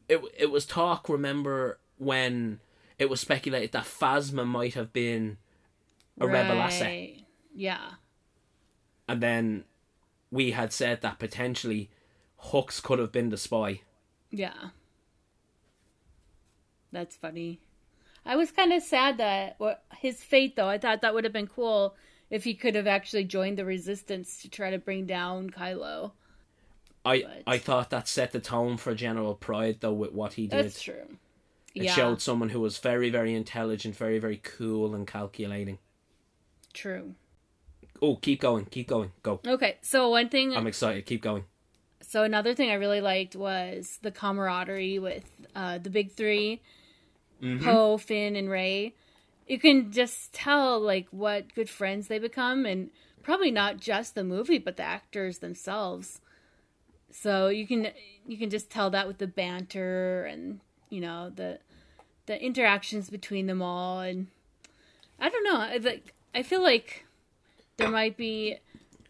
It 0.09 0.21
it 0.37 0.51
was 0.51 0.65
talk. 0.65 1.09
Remember 1.09 1.79
when 1.97 2.59
it 2.99 3.09
was 3.09 3.19
speculated 3.21 3.71
that 3.73 3.85
Phasma 3.85 4.45
might 4.45 4.73
have 4.75 4.93
been 4.93 5.37
a 6.19 6.27
rebel 6.27 6.61
asset. 6.61 7.09
Yeah. 7.55 7.91
and 9.07 9.21
then 9.21 9.63
we 10.31 10.51
had 10.51 10.71
said 10.73 11.01
that 11.01 11.19
potentially 11.19 11.89
Hux 12.45 12.81
could 12.81 12.99
have 12.99 13.11
been 13.11 13.29
the 13.29 13.37
spy. 13.37 13.81
Yeah. 14.31 14.69
That's 16.91 17.15
funny. 17.15 17.59
I 18.25 18.35
was 18.35 18.51
kind 18.51 18.71
of 18.71 18.81
sad 18.83 19.17
that 19.17 19.57
his 19.99 20.23
fate 20.23 20.55
though. 20.55 20.69
I 20.69 20.77
thought 20.77 21.01
that 21.01 21.13
would 21.13 21.23
have 21.23 21.33
been 21.33 21.47
cool 21.47 21.95
if 22.29 22.43
he 22.43 22.53
could 22.53 22.75
have 22.75 22.87
actually 22.87 23.25
joined 23.25 23.57
the 23.57 23.65
resistance 23.65 24.41
to 24.41 24.49
try 24.49 24.71
to 24.71 24.77
bring 24.79 25.05
down 25.05 25.49
Kylo. 25.49 26.11
I 27.05 27.21
But- 27.21 27.43
I 27.47 27.57
thought 27.57 27.89
that 27.89 28.07
set 28.07 28.31
the 28.31 28.39
tone 28.39 28.77
for 28.77 28.95
General 28.95 29.35
Pride 29.35 29.77
though 29.81 29.93
with 29.93 30.11
what 30.13 30.33
he 30.33 30.47
did. 30.47 30.65
That's 30.65 30.81
true. 30.81 31.17
It 31.73 31.83
yeah. 31.83 31.93
showed 31.93 32.21
someone 32.21 32.49
who 32.49 32.59
was 32.59 32.77
very 32.77 33.09
very 33.09 33.33
intelligent, 33.33 33.95
very 33.95 34.19
very 34.19 34.37
cool 34.37 34.93
and 34.93 35.07
calculating. 35.07 35.79
True. 36.73 37.15
Oh, 38.01 38.17
keep 38.17 38.41
going, 38.41 38.65
keep 38.65 38.87
going, 38.87 39.11
go. 39.21 39.39
Okay, 39.45 39.77
so 39.81 40.09
one 40.09 40.29
thing 40.29 40.55
I'm 40.55 40.67
excited. 40.67 41.05
Keep 41.05 41.21
going. 41.21 41.45
So 42.01 42.23
another 42.23 42.53
thing 42.53 42.69
I 42.69 42.75
really 42.75 43.01
liked 43.01 43.35
was 43.35 43.99
the 44.01 44.11
camaraderie 44.11 44.99
with 44.99 45.23
uh, 45.55 45.77
the 45.77 45.89
big 45.89 46.11
3 46.11 46.61
Poe, 47.61 47.97
Finn, 47.97 48.35
and 48.35 48.49
Rey. 48.49 48.93
You 49.47 49.59
can 49.59 49.91
just 49.91 50.33
tell 50.33 50.79
like 50.79 51.07
what 51.11 51.53
good 51.53 51.69
friends 51.69 52.07
they 52.07 52.19
become, 52.19 52.65
and 52.65 52.89
probably 53.21 53.51
not 53.51 53.77
just 53.77 54.15
the 54.15 54.23
movie, 54.23 54.57
but 54.57 54.77
the 54.77 54.83
actors 54.83 55.39
themselves. 55.39 56.21
So 57.11 57.49
you 57.49 57.67
can 57.67 57.89
you 58.25 58.37
can 58.37 58.49
just 58.49 58.69
tell 58.69 58.89
that 58.91 59.07
with 59.07 59.17
the 59.17 59.27
banter 59.27 60.25
and 60.25 60.61
you 60.93 61.01
know 61.01 61.29
the 61.29 61.59
the 62.27 62.41
interactions 62.41 63.09
between 63.09 63.47
them 63.47 63.61
all, 63.61 63.99
and 63.99 64.27
I 65.19 65.29
don't 65.29 65.43
know. 65.43 65.57
I 65.57 65.77
like 65.77 66.13
I 66.35 66.43
feel 66.43 66.61
like 66.61 67.05
there 67.77 67.89
might 67.89 68.15
be 68.17 68.57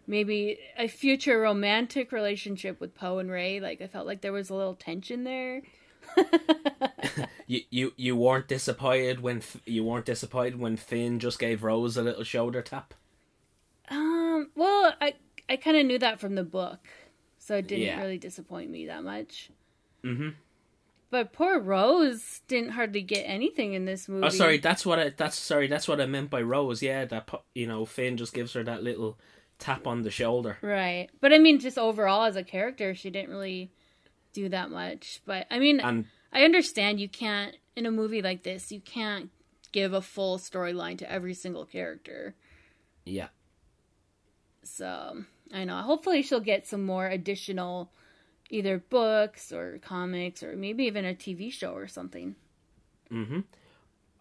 maybe 0.08 0.58
a 0.78 0.88
future 0.88 1.40
romantic 1.40 2.12
relationship 2.12 2.80
with 2.80 2.96
Poe 2.96 3.20
and 3.20 3.30
Rey. 3.30 3.60
Like 3.60 3.82
I 3.82 3.88
felt 3.88 4.08
like 4.08 4.22
there 4.22 4.34
was 4.34 4.50
a 4.50 4.56
little 4.56 4.76
tension 4.76 5.24
there. 5.24 5.62
You 7.46 7.62
you 7.70 7.94
you 7.98 8.16
weren't 8.16 8.48
disappointed 8.48 9.20
when 9.20 9.42
you 9.66 9.84
weren't 9.84 10.06
disappointed 10.06 10.58
when 10.60 10.78
Finn 10.78 11.20
just 11.20 11.40
gave 11.40 11.62
Rose 11.64 11.98
a 11.98 12.02
little 12.02 12.24
shoulder 12.24 12.62
tap. 12.62 12.94
Um, 13.90 14.50
well, 14.56 14.94
I 15.02 15.16
I 15.50 15.58
kind 15.58 15.76
of 15.76 15.86
knew 15.86 16.00
that 16.00 16.20
from 16.22 16.36
the 16.36 16.44
book, 16.44 16.80
so 17.38 17.58
it 17.58 17.68
didn't 17.68 17.84
Yeah. 17.86 18.00
really 18.02 18.18
disappoint 18.18 18.70
me 18.72 18.86
that 18.88 19.04
much. 19.04 19.50
Mhm. 20.04 20.36
But 21.14 21.32
poor 21.32 21.60
Rose 21.60 22.42
didn't 22.48 22.72
hardly 22.72 23.04
get 23.04 23.22
anything 23.22 23.74
in 23.74 23.86
this 23.86 24.10
oh, 24.10 24.14
movie. 24.14 24.26
Oh, 24.26 24.30
sorry. 24.30 24.58
That's 24.58 24.84
what 24.84 24.98
I. 24.98 25.10
That's 25.16 25.38
sorry. 25.38 25.68
That's 25.68 25.88
what 25.88 26.02
I 26.02 26.08
meant 26.08 26.32
by 26.32 26.42
Rose. 26.42 26.82
Yeah, 26.82 27.06
that 27.06 27.30
you 27.54 27.68
know 27.68 27.86
Finn 27.86 28.18
just 28.18 28.34
gives 28.34 28.54
her 28.54 28.64
that 28.64 28.82
little 28.82 29.20
tap 29.60 29.86
on 29.86 30.02
the 30.02 30.10
shoulder. 30.10 30.58
Right, 30.64 31.10
but 31.22 31.32
I 31.32 31.38
mean, 31.38 31.60
just 31.60 31.78
overall 31.78 32.24
as 32.24 32.36
a 32.36 32.44
character, 32.44 32.96
she 32.96 33.12
didn't 33.12 33.30
really 33.30 33.70
do 34.34 34.50
that 34.50 34.72
much. 34.72 35.22
But 35.24 35.46
I 35.52 35.60
mean, 35.60 35.82
And 35.82 36.06
I 36.32 36.46
understand 36.46 37.00
you 37.00 37.10
can't 37.10 37.56
in 37.76 37.86
a 37.86 37.92
movie 37.92 38.24
like 38.24 38.42
this. 38.42 38.72
You 38.72 38.80
can't 38.82 39.30
give 39.72 39.94
a 39.94 40.02
full 40.02 40.40
storyline 40.40 40.98
to 40.98 41.12
every 41.12 41.36
single 41.36 41.66
character. 41.66 42.34
yeah, 43.06 43.28
So 44.64 45.26
I 45.54 45.64
know. 45.64 45.78
Hopefully, 45.78 46.24
she'll 46.24 46.40
get 46.40 46.66
some 46.66 46.84
more 46.84 47.06
additional, 47.06 47.92
either 48.54 48.78
books 48.78 49.52
or 49.52 49.80
comics 49.82 50.44
or 50.44 50.56
maybe 50.56 50.84
even 50.86 51.06
a 51.06 51.14
TV 51.14 51.52
show 51.52 51.74
or 51.74 51.88
something. 51.88 52.36
Mm-hmm. 53.12 53.42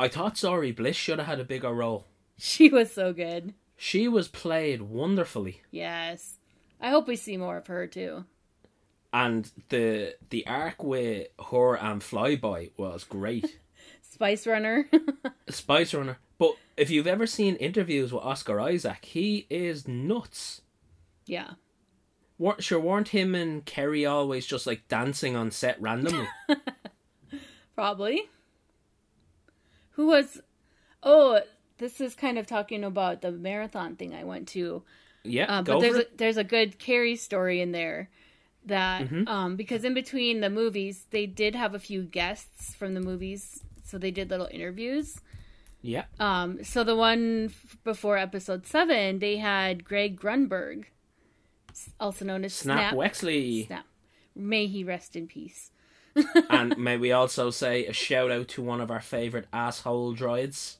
I 0.00 0.08
thought 0.08 0.34
Zorii 0.36 0.74
Bliss 0.74 0.96
should 0.96 1.18
have 1.18 1.28
had 1.28 1.40
a 1.40 1.44
bigger 1.44 1.72
role. 1.72 2.06
She 2.38 2.68
was 2.70 2.90
so 2.92 3.12
good. 3.12 3.54
She 3.76 4.08
was 4.08 4.26
played 4.26 4.82
wonderfully, 4.82 5.60
Yes, 5.70 6.38
I 6.80 6.90
hope 6.90 7.06
we 7.06 7.14
see 7.16 7.36
more 7.36 7.58
of 7.58 7.66
her 7.68 7.86
too. 7.86 8.24
and 9.12 9.50
the 9.68 10.16
the 10.30 10.44
arc 10.46 10.82
with 10.82 11.28
her 11.50 11.74
and 11.76 12.00
Flyboy 12.00 12.70
was 12.76 13.04
great. 13.04 13.58
Spice 14.02 14.46
Runner. 14.46 14.88
Spice 15.48 15.94
Runner. 15.94 16.18
But 16.38 16.54
if 16.76 16.90
you've 16.90 17.06
ever 17.06 17.26
seen 17.26 17.54
interviews 17.56 18.12
with 18.12 18.24
Oscar 18.24 18.60
Isaac, 18.60 19.04
he 19.04 19.46
is 19.50 19.86
nuts. 19.86 20.62
yeah. 21.26 21.50
Weren't, 22.42 22.64
sure, 22.64 22.80
weren't 22.80 23.08
him 23.08 23.34
and 23.36 23.64
Carrie 23.64 24.04
always 24.04 24.44
just 24.46 24.66
like 24.66 24.88
dancing 24.88 25.36
on 25.36 25.50
set 25.52 25.80
randomly? 25.80 26.26
Probably. 27.74 28.22
Who 29.92 30.06
was? 30.06 30.40
Oh, 31.02 31.40
this 31.78 32.00
is 32.00 32.14
kind 32.14 32.38
of 32.38 32.46
talking 32.46 32.84
about 32.84 33.20
the 33.22 33.30
marathon 33.32 33.96
thing 33.96 34.14
I 34.14 34.24
went 34.24 34.48
to. 34.48 34.82
Yeah, 35.24 35.58
Uh, 35.58 35.62
go 35.62 35.74
but 35.74 35.80
there's 35.82 35.92
for 35.94 35.98
a, 35.98 36.02
it. 36.02 36.18
there's 36.18 36.36
a 36.36 36.44
good 36.44 36.78
Carrie 36.78 37.16
story 37.16 37.60
in 37.60 37.72
there 37.72 38.10
that 38.66 39.02
Mm-hmm. 39.02 39.28
um 39.28 39.56
because 39.56 39.84
in 39.84 39.92
between 39.94 40.40
the 40.40 40.50
movies 40.50 41.06
they 41.10 41.26
did 41.26 41.54
have 41.54 41.74
a 41.74 41.78
few 41.80 42.02
guests 42.02 42.74
from 42.74 42.94
the 42.94 43.00
movies, 43.00 43.62
so 43.84 43.98
they 43.98 44.10
did 44.10 44.30
little 44.30 44.48
interviews. 44.50 45.20
Yeah, 45.84 46.04
Um, 46.20 46.62
so 46.62 46.84
the 46.84 46.94
one 46.94 47.46
f- 47.46 47.76
before 47.82 48.16
episode 48.16 48.66
seven, 48.66 49.18
they 49.18 49.38
had 49.38 49.84
Greg 49.84 50.18
Grunberg, 50.20 50.84
also 52.00 52.24
known 52.24 52.44
as 52.44 52.54
Snap, 52.54 52.92
Snap. 52.92 52.94
Wexley. 52.94 53.66
Snap. 53.66 53.86
May 54.34 54.66
he 54.66 54.84
rest 54.84 55.16
in 55.16 55.26
peace. 55.26 55.70
and 56.50 56.76
may 56.76 56.96
we 56.96 57.10
also 57.12 57.50
say 57.50 57.86
a 57.86 57.92
shout 57.92 58.30
out 58.30 58.48
to 58.48 58.62
one 58.62 58.80
of 58.80 58.90
our 58.90 59.00
favorite 59.00 59.46
asshole 59.52 60.14
droids, 60.14 60.76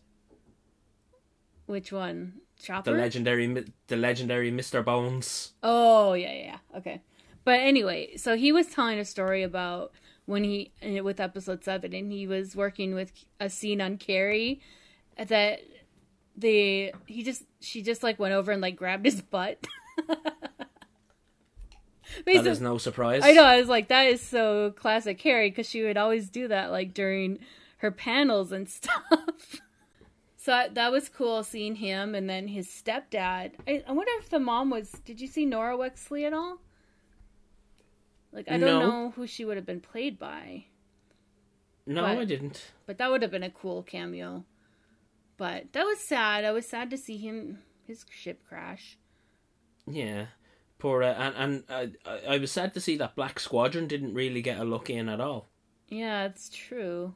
Which 1.66 1.90
one? 1.92 2.34
Chopper. 2.62 2.92
the 2.92 2.96
legendary, 2.96 3.64
the 3.88 3.96
legendary 3.96 4.50
Mister 4.50 4.82
Bones. 4.82 5.52
Oh 5.62 6.12
yeah, 6.12 6.32
yeah, 6.32 6.44
yeah. 6.44 6.78
Okay. 6.78 7.00
But 7.44 7.60
anyway, 7.60 8.16
so 8.16 8.36
he 8.36 8.52
was 8.52 8.68
telling 8.68 8.98
a 8.98 9.04
story 9.04 9.42
about 9.42 9.92
when 10.26 10.44
he 10.44 10.70
with 11.02 11.18
episode 11.18 11.64
seven, 11.64 11.92
and 11.92 12.12
he 12.12 12.26
was 12.26 12.54
working 12.54 12.94
with 12.94 13.12
a 13.40 13.50
scene 13.50 13.80
on 13.80 13.96
Carrie 13.96 14.60
that 15.16 15.60
the 16.36 16.92
he 17.06 17.22
just 17.22 17.42
she 17.60 17.82
just 17.82 18.02
like 18.02 18.18
went 18.18 18.34
over 18.34 18.52
and 18.52 18.60
like 18.62 18.76
grabbed 18.76 19.04
his 19.04 19.20
butt. 19.22 19.66
That 22.26 22.46
is 22.46 22.60
no 22.60 22.78
surprise. 22.78 23.22
I 23.24 23.32
know. 23.32 23.44
I 23.44 23.58
was 23.58 23.68
like, 23.68 23.88
that 23.88 24.06
is 24.06 24.20
so 24.20 24.72
classic 24.72 25.18
Carrie 25.18 25.50
because 25.50 25.68
she 25.68 25.82
would 25.82 25.96
always 25.96 26.28
do 26.28 26.48
that 26.48 26.70
like 26.70 26.94
during 26.94 27.38
her 27.78 27.90
panels 27.90 28.52
and 28.52 28.68
stuff. 28.78 29.60
So 30.36 30.52
I- 30.52 30.68
that 30.68 30.90
was 30.92 31.08
cool 31.08 31.42
seeing 31.44 31.76
him, 31.76 32.14
and 32.14 32.28
then 32.28 32.48
his 32.48 32.66
stepdad. 32.68 33.52
I, 33.68 33.82
I 33.86 33.92
wonder 33.92 34.12
if 34.18 34.28
the 34.30 34.40
mom 34.40 34.70
was. 34.70 34.90
Did 35.04 35.20
you 35.20 35.26
see 35.28 35.46
Nora 35.46 35.76
Wexley 35.76 36.24
at 36.26 36.32
all? 36.32 36.58
Like 38.32 38.48
I 38.50 38.52
don't 38.58 38.60
No. 38.62 38.80
know 38.80 39.10
who 39.10 39.26
she 39.26 39.44
would 39.44 39.56
have 39.56 39.66
been 39.66 39.80
played 39.80 40.18
by, 40.18 40.64
No, 41.86 42.02
But- 42.02 42.18
I 42.18 42.24
didn't. 42.24 42.72
but 42.86 42.98
that 42.98 43.10
would 43.10 43.22
have 43.22 43.30
been 43.30 43.42
a 43.42 43.50
cool 43.50 43.82
cameo. 43.82 44.44
But 45.36 45.72
that 45.72 45.84
was 45.84 45.98
sad. 46.00 46.44
I 46.44 46.52
was 46.52 46.66
sad 46.66 46.88
to 46.90 46.96
see 46.96 47.16
him 47.18 47.58
his 47.86 48.04
ship 48.10 48.42
crash. 48.48 48.96
Yeah. 49.86 50.26
Poor 50.82 51.04
uh, 51.04 51.14
and 51.14 51.34
and 51.36 51.64
uh, 52.04 52.10
I 52.26 52.34
I 52.34 52.38
was 52.38 52.50
sad 52.50 52.74
to 52.74 52.80
see 52.80 52.96
that 52.96 53.14
Black 53.14 53.38
Squadron 53.38 53.86
didn't 53.86 54.14
really 54.14 54.42
get 54.42 54.58
a 54.58 54.64
look 54.64 54.90
in 54.90 55.08
at 55.08 55.20
all. 55.20 55.46
Yeah, 55.88 56.24
it's 56.24 56.48
true. 56.48 57.14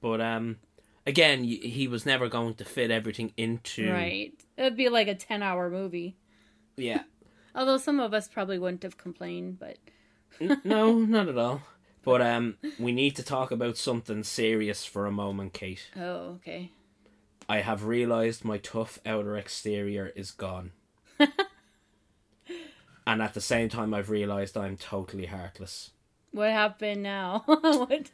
But 0.00 0.20
um, 0.20 0.58
again, 1.04 1.42
he 1.42 1.88
was 1.88 2.06
never 2.06 2.28
going 2.28 2.54
to 2.54 2.64
fit 2.64 2.92
everything 2.92 3.32
into 3.36 3.90
Right. 3.90 4.32
It'd 4.56 4.76
be 4.76 4.88
like 4.88 5.08
a 5.08 5.16
ten-hour 5.16 5.70
movie. 5.70 6.16
Yeah. 6.76 7.02
Although 7.56 7.78
some 7.78 7.98
of 7.98 8.14
us 8.14 8.28
probably 8.28 8.60
wouldn't 8.60 8.84
have 8.84 8.96
complained, 8.96 9.58
but 9.58 9.78
no, 10.64 11.00
not 11.00 11.26
at 11.28 11.36
all. 11.36 11.62
But 12.04 12.22
um, 12.22 12.58
we 12.78 12.92
need 12.92 13.16
to 13.16 13.24
talk 13.24 13.50
about 13.50 13.76
something 13.76 14.22
serious 14.22 14.84
for 14.84 15.06
a 15.06 15.10
moment, 15.10 15.52
Kate. 15.52 15.90
oh, 15.96 16.36
okay. 16.36 16.70
I 17.48 17.62
have 17.62 17.86
realized 17.86 18.44
my 18.44 18.58
tough 18.58 19.00
outer 19.04 19.36
exterior 19.36 20.12
is 20.14 20.30
gone. 20.30 20.70
and 23.06 23.20
at 23.22 23.34
the 23.34 23.40
same 23.40 23.68
time, 23.68 23.92
I've 23.94 24.10
realized 24.10 24.56
I'm 24.56 24.76
totally 24.76 25.26
heartless. 25.26 25.90
What 26.30 26.50
happened 26.50 27.02
now? 27.02 27.42
what? 27.46 28.10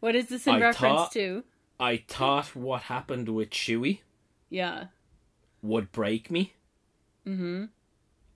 What 0.00 0.14
is 0.16 0.28
this 0.28 0.46
in 0.46 0.54
I 0.54 0.60
reference 0.60 0.96
thought- 1.00 1.12
to? 1.12 1.44
I 1.80 2.02
thought 2.08 2.56
what 2.56 2.82
happened 2.82 3.28
with 3.28 3.50
Chewie. 3.50 4.00
Yeah. 4.50 4.86
would 5.62 5.92
break 5.92 6.30
me. 6.30 6.54
Mm-hmm. 7.26 7.66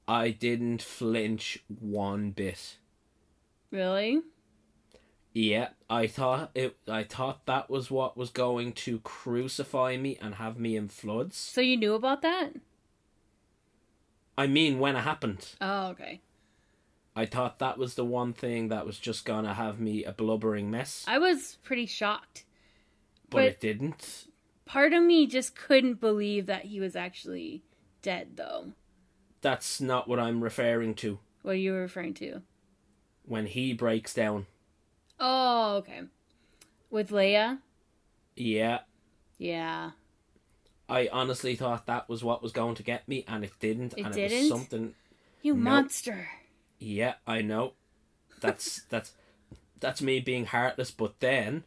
I 0.07 0.31
didn't 0.31 0.83
flinch 0.83 1.59
one 1.81 2.31
bit. 2.31 2.77
Really? 3.73 4.21
Yeah, 5.33 5.69
I 5.89 6.07
thought 6.07 6.51
it. 6.55 6.77
I 6.87 7.03
thought 7.05 7.47
that 7.47 7.71
was 7.71 7.91
what 7.91 8.17
was 8.17 8.29
going 8.31 8.73
to 8.75 8.99
crucify 9.01 9.97
me 9.97 10.19
and 10.21 10.35
have 10.35 10.59
me 10.59 10.77
in 10.77 10.89
floods. 10.89 11.37
So 11.37 11.61
you 11.63 11.77
knew 11.79 11.95
about 11.95 12.21
that? 12.23 12.53
I 14.37 14.47
mean, 14.47 14.79
when 14.79 14.97
it 14.97 15.01
happened, 15.01 15.47
Oh, 15.61 15.89
okay. 15.89 16.21
I 17.15 17.27
thought 17.27 17.59
that 17.59 17.77
was 17.79 17.95
the 17.95 18.05
one 18.05 18.33
thing 18.33 18.69
that 18.69 18.87
was 18.87 18.99
just 18.99 19.25
gonna 19.25 19.55
have 19.55 19.79
me 19.79 20.05
a 20.05 20.13
blubbering 20.13 20.71
mess, 20.71 21.05
I 21.07 21.19
was 21.19 21.59
pretty 21.63 21.87
shocked. 21.87 22.45
but, 23.29 23.39
but- 23.39 23.45
it 23.49 23.61
didn't. 23.61 24.29
Part 24.65 24.93
of 24.95 25.03
me 25.03 25.27
just 25.27 25.55
couldn't 25.55 26.01
believe 26.01 26.47
that 26.47 26.65
he 26.67 26.81
was 26.81 26.97
actually 26.97 27.63
dead, 28.01 28.37
though. 28.37 28.73
That's 29.43 29.81
not 29.81 30.09
what 30.09 30.19
I'm 30.19 30.43
referring 30.43 30.95
to. 30.97 31.19
What 31.43 31.53
are 31.53 31.57
you 31.57 31.75
referring 31.75 32.15
to? 32.15 32.41
When 33.27 33.47
he 33.47 33.73
breaks 33.75 34.15
down, 34.15 34.47
Oh, 35.21 35.77
okay. 35.79 36.03
With 36.91 37.11
Leia? 37.11 37.59
yeah, 38.37 38.81
Yeah. 39.39 39.91
I 40.93 41.09
honestly 41.11 41.57
thought 41.57 41.87
that 41.87 42.07
was 42.07 42.23
what 42.23 42.43
was 42.43 42.53
going 42.53 42.75
to 42.75 42.83
get 42.83 43.09
me, 43.09 43.25
and 43.27 43.43
it 43.45 43.53
didn't. 43.61 43.95
It 43.97 44.05
and 44.05 44.15
it 44.15 44.29
didn't? 44.29 44.39
was 44.41 44.49
something. 44.49 44.95
You 45.41 45.55
monster. 45.55 46.29
Yeah, 46.79 47.15
I 47.27 47.41
know. 47.41 47.73
That's 48.41 48.83
that's 48.91 49.13
that's 49.81 50.03
me 50.03 50.21
being 50.21 50.45
heartless. 50.45 50.91
But 50.91 51.19
then 51.21 51.65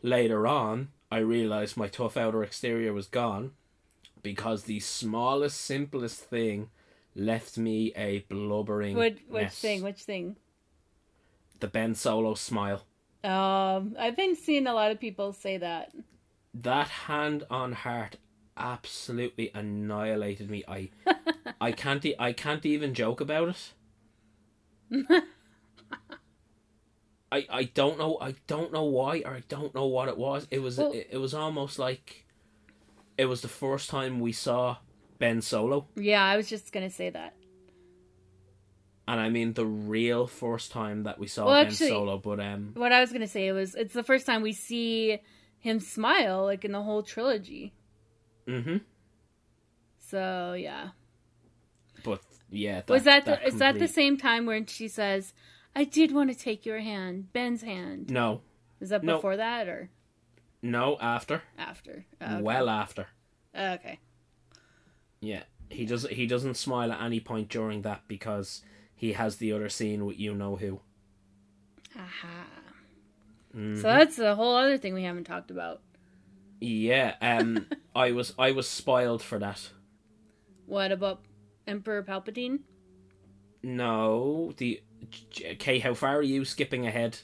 later 0.00 0.46
on, 0.46 0.90
I 1.10 1.18
realized 1.18 1.76
my 1.76 1.88
tough 1.88 2.16
outer 2.16 2.44
exterior 2.44 2.92
was 2.92 3.08
gone 3.08 3.50
because 4.22 4.62
the 4.62 4.78
smallest, 4.78 5.60
simplest 5.60 6.20
thing 6.20 6.70
left 7.16 7.58
me 7.58 7.92
a 7.96 8.20
blubbering 8.28 8.96
What 8.96 9.16
which 9.28 9.42
mess. 9.42 9.58
thing? 9.58 9.82
Which 9.82 10.04
thing? 10.04 10.36
The 11.58 11.66
Ben 11.66 11.96
Solo 11.96 12.34
smile. 12.34 12.84
Um, 13.24 13.96
I've 13.98 14.16
been 14.16 14.36
seeing 14.36 14.68
a 14.68 14.74
lot 14.74 14.92
of 14.92 15.00
people 15.00 15.32
say 15.32 15.58
that. 15.58 15.92
That 16.54 16.88
hand 16.88 17.42
on 17.50 17.72
heart 17.72 18.18
absolutely 18.56 19.50
annihilated 19.54 20.50
me. 20.50 20.64
I 20.68 20.90
I 21.60 21.72
can't 21.72 22.04
e- 22.04 22.16
I 22.18 22.32
can't 22.32 22.64
even 22.66 22.94
joke 22.94 23.20
about 23.20 23.48
it. 23.50 23.72
I 27.30 27.46
I 27.50 27.64
don't 27.74 27.98
know 27.98 28.18
I 28.20 28.34
don't 28.46 28.72
know 28.72 28.84
why 28.84 29.22
or 29.24 29.32
I 29.34 29.42
don't 29.48 29.74
know 29.74 29.86
what 29.86 30.08
it 30.08 30.18
was. 30.18 30.46
It 30.50 30.58
was 30.60 30.78
Well- 30.78 30.92
it, 30.92 31.08
it 31.12 31.18
was 31.18 31.34
almost 31.34 31.78
like 31.78 32.26
it 33.18 33.26
was 33.26 33.40
the 33.42 33.48
first 33.48 33.88
time 33.90 34.20
we 34.20 34.32
saw 34.32 34.76
Ben 35.18 35.40
Solo, 35.40 35.86
Yeah, 35.94 36.24
I 36.24 36.36
was 36.36 36.48
just 36.48 36.72
gonna 36.72 36.90
say 36.90 37.10
that. 37.10 37.34
and 39.06 39.20
I 39.20 39.28
mean 39.28 39.52
the 39.54 39.66
real 39.66 40.26
first 40.26 40.72
time 40.72 41.04
that 41.04 41.18
we 41.18 41.26
saw 41.28 41.46
Well, 41.46 41.62
Ben 41.62 41.66
actually- 41.72 41.88
Solo. 41.88 42.18
But 42.18 42.40
um, 42.40 42.72
What 42.74 42.92
I 42.92 43.00
was 43.00 43.12
gonna 43.12 43.28
say 43.28 43.50
was 43.52 43.74
it's 43.74 43.94
the 43.94 44.02
first 44.02 44.26
time 44.26 44.42
we 44.42 44.52
see 44.52 45.18
him 45.58 45.78
smile 45.80 46.44
like 46.44 46.64
in 46.64 46.72
the 46.72 46.82
whole 46.82 47.02
trilogy. 47.02 47.72
Hmm 48.46 48.78
So 49.98 50.54
yeah. 50.58 50.90
but 52.04 52.20
yeah, 52.50 52.82
was 52.88 53.04
that, 53.04 53.24
the, 53.24 53.46
is 53.46 53.56
that 53.58 53.78
the 53.78 53.88
same 53.88 54.16
time 54.18 54.44
when 54.46 54.66
she 54.66 54.86
says, 54.88 55.32
"I 55.74 55.84
did 55.84 56.12
want 56.12 56.30
to 56.30 56.36
take 56.38 56.66
your 56.66 56.80
hand, 56.80 57.32
Ben's 57.32 57.62
hand"? 57.62 58.10
No, 58.10 58.42
Is 58.80 58.90
that 58.90 59.02
No. 59.02 59.16
before 59.16 59.36
that 59.36 59.68
or 59.68 59.88
no, 60.60 60.98
after, 61.00 61.42
after? 61.58 62.04
Oh, 62.20 62.34
okay. 62.34 62.42
well 62.42 62.68
after. 62.68 63.06
okay. 63.56 63.98
Yeah, 65.20 65.44
he 65.70 65.86
does. 65.86 66.06
He 66.08 66.26
doesn't 66.26 66.54
smile 66.56 66.92
at 66.92 67.00
any 67.00 67.20
point 67.20 67.48
during 67.48 67.82
that 67.82 68.02
because 68.08 68.62
he 68.94 69.12
has 69.14 69.36
the 69.36 69.52
other 69.52 69.68
scene 69.68 70.04
with 70.04 70.18
you 70.18 70.34
know 70.34 70.56
who. 70.56 70.80
Aha. 71.96 72.46
Mhm. 73.56 73.76
So 73.76 73.82
that's 73.88 74.18
a 74.18 74.34
whole 74.34 74.56
other 74.56 74.78
thing 74.78 74.94
we 74.94 75.04
haven't 75.04 75.24
talked 75.24 75.50
about. 75.50 75.80
Yeah, 76.62 77.14
um, 77.20 77.66
I 77.94 78.12
was 78.12 78.34
I 78.38 78.52
was 78.52 78.68
spoiled 78.68 79.22
for 79.22 79.38
that. 79.40 79.70
What 80.66 80.92
about 80.92 81.22
Emperor 81.66 82.02
Palpatine? 82.02 82.60
No, 83.62 84.52
the 84.56 84.80
okay. 85.44 85.78
How 85.80 85.94
far 85.94 86.16
are 86.18 86.22
you 86.22 86.44
skipping 86.44 86.86
ahead? 86.86 87.18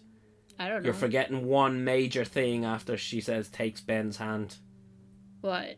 I 0.59 0.69
don't 0.69 0.83
know. 0.83 0.87
You're 0.87 0.95
forgetting 0.95 1.47
one 1.47 1.85
major 1.85 2.25
thing 2.25 2.65
after 2.65 2.97
she 2.97 3.21
says 3.21 3.49
takes 3.49 3.81
Ben's 3.81 4.17
hand. 4.17 4.57
what? 5.41 5.77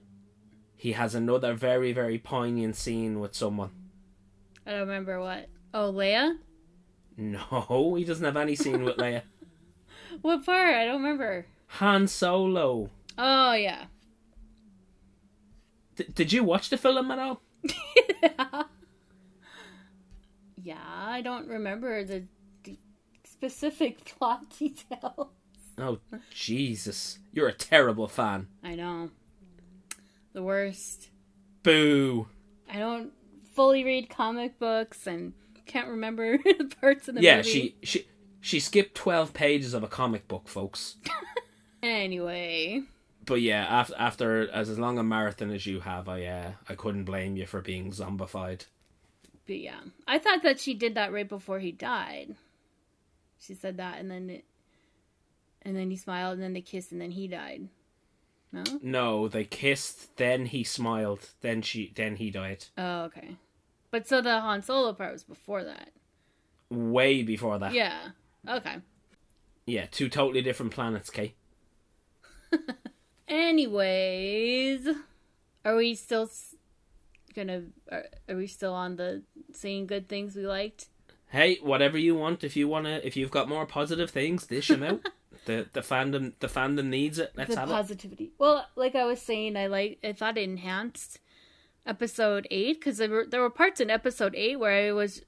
He 0.74 0.92
has 0.92 1.14
another 1.14 1.52
very 1.52 1.92
very 1.92 2.18
poignant 2.18 2.76
scene 2.76 3.20
with 3.20 3.34
someone. 3.34 3.70
I 4.66 4.70
don't 4.70 4.80
remember 4.80 5.20
what. 5.20 5.48
Oh, 5.74 5.92
Leia? 5.92 6.36
No, 7.16 7.94
he 7.98 8.04
doesn't 8.04 8.24
have 8.24 8.38
any 8.38 8.54
scene 8.54 8.82
with 8.82 8.96
Leia. 8.96 9.22
What 10.22 10.46
part? 10.46 10.74
I 10.74 10.86
don't 10.86 11.02
remember. 11.02 11.44
Han 11.66 12.06
Solo. 12.08 12.88
Oh 13.22 13.52
yeah. 13.52 13.84
D- 15.96 16.06
did 16.14 16.32
you 16.32 16.42
watch 16.42 16.70
the 16.70 16.78
film 16.78 17.10
at 17.10 17.18
all? 17.18 17.42
Yeah, 18.22 18.62
yeah, 20.62 20.78
I 20.82 21.20
don't 21.20 21.46
remember 21.46 22.02
the 22.02 22.24
d- 22.62 22.78
specific 23.24 24.04
plot 24.18 24.46
detail. 24.58 25.32
Oh 25.76 25.98
Jesus, 26.32 27.18
you're 27.30 27.48
a 27.48 27.52
terrible 27.52 28.08
fan. 28.08 28.48
I 28.64 28.74
know. 28.74 29.10
The 30.32 30.42
worst. 30.42 31.10
Boo. 31.62 32.26
I 32.72 32.78
don't 32.78 33.12
fully 33.52 33.84
read 33.84 34.08
comic 34.08 34.58
books 34.58 35.06
and 35.06 35.34
can't 35.66 35.88
remember 35.88 36.38
the 36.44 36.72
parts 36.80 37.06
of 37.08 37.16
the 37.16 37.20
yeah, 37.20 37.36
movie. 37.36 37.48
Yeah, 37.48 37.52
she 37.52 37.74
she 37.82 38.06
she 38.40 38.60
skipped 38.60 38.94
twelve 38.94 39.34
pages 39.34 39.74
of 39.74 39.82
a 39.82 39.88
comic 39.88 40.26
book, 40.26 40.48
folks. 40.48 40.96
Anyway, 41.82 42.82
But 43.26 43.40
yeah, 43.42 43.64
after 43.68 43.94
after 43.98 44.50
as 44.50 44.78
long 44.78 44.98
a 44.98 45.02
marathon 45.02 45.50
as 45.50 45.66
you 45.66 45.80
have, 45.80 46.08
I 46.08 46.24
uh, 46.24 46.52
I 46.68 46.74
couldn't 46.74 47.04
blame 47.04 47.36
you 47.36 47.46
for 47.46 47.60
being 47.60 47.92
zombified. 47.92 48.66
but 49.46 49.58
yeah, 49.58 49.80
I 50.06 50.18
thought 50.18 50.42
that 50.42 50.60
she 50.60 50.74
did 50.74 50.94
that 50.94 51.12
right 51.12 51.28
before 51.28 51.58
he 51.58 51.72
died. 51.72 52.36
She 53.38 53.54
said 53.54 53.76
that, 53.78 53.98
and 53.98 54.10
then 54.10 54.30
it, 54.30 54.44
and 55.62 55.76
then 55.76 55.90
he 55.90 55.96
smiled, 55.96 56.34
and 56.34 56.42
then 56.42 56.52
they 56.52 56.60
kissed, 56.60 56.92
and 56.92 57.00
then 57.00 57.10
he 57.10 57.26
died. 57.28 57.68
No. 58.52 58.64
No, 58.82 59.28
they 59.28 59.44
kissed, 59.44 60.16
then 60.16 60.46
he 60.46 60.64
smiled, 60.64 61.30
then 61.40 61.62
she 61.62 61.92
then 61.94 62.16
he 62.16 62.30
died. 62.30 62.64
Oh, 62.76 63.02
okay. 63.04 63.36
But 63.90 64.08
so 64.08 64.20
the 64.20 64.40
Han 64.40 64.62
Solo 64.62 64.92
part 64.92 65.12
was 65.12 65.24
before 65.24 65.62
that. 65.64 65.90
Way 66.68 67.22
before 67.22 67.58
that. 67.58 67.72
Yeah. 67.74 68.08
Okay. 68.48 68.76
Yeah, 69.66 69.86
two 69.90 70.08
totally 70.08 70.42
different 70.42 70.72
planets, 70.72 71.10
Kay. 71.10 71.34
Anyways, 73.30 74.88
are 75.64 75.76
we 75.76 75.94
still 75.94 76.28
gonna? 77.34 77.62
Are, 77.90 78.04
are 78.28 78.36
we 78.36 78.46
still 78.48 78.74
on 78.74 78.96
the 78.96 79.22
saying 79.52 79.86
good 79.86 80.08
things 80.08 80.34
we 80.34 80.46
liked? 80.46 80.86
Hey, 81.28 81.56
whatever 81.62 81.96
you 81.96 82.16
want. 82.16 82.42
If 82.42 82.56
you 82.56 82.66
wanna, 82.66 83.00
if 83.04 83.16
you've 83.16 83.30
got 83.30 83.48
more 83.48 83.66
positive 83.66 84.10
things, 84.10 84.46
dish 84.46 84.68
them 84.68 84.82
out. 84.82 85.00
The 85.46 85.66
the 85.72 85.80
fandom 85.80 86.34
the 86.40 86.48
fandom 86.48 86.86
needs 86.88 87.18
it. 87.18 87.32
Let's 87.34 87.54
the 87.54 87.60
have 87.60 87.70
it. 87.70 87.72
positivity. 87.72 88.30
Well, 88.36 88.66
like 88.76 88.94
I 88.94 89.06
was 89.06 89.22
saying, 89.22 89.56
I 89.56 89.68
like 89.68 89.98
I 90.04 90.12
thought 90.12 90.36
it 90.36 90.42
enhanced 90.42 91.18
episode 91.86 92.46
eight 92.50 92.78
because 92.78 92.98
there 92.98 93.08
were 93.08 93.24
there 93.26 93.40
were 93.40 93.48
parts 93.48 93.80
in 93.80 93.88
episode 93.88 94.34
eight 94.34 94.60
where 94.60 94.88
I 94.88 94.92
was 94.92 95.22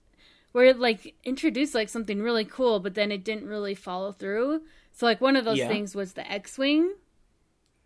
where 0.53 0.67
it 0.67 0.79
like 0.79 1.15
introduced 1.25 1.75
like 1.75 1.89
something 1.89 2.21
really 2.21 2.45
cool, 2.45 2.79
but 2.79 2.93
then 2.95 3.11
it 3.11 3.25
didn't 3.25 3.49
really 3.49 3.75
follow 3.75 4.13
through. 4.13 4.61
So 4.93 5.07
like 5.07 5.23
one 5.23 5.35
of 5.35 5.47
those 5.47 5.57
Yeah. 5.59 5.69
things 5.69 5.95
was 5.95 6.13
the 6.13 6.31
X-wing. 6.31 6.93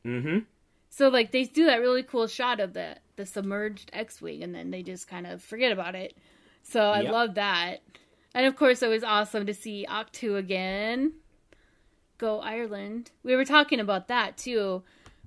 Mm-hmm. 0.07 0.39
So 0.89 1.09
like 1.09 1.33
they 1.33 1.45
do 1.45 1.67
that 1.67 1.81
really 1.81 2.03
cool 2.03 2.27
shot 2.27 2.61
of 2.61 2.73
the 2.73 2.97
the 3.17 3.27
submerged 3.27 3.91
X-wing, 3.93 4.43
and 4.43 4.55
then 4.55 4.71
they 4.71 4.83
just 4.83 5.09
kind 5.09 5.27
of 5.27 5.43
forget 5.43 5.73
about 5.73 5.95
it. 5.95 6.17
So 6.63 6.81
I 6.91 7.01
Yep. 7.03 7.13
love 7.13 7.35
that, 7.35 7.83
and 8.35 8.47
of 8.47 8.57
course 8.57 8.83
it 8.83 8.89
was 8.89 9.03
awesome 9.05 9.47
to 9.47 9.55
see 9.55 9.87
Ahch-To 9.89 10.37
again. 10.37 11.13
Go 12.19 12.41
Ireland. 12.41 13.11
We 13.23 13.37
were 13.37 13.45
talking 13.45 13.79
about 13.81 14.09
that 14.09 14.37
too. 14.39 14.83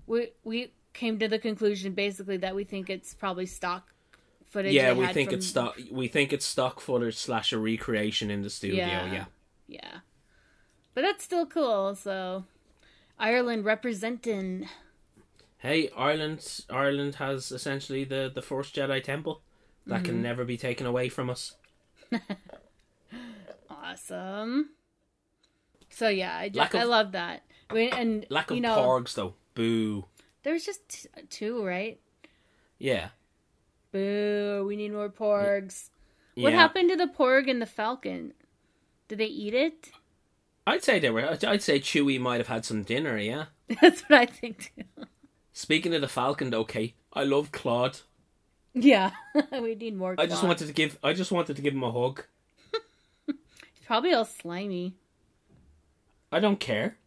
We 0.07 0.31
we 0.43 0.71
came 0.93 1.19
to 1.19 1.27
the 1.27 1.37
conclusion 1.39 1.93
basically 1.93 2.37
that 2.37 2.55
we 2.55 2.63
think 2.63 2.89
it's 2.89 3.13
probably 3.13 3.45
stock 3.45 3.93
footage. 4.45 4.73
Yeah, 4.73 4.93
we 4.93 5.05
think 5.07 5.29
from- 5.29 5.37
it's 5.37 5.47
stock. 5.47 5.77
We 5.91 6.07
think 6.07 6.33
it's 6.33 6.45
stock 6.45 6.79
footage 6.79 7.15
slash 7.15 7.53
a 7.53 7.59
recreation 7.59 8.31
in 8.31 8.41
the 8.41 8.49
studio. 8.49 8.85
Yeah. 8.85 9.13
Yeah. 9.13 9.25
Yeah, 9.67 9.99
but 10.95 11.01
that's 11.01 11.23
still 11.23 11.45
cool. 11.45 11.93
So 11.93 12.45
Ireland 13.19 13.65
representing. 13.65 14.67
Hey, 15.57 15.89
Ireland. 15.95 16.63
Ireland 16.69 17.15
has 17.15 17.51
essentially 17.51 18.03
the 18.05 18.31
the 18.33 18.41
first 18.41 18.75
Jedi 18.75 19.03
temple 19.03 19.41
that 19.85 19.97
Mm-hmm. 19.97 20.05
can 20.05 20.21
never 20.21 20.45
be 20.45 20.57
taken 20.57 20.85
away 20.87 21.09
from 21.09 21.29
us. 21.29 21.55
Awesome. 23.69 24.69
So 25.89 26.07
yeah, 26.09 26.35
I, 26.37 26.49
ju- 26.49 26.59
Lack 26.59 26.73
of- 26.73 26.81
I 26.81 26.83
love 26.83 27.11
that. 27.13 27.43
I 27.69 27.73
mean, 27.73 27.93
and 27.93 28.25
Lack 28.29 28.49
of 28.51 28.55
you 28.57 28.61
know, 28.61 28.75
porgs 28.77 29.13
though. 29.13 29.35
Boo. 29.55 30.05
there 30.43 30.53
was 30.53 30.65
just 30.65 30.87
t- 30.89 31.09
two, 31.29 31.63
right? 31.65 31.99
Yeah. 32.77 33.09
Boo! 33.91 34.63
We 34.67 34.75
need 34.75 34.93
more 34.93 35.09
porgs. 35.09 35.89
What 36.35 36.53
happened 36.53 36.89
to 36.89 36.95
the 36.95 37.07
porg 37.07 37.49
and 37.49 37.61
the 37.61 37.65
falcon? 37.65 38.33
Did 39.07 39.17
they 39.17 39.25
eat 39.25 39.53
it? 39.53 39.91
I'd 40.69 40.83
say 40.83 40.99
they 40.99 41.09
were. 41.09 41.27
I'd 41.27 41.63
say 41.63 41.79
Chewie 41.79 42.19
might 42.19 42.39
have 42.39 42.47
had 42.47 42.63
some 42.63 42.83
dinner. 42.83 43.17
Yeah. 43.17 43.45
That's 43.81 44.01
what 44.01 44.19
I 44.19 44.25
think 44.27 44.71
too. 44.75 45.05
Speaking 45.51 45.95
of 45.95 46.01
the 46.01 46.07
Falcon, 46.07 46.51
though, 46.51 46.63
Kate, 46.63 46.93
I 47.11 47.23
love 47.23 47.51
Claude. 47.51 48.01
Yeah, 48.75 49.09
we 49.51 49.73
need 49.73 49.97
more. 49.97 50.13
I 50.19 50.27
just 50.27 50.43
wanted 50.43 50.67
to 50.67 50.73
give. 50.73 50.99
I 51.03 51.13
just 51.13 51.31
wanted 51.31 51.55
to 51.55 51.63
give 51.63 51.73
him 51.73 51.81
a 51.83 51.91
hug. 51.91 52.23
He's 53.25 53.35
probably 53.87 54.13
all 54.13 54.25
slimy. 54.25 54.93
I 56.31 56.39
don't 56.39 56.59
care. 56.59 56.97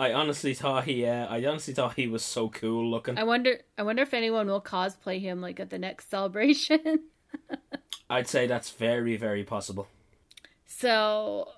I 0.00 0.14
honestly 0.14 0.54
thought 0.54 0.84
he. 0.84 1.04
Uh, 1.04 1.26
I 1.26 1.44
honestly 1.44 1.74
thought 1.74 1.96
he 1.96 2.06
was 2.06 2.24
so 2.24 2.48
cool 2.48 2.90
looking. 2.90 3.18
I 3.18 3.24
wonder. 3.24 3.58
I 3.76 3.82
wonder 3.82 4.02
if 4.02 4.14
anyone 4.14 4.46
will 4.46 4.62
cosplay 4.62 5.20
him 5.20 5.42
like 5.42 5.60
at 5.60 5.68
the 5.68 5.78
next 5.78 6.08
celebration. 6.08 7.00
I'd 8.10 8.28
say 8.28 8.46
that's 8.46 8.70
very, 8.70 9.16
very 9.16 9.44
possible. 9.44 9.88
so, 10.66 11.48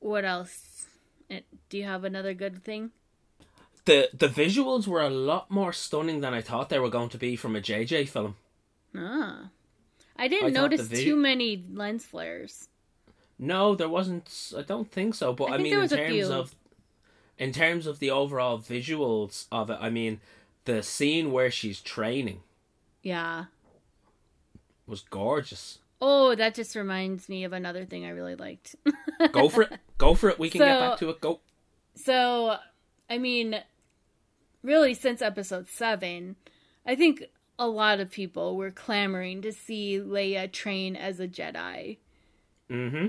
what 0.00 0.24
else? 0.24 0.86
Eh, 1.30 1.40
Do 1.68 1.78
you 1.78 1.84
have 1.84 2.04
another 2.04 2.34
good 2.34 2.62
thing? 2.64 2.90
the 3.84 4.08
The 4.12 4.28
visuals 4.28 4.86
were 4.86 5.02
a 5.02 5.10
lot 5.10 5.50
more 5.50 5.72
stunning 5.72 6.20
than 6.20 6.34
I 6.34 6.40
thought 6.42 6.68
they 6.68 6.78
were 6.78 6.90
going 6.90 7.08
to 7.10 7.18
be 7.18 7.36
from 7.36 7.56
a 7.56 7.60
JJ 7.60 8.08
film. 8.08 8.36
Ah, 8.96 9.50
I 10.16 10.24
I 10.24 10.28
didn't 10.28 10.52
the 10.52 10.60
notice 10.60 10.82
vid- 10.82 11.04
too 11.04 11.16
many 11.16 11.64
lens 11.72 12.04
flares. 12.04 12.68
No, 13.38 13.74
there 13.74 13.88
wasn't. 13.88 14.52
I 14.56 14.62
don't 14.62 14.90
think 14.90 15.14
so. 15.14 15.32
But 15.32 15.50
I 15.50 15.54
I, 15.54 15.58
mean, 15.58 15.72
in 15.78 15.88
terms 15.88 16.28
of, 16.30 16.54
in 17.38 17.52
terms 17.52 17.86
of 17.86 17.98
the 18.00 18.10
overall 18.10 18.58
visuals 18.58 19.46
of 19.52 19.70
it, 19.70 19.78
I 19.80 19.90
mean, 19.90 20.20
the 20.64 20.82
scene 20.82 21.30
where 21.32 21.50
she's 21.50 21.80
training 21.80 22.40
Yeah. 23.02 23.44
Was 24.88 25.02
gorgeous. 25.02 25.78
Oh, 26.00 26.34
that 26.34 26.54
just 26.54 26.76
reminds 26.76 27.28
me 27.28 27.44
of 27.44 27.52
another 27.52 27.84
thing 27.84 28.04
I 28.04 28.10
really 28.10 28.36
liked. 28.36 28.76
Go 29.32 29.48
for 29.48 29.62
it. 29.62 29.72
Go 29.98 30.14
for 30.14 30.28
it. 30.30 30.38
We 30.38 30.48
can 30.48 30.60
get 30.60 30.78
back 30.78 30.98
to 31.00 31.10
it. 31.10 31.20
Go. 31.20 31.40
So, 31.94 32.56
I 33.10 33.18
mean, 33.18 33.60
really, 34.62 34.94
since 34.94 35.20
episode 35.20 35.68
seven, 35.68 36.36
I 36.86 36.94
think 36.94 37.24
a 37.58 37.66
lot 37.66 37.98
of 37.98 38.10
people 38.12 38.56
were 38.56 38.70
clamoring 38.70 39.42
to 39.42 39.52
see 39.52 39.98
Leia 40.00 40.50
train 40.52 40.94
as 40.94 41.18
a 41.18 41.26
Jedi. 41.26 41.98
Mm-hmm. 42.70 43.06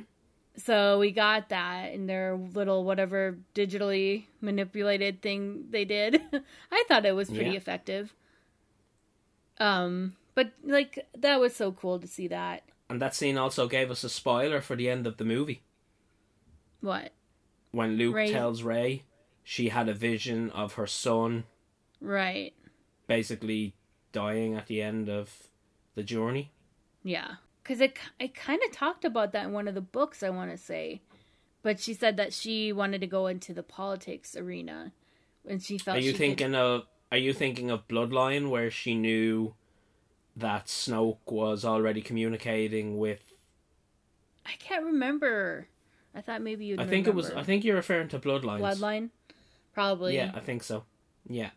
So 0.57 0.97
we 0.99 1.11
got 1.11 1.49
that 1.49 1.93
in 1.93 2.07
their 2.07 2.36
little 2.36 2.84
whatever 2.84 3.38
digitally 3.53 4.25
manipulated 4.41 5.21
thing 5.21 5.65
they 5.69 5.86
did. 5.86 6.19
I 6.71 6.84
thought 6.88 7.05
it 7.05 7.15
was 7.15 7.30
pretty 7.30 7.51
Yeah. 7.51 7.57
effective. 7.57 8.13
Um, 9.59 10.15
but 10.39 10.51
like 10.63 11.05
that 11.17 11.39
was 11.39 11.53
so 11.55 11.71
cool 11.73 11.99
to 11.99 12.07
see 12.07 12.27
that. 12.29 12.63
And 12.89 13.01
that 13.01 13.13
scene 13.15 13.37
also 13.37 13.67
gave 13.67 13.91
us 13.91 14.03
a 14.05 14.09
spoiler 14.09 14.61
for 14.61 14.75
the 14.77 14.89
end 14.89 15.05
of 15.05 15.17
the 15.17 15.25
movie 15.25 15.61
What? 16.81 17.11
when 17.71 17.97
Luke 17.97 18.15
Rey- 18.15 18.31
tells 18.31 18.63
Rey 18.63 19.03
she 19.43 19.69
had 19.69 19.89
a 19.89 19.93
vision 19.93 20.49
of 20.51 20.73
her 20.73 20.87
son 20.87 21.43
Right. 22.01 22.53
basically 23.07 23.73
dying 24.11 24.55
at 24.55 24.67
the 24.67 24.81
end 24.81 25.09
of 25.09 25.47
the 25.95 26.03
journey. 26.03 26.51
Yeah, 27.03 27.35
because 27.61 27.81
it 27.81 27.97
I 28.19 28.27
kind 28.27 28.61
of 28.65 28.71
talked 28.71 29.03
about 29.05 29.31
that 29.33 29.45
in 29.45 29.51
one 29.51 29.67
of 29.67 29.75
the 29.75 29.81
books. 29.81 30.23
I 30.23 30.29
want 30.29 30.51
to 30.51 30.57
say, 30.57 31.01
but 31.61 31.79
she 31.79 31.93
said 31.93 32.15
that 32.17 32.31
she 32.33 32.71
wanted 32.71 33.01
to 33.01 33.07
go 33.07 33.27
into 33.27 33.53
the 33.53 33.63
politics 33.63 34.35
arena, 34.35 34.93
and 35.47 35.61
she 35.61 35.77
felt. 35.77 35.97
Are 35.97 35.99
you 35.99 36.07
she 36.07 36.13
could- 36.13 36.19
thinking 36.19 36.55
of 36.55 36.87
Are 37.11 37.17
you 37.17 37.33
thinking 37.33 37.69
of 37.71 37.87
Bloodline 37.87 38.49
where 38.49 38.69
she 38.71 38.93
knew 38.95 39.55
that 40.39 40.67
Snoke 40.67 41.31
was 41.31 41.65
already 41.65 42.01
communicating 42.01 42.97
with 42.97 43.19
I 44.45 44.53
can't 44.57 44.85
remember. 44.85 45.67
I 46.15 46.21
thought 46.21 46.41
maybe 46.41 46.65
you'd. 46.65 46.79
I 46.79 46.85
think 46.85 47.07
it 47.07 47.13
was 47.13 47.31
I 47.31 47.43
think 47.43 47.63
you're 47.63 47.75
referring 47.75 48.09
to 48.09 48.19
Bloodlines. 48.19 48.59
Bloodline. 48.59 49.09
Probably. 49.73 50.15
Yeah, 50.15 50.31
I 50.33 50.39
think 50.39 50.63
so. 50.63 50.83
Yeah. 51.27 51.51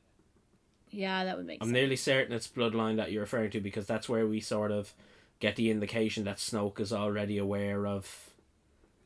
Yeah, 0.90 1.24
that 1.24 1.38
would 1.38 1.46
make 1.46 1.58
I'm 1.62 1.68
sense. 1.68 1.74
nearly 1.74 1.96
certain 1.96 2.34
it's 2.34 2.48
Bloodline 2.48 2.96
that 2.96 3.10
you're 3.10 3.22
referring 3.22 3.50
to 3.52 3.60
because 3.60 3.86
that's 3.86 4.08
where 4.08 4.26
we 4.26 4.40
sort 4.40 4.70
of 4.70 4.92
get 5.40 5.56
the 5.56 5.70
indication 5.70 6.24
that 6.24 6.36
Snoke 6.36 6.78
is 6.80 6.92
already 6.92 7.38
aware 7.38 7.86
of 7.86 8.30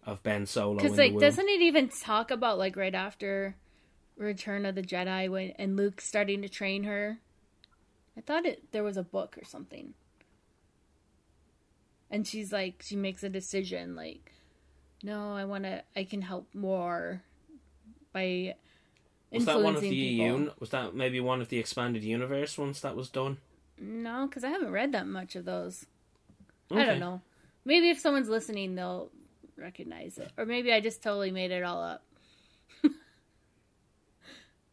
of 0.04 0.22
Ben 0.22 0.46
Solo 0.46 0.76
Because 0.76 0.98
like, 0.98 1.18
doesn't 1.18 1.48
it 1.48 1.60
even 1.62 1.88
talk 1.88 2.30
about 2.30 2.58
like 2.58 2.76
right 2.76 2.94
after 2.94 3.56
Return 4.16 4.66
of 4.66 4.74
the 4.74 4.82
Jedi 4.82 5.30
when 5.30 5.50
and 5.58 5.76
Luke 5.76 6.00
starting 6.00 6.42
to 6.42 6.48
train 6.48 6.84
her? 6.84 7.18
I 8.16 8.20
thought 8.20 8.46
it 8.46 8.72
there 8.72 8.82
was 8.82 8.96
a 8.96 9.02
book 9.02 9.36
or 9.40 9.44
something. 9.44 9.94
And 12.10 12.26
she's 12.26 12.52
like, 12.52 12.82
she 12.82 12.96
makes 12.96 13.22
a 13.24 13.28
decision 13.28 13.96
like, 13.96 14.32
no, 15.02 15.34
I 15.34 15.44
want 15.44 15.64
to. 15.64 15.82
I 15.94 16.04
can 16.04 16.22
help 16.22 16.48
more 16.54 17.22
by 18.12 18.54
was 19.30 19.44
that 19.44 19.60
one 19.60 19.74
of 19.74 19.82
the 19.82 19.90
people. 19.90 20.34
un- 20.34 20.50
was 20.58 20.70
that 20.70 20.94
maybe 20.94 21.20
one 21.20 21.40
of 21.40 21.48
the 21.48 21.58
expanded 21.58 22.04
universe 22.04 22.56
ones 22.56 22.80
that 22.80 22.96
was 22.96 23.08
done? 23.08 23.38
No, 23.78 24.26
because 24.26 24.44
I 24.44 24.48
haven't 24.48 24.70
read 24.72 24.92
that 24.92 25.06
much 25.06 25.36
of 25.36 25.44
those. 25.44 25.84
I 26.70 26.84
don't 26.84 27.00
know. 27.00 27.20
Maybe 27.64 27.90
if 27.90 27.98
someone's 27.98 28.28
listening, 28.28 28.74
they'll 28.74 29.10
recognize 29.58 30.18
it, 30.18 30.30
or 30.38 30.46
maybe 30.46 30.72
I 30.72 30.80
just 30.80 31.02
totally 31.02 31.30
made 31.30 31.50
it 31.50 31.62
all 31.62 31.82
up. 31.82 32.04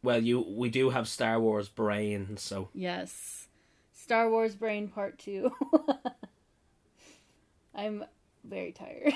Well, 0.03 0.21
you 0.21 0.41
we 0.41 0.69
do 0.69 0.89
have 0.89 1.07
Star 1.07 1.39
Wars 1.39 1.69
brain, 1.69 2.35
so 2.37 2.67
Yes. 2.73 3.47
Star 3.93 4.29
Wars 4.29 4.53
Brain 4.53 4.89
Part 4.89 5.17
2. 5.19 5.49
I'm 7.75 8.03
very 8.43 8.73
tired. 8.73 9.13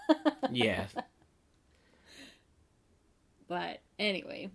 yeah. 0.50 0.86
but 3.48 3.80
anyway. 3.98 4.50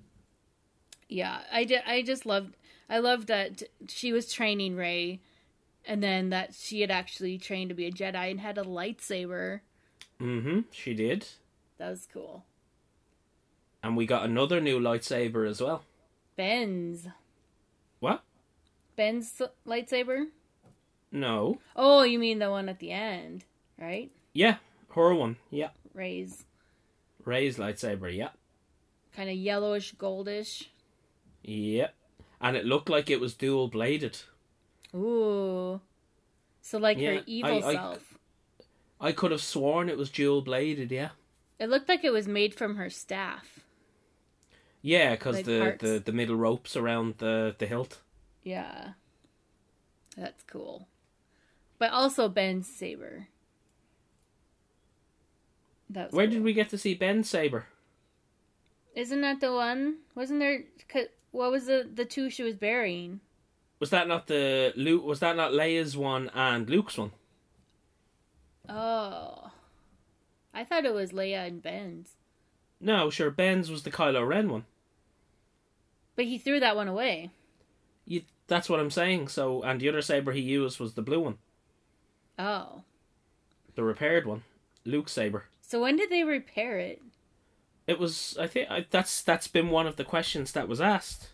Yeah, 1.09 1.41
I 1.51 1.65
did 1.65 1.81
I 1.86 2.01
just 2.01 2.25
loved 2.25 2.55
I 2.89 2.99
loved 2.99 3.27
that 3.27 3.61
she 3.88 4.13
was 4.13 4.31
training 4.31 4.77
Rey 4.77 5.19
and 5.86 6.01
then 6.01 6.29
that 6.29 6.55
she 6.55 6.79
had 6.79 6.91
actually 6.91 7.38
trained 7.38 7.69
to 7.69 7.75
be 7.75 7.86
a 7.86 7.91
Jedi 7.91 8.31
and 8.31 8.39
had 8.39 8.57
a 8.57 8.63
lightsaber. 8.63 9.59
mm-hmm. 10.21 10.61
She 10.71 10.93
did. 10.93 11.27
That 11.77 11.89
was 11.89 12.07
cool. 12.11 12.45
And 13.84 13.97
we 13.97 14.05
got 14.05 14.23
another 14.25 14.61
new 14.61 14.79
lightsaber 14.79 15.47
as 15.47 15.61
well. 15.61 15.84
Ben's 16.38 17.07
What? 17.99 18.23
Ben's 18.95 19.41
lightsaber? 19.67 20.27
No. 21.11 21.59
Oh, 21.75 22.03
you 22.03 22.17
mean 22.17 22.39
the 22.39 22.49
one 22.49 22.69
at 22.69 22.79
the 22.79 22.91
end, 22.91 23.43
right? 23.79 24.09
Yeah, 24.34 24.57
her 24.95 25.13
one. 25.13 25.38
Yeah. 25.51 25.69
Rey's 25.93 26.45
Rey's 27.25 27.57
lightsaber. 27.57 28.13
Yeah. 28.15 28.29
kind 29.15 29.29
of 29.29 29.36
yellowish 29.36 29.93
goldish. 29.95 30.67
Yep. 31.43 31.93
And 32.41 32.57
it 32.57 32.65
looked 32.65 32.89
like 32.89 33.09
it 33.11 33.19
was 33.19 33.34
dual 33.36 33.69
bladed. 33.69 34.23
Ooh. 34.95 35.79
So 36.61 36.77
like 36.79 36.97
Yeah, 36.97 37.15
her 37.15 37.23
evil 37.27 37.63
I- 37.63 37.67
I- 37.67 37.73
self. 37.75 38.17
I 38.99 39.11
could 39.11 39.31
have 39.31 39.41
sworn 39.41 39.89
it 39.89 39.97
was 39.97 40.09
dual 40.09 40.41
bladed. 40.41 40.89
Yeah. 40.91 41.09
It 41.59 41.69
looked 41.69 41.89
like 41.89 42.03
it 42.03 42.11
was 42.13 42.27
made 42.27 42.55
from 42.55 42.77
her 42.77 42.89
staff. 42.89 43.59
Yeah, 44.84 45.11
because 45.15 45.38
Like 45.38 45.45
the, 45.45 45.75
the 45.79 45.99
the 45.99 46.11
middle 46.11 46.36
ropes 46.36 46.75
around 46.75 47.17
the 47.17 47.55
the 47.57 47.65
hilt. 47.65 48.01
Yeah. 48.43 48.93
That's 50.17 50.43
cool. 50.43 50.88
But 51.79 51.91
also 51.91 52.29
Ben's 52.29 52.67
saber. 52.67 53.29
That 55.89 56.07
was 56.07 56.13
Where 56.13 56.27
cool. 56.27 56.34
did 56.36 56.43
we 56.43 56.53
get 56.53 56.69
to 56.69 56.77
see 56.77 56.93
Ben's 56.93 57.29
saber? 57.29 57.67
Isn't 58.95 59.21
that 59.21 59.39
the 59.39 59.53
one? 59.53 59.99
Wasn't 60.15 60.39
there? 60.39 60.63
What 61.31 61.51
was 61.51 61.65
the 61.67 61.88
the 61.91 62.05
two 62.05 62.29
she 62.29 62.43
was 62.43 62.55
burying? 62.55 63.21
Was 63.79 63.89
that 63.91 64.07
not 64.07 64.27
the 64.27 64.73
Luke? 64.75 65.03
Was 65.05 65.19
that 65.19 65.36
not 65.36 65.51
Leia's 65.51 65.95
one 65.97 66.29
and 66.34 66.69
Luke's 66.69 66.97
one? 66.97 67.11
Oh, 68.67 69.51
I 70.53 70.63
thought 70.63 70.86
it 70.86 70.93
was 70.93 71.11
Leia 71.11 71.47
and 71.47 71.61
Ben's, 71.61 72.15
No, 72.79 73.09
sure. 73.09 73.31
Ben's 73.31 73.69
was 73.71 73.84
the 73.84 73.91
Kylo 73.91 74.27
Ren 74.27 74.49
one. 74.49 74.65
But 76.16 76.26
he 76.26 76.38
threw 76.38 76.59
that 76.59 76.76
one 76.76 76.88
away. 76.88 77.32
You, 78.05 78.22
that's 78.47 78.70
what 78.70 78.80
I'm 78.80 78.91
saying. 78.91 79.30
So, 79.30 79.61
and 79.64 79.80
the 79.80 79.89
other 79.89 80.01
saber 80.01 80.32
he 80.32 80.41
used 80.41 80.80
was 80.80 80.93
the 80.93 81.01
blue 81.01 81.20
one, 81.22 81.38
Oh, 82.38 82.84
the 83.76 83.84
repaired 83.84 84.26
one, 84.26 84.43
Luke's 84.86 85.11
saber. 85.14 85.45
so 85.61 85.82
when 85.82 85.95
did 85.95 86.09
they 86.09 86.24
repair 86.24 86.78
it? 86.80 87.01
It 87.88 87.99
was. 87.99 88.38
I 88.39 88.47
think 88.47 88.70
I, 88.72 88.86
that's 88.89 89.22
that's 89.22 89.47
been 89.47 89.70
one 89.70 89.88
of 89.88 89.95
the 89.97 90.03
questions 90.05 90.51
that 90.53 90.68
was 90.70 90.80
asked. 90.80 91.30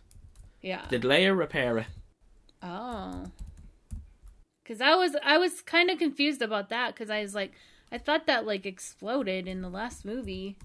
Yeah. 0.62 0.86
Did 0.90 1.04
Leia 1.04 1.38
repair 1.38 1.78
it? 1.78 1.88
Oh. 2.64 3.26
Cuz 4.66 4.82
I 4.82 4.96
was 4.96 5.16
I 5.24 5.38
was 5.38 5.62
kind 5.62 5.90
of 5.90 5.98
confused 6.00 6.42
about 6.42 6.70
that 6.70 6.96
cuz 6.96 7.10
I 7.10 7.22
was 7.22 7.34
like 7.36 7.52
I 7.92 7.98
thought 7.98 8.26
that 8.28 8.46
like 8.46 8.66
exploded 8.66 9.48
in 9.48 9.62
the 9.62 9.70
last 9.70 10.06
movie. 10.06 10.58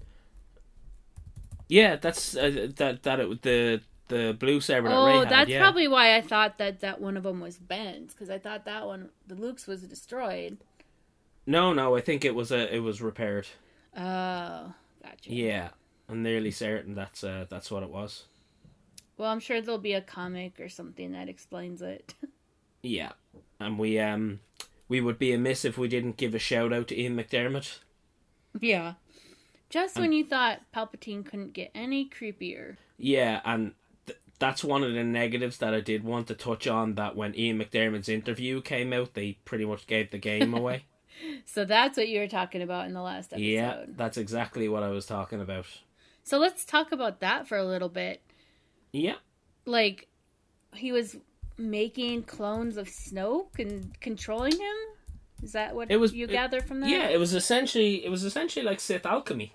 Yeah, 1.67 1.95
that's 1.95 2.35
uh, 2.35 2.67
that 2.75 3.03
that 3.03 3.19
it, 3.19 3.41
the 3.41 3.81
the 4.07 4.35
blue 4.39 4.59
saber 4.61 4.89
that 4.89 4.95
Rey 4.95 5.13
Oh, 5.15 5.19
had. 5.21 5.29
that's 5.29 5.49
yeah. 5.49 5.59
probably 5.61 5.87
why 5.87 6.15
I 6.15 6.21
thought 6.21 6.57
that 6.59 6.79
that 6.81 7.01
one 7.01 7.17
of 7.17 7.23
them 7.23 7.39
was 7.41 7.57
Ben's 7.57 8.13
cuz 8.13 8.29
I 8.29 8.37
thought 8.39 8.65
that 8.65 8.85
one 8.85 9.09
the 9.27 9.35
Luke's 9.35 9.67
was 9.67 9.81
destroyed. 9.83 10.57
No, 11.47 11.73
no, 11.73 11.95
I 11.95 12.01
think 12.01 12.25
it 12.25 12.35
was 12.35 12.51
a 12.51 12.73
it 12.73 12.79
was 12.79 13.01
repaired. 13.01 13.47
Oh, 13.95 14.73
gotcha. 15.03 15.31
Yeah, 15.33 15.69
I'm 16.09 16.21
nearly 16.23 16.51
certain 16.51 16.95
that's 16.95 17.23
uh 17.23 17.45
that's 17.49 17.71
what 17.71 17.83
it 17.83 17.89
was. 17.89 18.25
Well, 19.17 19.31
I'm 19.31 19.39
sure 19.39 19.61
there'll 19.61 19.77
be 19.79 19.93
a 19.93 20.01
comic 20.01 20.59
or 20.59 20.67
something 20.69 21.11
that 21.13 21.29
explains 21.29 21.81
it. 21.81 22.13
Yeah, 22.87 23.13
and 23.59 23.79
we 23.79 23.97
um 23.97 24.41
we 24.87 25.01
would 25.01 25.17
be 25.17 25.31
amiss 25.33 25.65
if 25.65 25.75
we 25.75 25.87
didn't 25.87 26.17
give 26.17 26.35
a 26.35 26.39
shout 26.39 26.71
out 26.71 26.87
to 26.89 26.99
Ian 26.99 27.15
McDiarmid. 27.15 27.79
yeah. 28.61 28.93
Just 29.71 29.97
when 29.97 30.13
you 30.13 30.23
thought 30.23 30.61
Palpatine 30.71 31.25
couldn't 31.25 31.53
get 31.53 31.71
any 31.73 32.07
creepier. 32.07 32.77
Yeah, 32.99 33.41
and 33.43 33.73
that's 34.39 34.63
one 34.63 34.83
of 34.83 34.93
the 34.93 35.03
negatives 35.03 35.57
that 35.57 35.73
I 35.73 35.79
did 35.81 36.03
want 36.03 36.27
to 36.27 36.35
touch 36.35 36.67
on. 36.67 36.95
That 36.95 37.15
when 37.15 37.35
Ian 37.37 37.59
McDiarmid's 37.59 38.09
interview 38.09 38.61
came 38.61 38.93
out, 38.93 39.13
they 39.13 39.37
pretty 39.45 39.65
much 39.65 39.87
gave 39.87 40.11
the 40.11 40.17
game 40.17 40.53
away. 40.61 40.85
So 41.45 41.63
that's 41.65 41.97
what 41.97 42.09
you 42.09 42.19
were 42.19 42.27
talking 42.27 42.61
about 42.61 42.87
in 42.87 42.93
the 42.93 43.01
last 43.01 43.31
episode. 43.33 43.45
yeah, 43.45 43.83
that's 43.87 44.17
exactly 44.17 44.67
what 44.67 44.83
I 44.83 44.89
was 44.89 45.05
talking 45.05 45.39
about. 45.41 45.65
So 46.23 46.37
let's 46.39 46.65
talk 46.65 46.91
about 46.91 47.19
that 47.21 47.47
for 47.47 47.57
a 47.57 47.63
little 47.63 47.87
bit. 47.89 48.21
Yeah, 48.91 49.15
Like, 49.65 50.07
he 50.73 50.91
was 50.91 51.15
making 51.57 52.23
clones 52.23 52.75
of 52.77 52.87
Snoke 52.87 53.59
and 53.59 53.97
controlling 54.01 54.53
him. 54.53 54.75
Is 55.43 55.53
that 55.53 55.73
what 55.75 55.89
It 55.91 55.97
was- 55.97 56.13
you 56.13 56.27
gather 56.27 56.59
from 56.61 56.81
that? 56.81 56.89
yeah. 56.89 57.07
It 57.07 57.17
was 57.19 57.33
essentially 57.33 58.03
it 58.05 58.09
was 58.09 58.23
essentially 58.25 58.65
like 58.65 58.79
Sith 58.79 59.05
alchemy, 59.05 59.53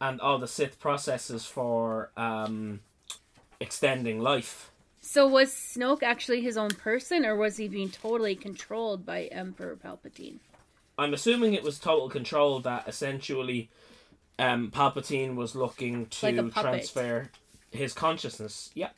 and 0.00 0.20
all 0.20 0.38
the 0.38 0.46
Sith 0.48 0.78
processes 0.78 1.46
for 1.46 2.10
um 2.16 2.80
extending 3.60 4.20
life. 4.20 4.70
So 5.00 5.26
was 5.26 5.52
Snoke 5.52 6.02
actually 6.02 6.40
his 6.40 6.56
own 6.56 6.70
person, 6.70 7.24
or 7.24 7.36
was 7.36 7.56
he 7.56 7.68
being 7.68 7.90
totally 7.90 8.34
controlled 8.34 9.06
by 9.06 9.24
Emperor 9.24 9.76
Palpatine? 9.76 10.38
I'm 10.98 11.14
assuming 11.14 11.54
it 11.54 11.62
was 11.62 11.78
total 11.78 12.08
control 12.08 12.60
that 12.60 12.88
essentially 12.88 13.68
um, 14.38 14.70
Palpatine 14.70 15.36
was 15.36 15.54
looking 15.54 16.06
to 16.06 16.42
Like 16.42 16.52
transfer 16.54 17.30
his 17.70 17.92
consciousness. 17.92 18.70
Yeah. 18.74 18.90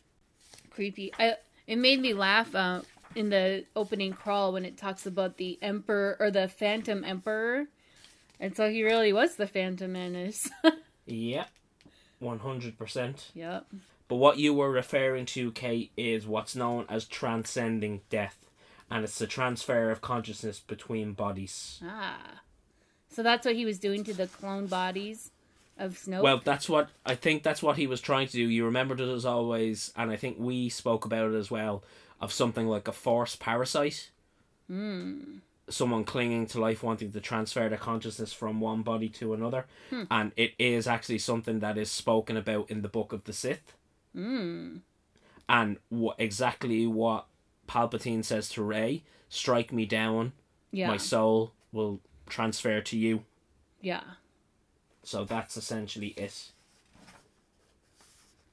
Creepy. 0.71 1.13
I, 1.19 1.35
it 1.67 1.77
made 1.77 2.01
me 2.01 2.15
laugh 2.15 2.55
uh, 2.55 2.83
in 3.15 3.31
the 3.31 3.65
opening 3.77 4.13
crawl 4.13 4.53
when 4.53 4.65
it 4.65 4.77
talks 4.77 5.07
about 5.07 5.37
the 5.37 5.59
Emperor 5.61 6.17
or 6.21 6.31
the 6.31 6.49
Phantom 6.49 7.05
Emperor, 7.05 7.67
and 8.41 8.57
so 8.57 8.71
he 8.71 8.83
really 8.83 9.13
was 9.13 9.37
the 9.37 9.47
Phantom 9.47 9.93
Menace. 9.93 10.49
Yeah. 11.11 11.47
100%. 12.23 13.31
yep. 13.35 13.67
But 14.09 14.17
what 14.17 14.39
you 14.39 14.55
were 14.55 14.71
referring 14.71 15.27
to, 15.27 15.53
Kate, 15.53 15.93
is 15.97 16.27
what's 16.27 16.57
known 16.57 16.87
as 16.89 17.05
transcending 17.05 18.01
death. 18.09 18.47
And 18.91 19.05
it's 19.05 19.19
the 19.19 19.27
transfer 19.27 19.91
of 19.91 20.01
consciousness 20.01 20.61
between 20.61 21.13
bodies. 21.13 21.81
Ah. 21.85 22.41
So 23.11 23.23
that's 23.23 23.45
what 23.45 23.55
he 23.55 23.67
was 23.67 23.79
doing 23.79 24.05
to 24.05 24.15
the 24.15 24.27
clone 24.27 24.67
bodies 24.67 25.31
of 25.79 25.93
Snoke. 25.93 26.23
Well, 26.23 26.41
that's 26.43 26.69
what 26.69 26.89
I 27.05 27.15
think 27.15 27.43
that's 27.43 27.63
what 27.63 27.77
he 27.77 27.87
was 27.87 28.01
trying 28.01 28.27
to 28.29 28.33
do. 28.33 28.49
You 28.49 28.65
remember 28.65 28.95
it 28.95 29.01
as 29.01 29.25
always, 29.25 29.93
and 29.97 30.11
I 30.11 30.17
think 30.17 30.37
we 30.39 30.69
spoke 30.69 31.05
about 31.05 31.33
it 31.33 31.37
as 31.37 31.51
well, 31.51 31.83
of 32.21 32.33
something 32.33 32.67
like 32.67 32.89
a 32.89 32.93
force 32.93 33.37
parasite. 33.37 34.11
Hmm. 34.69 35.39
Someone 35.69 36.05
clinging 36.05 36.47
to 36.47 36.61
life, 36.61 36.83
wanting 36.83 37.13
to 37.13 37.21
transfer 37.21 37.69
their 37.69 37.77
consciousness 37.77 38.33
from 38.33 38.59
one 38.59 38.81
body 38.83 39.11
to 39.11 39.35
another. 39.35 39.67
And 40.11 40.33
it 40.35 40.55
is 40.59 40.87
actually 40.87 41.19
something 41.19 41.61
that 41.61 41.77
is 41.77 41.91
spoken 41.91 42.39
about 42.39 42.71
in 42.71 42.81
the 42.81 42.89
Book 42.89 43.13
of 43.13 43.25
the 43.25 43.35
Sith. 43.35 43.75
Hmm. 44.19 44.77
And 45.49 45.77
what 45.91 46.16
exactly 46.19 46.87
what 46.87 47.27
Palpatine 47.69 48.25
says 48.25 48.49
to 48.51 48.62
Rey 48.62 49.05
strike 49.29 49.73
me 49.73 49.87
down, 49.87 50.33
Yeah. 50.73 50.89
my 50.89 50.97
soul 50.97 51.53
will 51.73 52.01
transfer 52.29 52.81
to 52.81 52.99
you. 52.99 53.25
Yeah. 53.81 54.03
So 55.05 55.25
that's 55.25 55.57
essentially 55.57 56.09
it. 56.16 56.51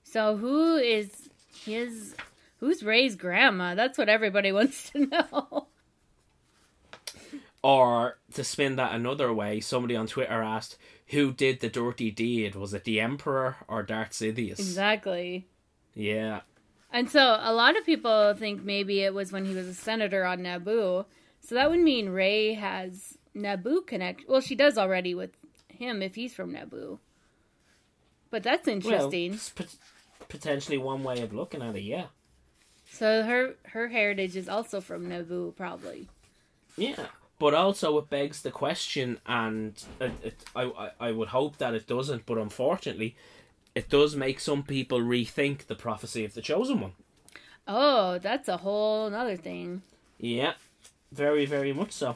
So 0.04 0.38
who 0.38 0.76
is 0.78 1.30
his? 1.66 2.16
Who's 2.60 2.84
Rey's 2.84 3.16
grandma? 3.16 3.76
That's 3.76 3.98
what 3.98 4.08
everybody 4.08 4.52
wants 4.54 4.90
to 4.92 5.08
know. 5.08 5.68
Or 7.62 8.20
to 8.36 8.44
spin 8.44 8.76
that 8.76 8.94
another 8.94 9.34
way, 9.34 9.60
somebody 9.60 9.96
on 9.96 10.06
Twitter 10.08 10.44
asked, 10.44 10.78
"Who 11.08 11.34
did 11.34 11.60
the 11.60 11.70
dirty 11.70 12.12
deed? 12.12 12.54
Was 12.56 12.74
it 12.74 12.84
the 12.84 13.00
Emperor 13.02 13.58
or 13.68 13.82
Darth 13.84 14.12
Sidious?" 14.12 14.60
exactly. 14.60 15.48
Yeah, 15.96 16.42
And 16.92 17.10
so 17.10 17.40
a 17.42 17.54
lot 17.54 17.78
of 17.78 17.86
people 17.86 18.34
think 18.36 18.64
maybe 18.64 19.02
it 19.02 19.14
was 19.14 19.32
when 19.32 19.46
he 19.46 19.54
was 19.56 19.68
a 19.68 19.74
senator 19.74 20.26
on 20.26 20.40
Naboo. 20.40 21.06
So 21.40 21.56
that 21.56 21.70
would 21.70 21.80
mean 21.80 22.10
Rey 22.10 22.54
has 22.54 23.18
Naboo 23.36 23.86
connect. 23.88 24.28
Well, 24.28 24.42
she 24.42 24.56
does 24.56 24.78
already 24.78 25.14
with 25.16 25.32
him 25.70 26.02
if 26.02 26.16
he's 26.16 26.34
from 26.34 26.54
Naboo. 26.54 27.00
But 28.30 28.44
that's 28.44 28.68
interesting. 28.68 29.40
pot- 29.56 29.76
potentially 30.28 30.78
one 30.78 31.04
way 31.04 31.22
of 31.22 31.34
looking 31.34 31.62
at 31.62 31.76
it. 31.76 31.84
Yeah, 31.84 32.08
so 32.92 33.24
her 33.24 33.56
her 33.70 33.88
heritage 33.90 34.36
is 34.36 34.50
also 34.50 34.82
from 34.82 35.08
Naboo, 35.08 35.56
probably. 35.56 36.10
yeah. 36.78 37.08
But 37.38 37.54
also, 37.54 37.98
it 37.98 38.10
begs 38.10 38.42
the 38.44 38.52
question, 38.52 39.20
and 39.26 39.74
it, 40.00 40.14
it, 40.24 40.46
I, 40.56 40.64
I 40.64 40.92
I 41.08 41.12
would 41.12 41.28
hope 41.30 41.58
that 41.58 41.74
it 41.74 41.86
doesn't. 41.86 42.26
But 42.26 42.38
unfortunately, 42.38 43.16
it 43.76 43.90
does 43.90 44.16
make 44.16 44.40
some 44.40 44.64
people 44.64 45.00
rethink 45.00 45.68
the 45.68 45.76
prophecy 45.76 46.26
of 46.26 46.34
the 46.34 46.42
chosen 46.42 46.80
one. 46.80 46.94
Oh, 47.68 48.18
that's 48.20 48.48
a 48.48 48.58
whole 48.58 49.06
another 49.08 49.36
thing. 49.36 49.82
Yeah, 50.18 50.54
very 51.12 51.46
very 51.46 51.74
much 51.74 51.92
so. 51.92 52.16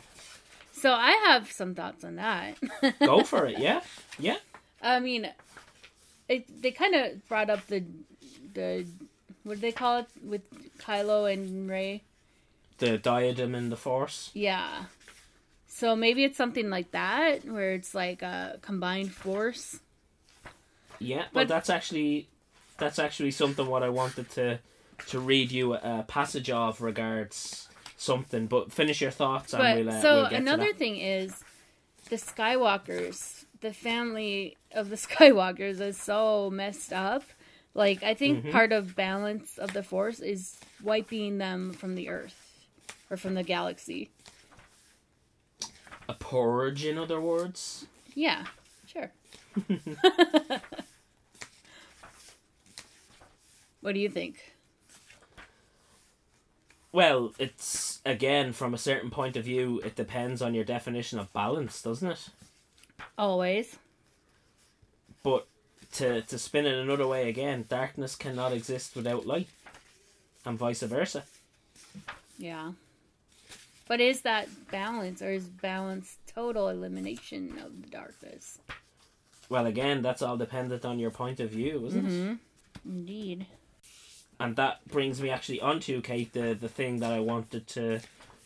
So 0.71 0.93
I 0.93 1.11
have 1.27 1.51
some 1.51 1.75
thoughts 1.75 2.05
on 2.05 2.15
that. 2.15 2.55
Go 2.99 3.23
for 3.23 3.45
it. 3.45 3.59
Yeah, 3.59 3.81
yeah. 4.17 4.37
I 4.81 5.01
mean, 5.01 5.29
it 6.29 6.61
they 6.61 6.71
kind 6.71 6.95
of 6.95 7.27
brought 7.27 7.49
up 7.49 7.67
the 7.67 7.83
the 8.53 8.85
what 9.43 9.55
do 9.55 9.61
they 9.61 9.71
call 9.71 9.99
it 9.99 10.07
with 10.23 10.41
Kylo 10.79 11.31
and 11.31 11.69
Rey? 11.69 12.03
The 12.77 12.97
diadem 12.97 13.55
and 13.55 13.71
the 13.71 13.75
Force. 13.75 14.31
Yeah. 14.33 14.85
So 15.67 15.95
maybe 15.95 16.23
it's 16.23 16.37
something 16.37 16.69
like 16.69 16.91
that 16.91 17.45
where 17.45 17.73
it's 17.73 17.93
like 17.93 18.21
a 18.21 18.59
combined 18.61 19.13
force. 19.13 19.79
Yeah, 20.99 21.23
But- 21.23 21.33
but 21.33 21.47
that's 21.47 21.69
actually 21.69 22.27
that's 22.77 22.99
actually 22.99 23.31
something 23.31 23.67
what 23.67 23.83
I 23.83 23.89
wanted 23.89 24.29
to 24.31 24.59
to 25.07 25.19
read 25.19 25.51
you 25.51 25.73
a 25.75 26.03
passage 26.07 26.49
of 26.49 26.81
regards 26.81 27.67
something. 27.97 28.47
But 28.47 28.71
finish 28.71 29.01
your 29.01 29.11
thoughts 29.11 29.53
and 29.53 29.61
But 29.61 29.77
we'll. 29.77 29.89
Uh, 29.95 30.01
so 30.01 30.15
we'll 30.23 30.33
another 30.33 30.73
thing 30.73 30.97
is 30.97 31.43
the 32.09 32.15
Skywalkers, 32.17 33.45
the 33.61 33.73
family 33.73 34.57
of 34.73 34.89
the 34.89 34.95
Skywalkers 35.07 35.79
is 35.81 35.97
so 35.99 36.49
messed 36.49 36.91
up. 36.93 37.23
Like 37.73 38.01
I 38.03 38.13
think 38.13 38.39
Mm-hmm. 38.39 38.51
part 38.51 38.71
of 38.71 38.95
balance 38.95 39.57
of 39.57 39.73
the 39.73 39.83
force 39.83 40.19
is 40.19 40.57
wiping 40.83 41.37
them 41.37 41.71
from 41.73 41.95
the 41.95 42.09
earth 42.09 42.65
or 43.09 43.15
from 43.17 43.35
the 43.35 43.43
galaxy. 43.43 44.09
a 46.09 46.13
purge, 46.13 46.83
in 46.85 46.97
other 46.97 47.21
words. 47.21 47.85
Yeah, 48.15 48.45
sure. 48.87 49.11
what 53.81 53.93
do 53.93 53.99
you 53.99 54.09
think? 54.09 54.53
Well, 56.91 57.33
it's 57.37 58.01
again 58.05 58.53
from 58.53 58.73
a 58.73 58.77
certain 58.77 59.09
point 59.09 59.37
of 59.37 59.45
view, 59.45 59.79
it 59.83 59.95
depends 59.95 60.41
on 60.41 60.53
your 60.53 60.63
definition 60.63 61.19
of 61.19 61.31
balance, 61.33 61.81
doesn't 61.81 62.11
it? 62.11 62.29
Always. 63.17 63.77
But 65.21 65.47
to 65.93 66.21
to 66.21 66.39
spin 66.39 66.65
it 66.65 66.73
another 66.75 67.07
way 67.07 67.29
again, 67.29 67.65
darkness 67.69 68.15
cannot 68.15 68.53
exist 68.53 68.95
without 68.95 69.27
light, 69.27 69.49
and 70.45 70.57
vice 70.57 70.81
versa. 70.81 71.23
Yeah. 72.37 72.71
But 73.87 73.99
is 73.99 74.21
that 74.21 74.47
balance 74.71 75.21
or 75.21 75.31
is 75.31 75.45
balance 75.45 76.17
total 76.27 76.69
elimination 76.69 77.57
of 77.59 77.81
the 77.81 77.89
darkness? 77.89 78.59
Well, 79.49 79.65
again, 79.65 80.03
that's 80.03 80.21
all 80.21 80.37
dependent 80.37 80.85
on 80.85 80.99
your 80.99 81.09
point 81.09 81.39
of 81.39 81.49
view, 81.49 81.85
isn't 81.87 82.05
it? 82.05 82.11
Mm-hmm. 82.11 82.33
Indeed. 82.85 83.47
And 84.39 84.55
that 84.55 84.87
brings 84.87 85.21
me 85.21 85.29
actually 85.29 85.59
onto 85.59 86.01
Kate 86.01 86.31
the 86.33 86.53
the 86.53 86.69
thing 86.69 86.99
that 86.99 87.11
I 87.11 87.19
wanted 87.19 87.67
to 87.67 87.99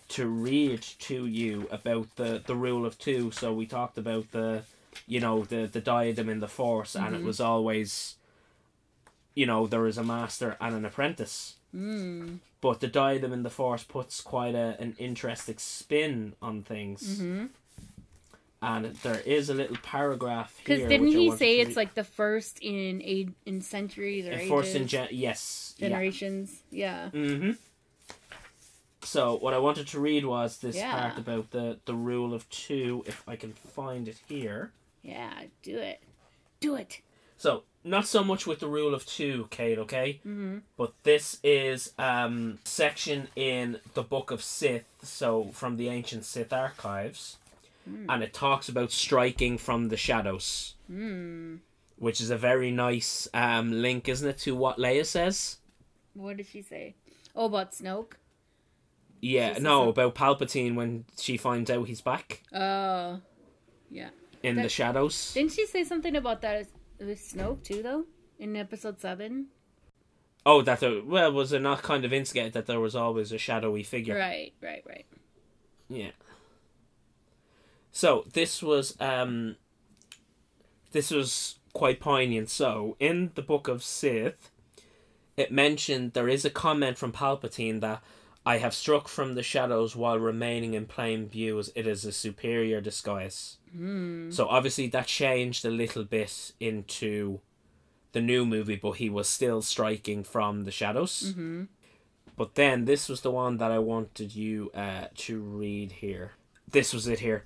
to 0.09 0.27
read 0.27 0.81
to 0.81 1.25
you 1.25 1.67
about 1.71 2.15
the 2.15 2.41
the 2.45 2.55
rule 2.55 2.85
of 2.85 2.97
two. 2.97 3.31
So 3.31 3.53
we 3.53 3.65
talked 3.65 3.97
about 3.97 4.31
the 4.31 4.63
you 5.07 5.19
know 5.19 5.43
the 5.43 5.65
the 5.65 5.81
diadem 5.81 6.29
in 6.29 6.39
the 6.39 6.47
force, 6.47 6.95
and 6.95 7.15
it 7.15 7.23
was 7.23 7.39
always 7.39 8.15
you 9.35 9.45
know 9.45 9.67
there 9.67 9.87
is 9.87 9.97
a 9.97 10.03
master 10.03 10.57
and 10.59 10.75
an 10.75 10.85
apprentice. 10.85 11.55
Mm. 11.75 12.39
But 12.61 12.79
the 12.79 12.87
diadem 12.87 13.33
in 13.33 13.43
the 13.43 13.49
force 13.49 13.83
puts 13.83 14.21
quite 14.21 14.55
a 14.55 14.77
an 14.79 14.95
interesting 14.97 15.57
spin 15.57 16.33
on 16.41 16.63
things. 16.63 17.19
Mm-hmm. 17.19 17.45
And 18.63 18.95
there 19.03 19.19
is 19.25 19.49
a 19.49 19.53
little 19.53 19.77
paragraph 19.83 20.57
here. 20.65 20.77
Because 20.77 20.89
didn't 20.89 21.07
he 21.07 21.31
say 21.35 21.59
it's 21.59 21.75
like 21.75 21.93
the 21.95 22.03
first 22.03 22.59
in 22.61 23.01
a 23.01 23.27
in 23.45 23.61
centuries 23.61 24.25
or 24.25 24.31
In 24.31 24.39
ages, 24.39 24.49
force 24.49 24.73
in 24.75 24.87
gen- 24.87 25.09
yes, 25.11 25.75
yeah. 25.77 25.89
generations? 25.89 26.61
Yeah. 26.71 27.09
Mm-hmm. 27.13 27.51
So 29.03 29.35
what 29.35 29.53
I 29.53 29.57
wanted 29.59 29.87
to 29.87 29.99
read 29.99 30.25
was 30.25 30.59
this 30.59 30.75
Yeah. 30.77 30.91
part 31.09 31.17
about 31.17 31.51
the 31.51 31.79
the 31.85 31.93
rule 31.93 32.33
of 32.33 32.49
two. 32.49 33.03
If 33.05 33.21
I 33.27 33.35
can 33.35 33.53
find 33.53 34.07
it 34.07 34.17
here. 34.27 34.71
Yeah. 35.01 35.33
Do 35.61 35.77
it. 35.77 36.01
Do 36.59 36.75
it. 36.75 37.01
So 37.37 37.63
not 37.83 38.07
so 38.07 38.23
much 38.23 38.47
with 38.47 38.59
the 38.61 38.67
rule 38.67 38.93
of 38.95 39.05
two, 39.05 39.47
Kate. 39.51 39.77
Okay. 39.77 40.21
Mm-hmm. 40.25 40.59
But 40.77 40.93
this 41.03 41.39
is 41.43 41.91
um 41.99 42.59
section 42.63 43.27
in 43.35 43.79
the 43.93 44.03
Book 44.03 44.31
of 44.31 44.41
Sith. 44.41 44.85
So 45.03 45.49
from 45.51 45.75
the 45.75 45.89
ancient 45.89 46.23
Sith 46.23 46.53
archives, 46.53 47.37
and 47.85 48.23
it 48.23 48.33
talks 48.33 48.69
about 48.69 48.91
striking 48.91 49.57
from 49.57 49.89
the 49.89 49.97
shadows, 49.97 50.75
Hmm. 50.87 51.57
which 51.97 52.21
is 52.21 52.29
a 52.29 52.37
very 52.37 52.71
nice 52.71 53.27
um 53.33 53.71
link, 53.81 54.07
isn't 54.09 54.27
it, 54.27 54.37
to 54.39 54.55
what 54.55 54.77
Leia 54.77 55.05
says? 55.05 55.57
What 56.13 56.37
did 56.37 56.47
she 56.47 56.61
say? 56.61 56.95
Oh, 57.35 57.45
about 57.45 57.71
Snoke. 57.71 58.13
Yeah, 59.21 59.57
no, 59.59 59.89
about 59.89 60.15
Palpatine 60.15 60.75
when 60.75 61.05
she 61.17 61.37
finds 61.37 61.71
out 61.71 61.87
he's 61.87 62.01
back 62.01 62.43
Oh. 62.53 63.21
Yeah. 63.89 64.09
in 64.43 64.57
the 64.57 64.69
shadows. 64.69 65.33
Didn't 65.33 65.53
she 65.53 65.65
say 65.65 65.83
something 65.83 66.15
about 66.15 66.41
that 66.41 66.67
with 66.99 67.19
Snoke 67.19 67.63
too, 67.63 67.81
though? 67.81 68.05
In 68.39 68.55
episode 68.57 68.99
seven. 68.99 69.47
Oh, 70.45 70.61
that 70.63 70.81
there, 70.81 71.01
well, 71.01 71.31
was 71.31 71.53
it 71.53 71.61
not 71.61 71.81
kind 71.83 72.03
of 72.03 72.11
instigated 72.11 72.51
that 72.53 72.65
there 72.65 72.81
was 72.81 72.95
always 72.97 73.31
a 73.31 73.37
shadowy 73.37 73.83
figure? 73.83 74.15
Right. 74.17 74.51
Right. 74.61 74.83
Right. 74.85 75.05
Yeah. 75.87 76.11
So 77.93 78.25
this 78.33 78.61
was 78.61 78.97
um 78.99 79.55
this 80.91 81.11
was 81.11 81.59
quite 81.71 82.01
poignant. 82.01 82.49
So 82.49 82.97
in 82.99 83.31
the 83.35 83.41
book 83.41 83.69
of 83.69 83.83
Sith, 83.83 84.51
it 85.37 85.51
mentioned 85.51 86.11
there 86.11 86.27
is 86.27 86.43
a 86.43 86.49
comment 86.49 86.97
from 86.97 87.13
Palpatine 87.13 87.79
that 87.79 88.03
I 88.45 88.57
have 88.57 88.73
struck 88.73 89.07
from 89.07 89.35
the 89.35 89.43
shadows 89.43 89.95
while 89.95 90.19
remaining 90.19 90.73
in 90.73 90.85
plain 90.85 91.27
view 91.29 91.57
as 91.59 91.71
it 91.75 91.87
is 91.87 92.03
a 92.03 92.11
superior 92.11 92.81
disguise. 92.81 93.57
So 94.31 94.47
obviously 94.47 94.87
that 94.87 95.07
changed 95.07 95.63
a 95.63 95.69
little 95.69 96.03
bit 96.03 96.51
into 96.59 97.39
the 98.11 98.21
new 98.21 98.45
movie, 98.45 98.75
but 98.75 98.93
he 98.93 99.09
was 99.09 99.29
still 99.29 99.61
striking 99.61 100.23
from 100.23 100.65
the 100.65 100.71
shadows. 100.71 101.31
Mm-hmm. 101.31 101.63
But 102.35 102.55
then 102.55 102.85
this 102.85 103.07
was 103.07 103.21
the 103.21 103.31
one 103.31 103.57
that 103.57 103.71
I 103.71 103.79
wanted 103.79 104.35
you 104.35 104.71
uh, 104.75 105.05
to 105.15 105.39
read 105.39 105.93
here. 105.93 106.33
This 106.69 106.93
was 106.93 107.07
it 107.07 107.19
here. 107.19 107.45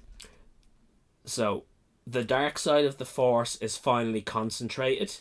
So, 1.27 1.65
the 2.07 2.23
dark 2.23 2.57
side 2.57 2.85
of 2.85 2.97
the 2.97 3.05
Force 3.05 3.57
is 3.57 3.77
finally 3.77 4.21
concentrated. 4.21 5.17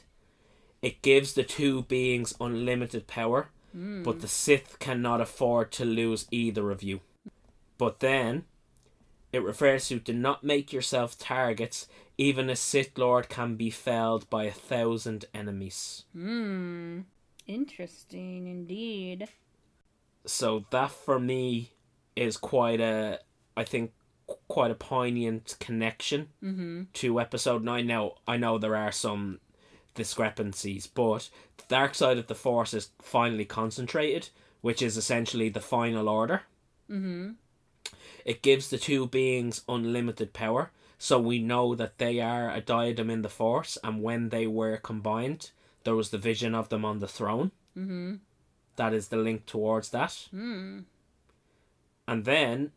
It 0.81 1.03
gives 1.03 1.35
the 1.35 1.43
two 1.43 1.83
beings 1.83 2.33
unlimited 2.41 3.07
power, 3.07 3.49
but 3.75 4.21
the 4.21 4.29
Sith 4.29 4.79
cannot 4.79 5.21
afford 5.21 5.71
to 5.73 5.85
lose 5.85 6.27
either 6.31 6.71
of 6.71 6.83
you. 6.83 7.01
But 7.77 8.01
then, 8.01 8.45
it 9.33 9.43
refers 9.43 9.89
to 9.89 9.99
do 9.99 10.15
not 10.15 10.43
make 10.45 10.73
yourself 10.73 11.19
targets. 11.19 11.89
Even 12.17 12.49
a 12.49 12.57
Sith 12.57 12.97
Lord 12.97 13.29
can 13.29 13.57
be 13.57 13.69
felled 13.69 14.31
by 14.31 14.45
a 14.45 14.53
thousand 14.53 15.27
enemies. 15.35 16.05
Hmm. 16.13 17.01
Interesting 17.47 18.47
indeed. 18.47 19.29
so 20.25 20.65
that 20.71 20.91
for 20.91 21.19
me 21.21 21.71
is 22.17 22.37
quite 22.37 22.81
a 22.81 23.21
i 23.57 23.63
think 23.63 23.93
quite 24.49 24.71
a 24.71 24.75
poignant 24.75 25.57
connection 25.61 26.29
Mm-hmm. 26.43 26.83
to 26.95 27.21
episode 27.21 27.63
9 27.65 27.87
now 27.87 28.13
i 28.27 28.37
know 28.37 28.59
there 28.59 28.77
are 28.77 28.93
some 28.93 29.41
discrepancies 29.95 30.87
but 30.87 31.31
the 31.57 31.65
dark 31.69 31.95
side 31.95 32.19
of 32.19 32.27
the 32.27 32.35
force 32.35 32.75
is 32.75 32.91
finally 33.01 33.45
concentrated 33.45 34.29
which 34.61 34.83
is 34.83 34.97
essentially 34.97 35.49
the 35.49 35.61
final 35.61 36.09
order 36.09 36.43
Mm-hmm. 36.91 37.31
it 38.25 38.43
gives 38.43 38.71
the 38.71 38.79
two 38.79 39.07
beings 39.07 39.63
unlimited 39.69 40.33
power 40.33 40.71
so 40.99 41.19
we 41.21 41.39
know 41.39 41.75
that 41.75 41.99
they 41.99 42.21
are 42.21 42.51
a 42.51 42.61
diadem 42.61 43.11
in 43.11 43.23
the 43.23 43.29
force 43.29 43.77
and 43.85 44.03
when 44.03 44.29
they 44.31 44.47
were 44.47 44.77
combined 44.77 45.51
there 45.85 45.95
was 45.97 46.11
the 46.11 46.19
vision 46.19 46.55
of 46.55 46.69
them 46.69 46.85
on 46.85 46.99
the 47.01 47.09
throne 47.09 47.51
Mm-hmm. 47.77 48.15
that 48.77 48.93
is 48.95 49.09
the 49.09 49.17
link 49.19 49.47
towards 49.47 49.91
that 49.91 50.27
Hmm. 50.31 50.81
And 52.09 52.25
then, 52.25 52.71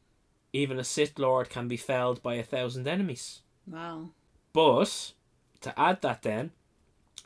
even 0.54 0.80
a 0.80 0.84
Sith 0.84 1.18
Lord 1.20 1.50
can 1.50 1.68
be 1.68 1.78
felled 1.78 2.22
by 2.24 2.36
a 2.36 2.43
thousand 2.43 2.88
enemies. 2.88 3.41
Wow. 3.68 4.10
But, 4.54 5.14
to 5.62 5.80
add 5.80 6.02
that 6.02 6.24
then, 6.24 6.52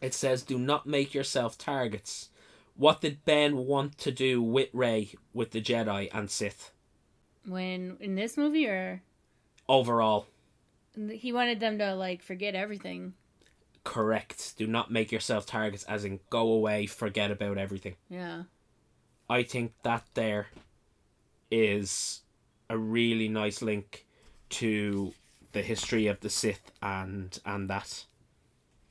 it 0.02 0.14
says 0.14 0.44
do 0.44 0.58
not 0.58 0.86
make 0.86 1.14
yourself 1.14 1.58
targets. 1.58 2.30
What 2.76 3.02
did 3.02 3.24
Ben 3.24 3.58
want 3.58 3.98
to 4.00 4.12
do 4.12 4.42
with 4.42 4.70
Rey, 4.74 5.14
with 5.34 5.52
the 5.52 5.62
Jedi 5.62 6.10
and 6.14 6.30
Sith? 6.30 6.72
When 7.46 7.98
in 8.00 8.16
this 8.16 8.36
movie, 8.38 8.68
or 8.68 9.02
Overall, 9.70 10.26
he 11.12 11.32
wanted 11.32 11.60
them 11.60 11.78
to 11.78 11.94
like 11.96 12.22
forget 12.22 12.56
everything. 12.56 13.14
correct. 13.84 14.58
Do 14.58 14.66
not 14.68 14.92
make 14.92 15.12
yourself 15.12 15.46
targets, 15.46 15.84
as 15.84 16.04
in 16.04 16.20
go 16.30 16.52
away, 16.52 16.86
forget 16.86 17.32
about 17.32 17.58
everything. 17.58 17.96
Yeah. 18.10 18.44
I 19.30 19.44
think 19.44 19.74
that 19.84 20.04
there 20.16 20.48
is 21.52 22.22
a 22.74 22.78
really 22.78 23.28
nice 23.28 23.62
link 23.62 24.06
to 24.50 25.14
the 25.52 25.62
history 25.62 26.08
of 26.08 26.20
the 26.22 26.30
Sith 26.30 26.72
and 26.82 27.40
and 27.46 27.70
that. 27.70 28.06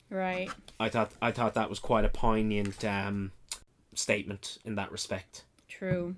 Right. 0.09 0.49
I 0.79 0.89
thought 0.89 1.11
I 1.21 1.31
thought 1.31 1.53
that 1.55 1.69
was 1.69 1.79
quite 1.79 2.05
a 2.05 2.09
poignant 2.09 2.83
um, 2.85 3.31
statement 3.93 4.57
in 4.63 4.75
that 4.75 4.91
respect. 4.91 5.43
True. 5.67 6.15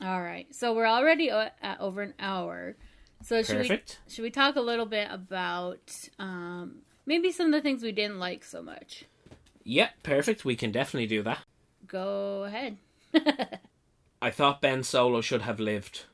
All 0.00 0.22
right. 0.22 0.52
So 0.54 0.72
we're 0.74 0.86
already 0.86 1.30
o- 1.30 1.50
at 1.60 1.80
over 1.80 2.02
an 2.02 2.14
hour. 2.18 2.76
So 3.22 3.42
should 3.42 3.58
Perfect. 3.58 4.00
we 4.06 4.12
should 4.12 4.22
we 4.22 4.30
talk 4.30 4.56
a 4.56 4.60
little 4.60 4.86
bit 4.86 5.08
about 5.10 5.92
um, 6.18 6.78
maybe 7.06 7.32
some 7.32 7.46
of 7.46 7.52
the 7.52 7.60
things 7.60 7.82
we 7.82 7.92
didn't 7.92 8.18
like 8.18 8.44
so 8.44 8.62
much? 8.62 9.04
Yeah, 9.62 9.90
perfect. 10.02 10.44
We 10.44 10.56
can 10.56 10.72
definitely 10.72 11.06
do 11.06 11.22
that. 11.22 11.40
Go 11.86 12.44
ahead. 12.44 12.78
I 14.22 14.30
thought 14.30 14.62
Ben 14.62 14.82
Solo 14.82 15.20
should 15.20 15.42
have 15.42 15.60
lived, 15.60 16.04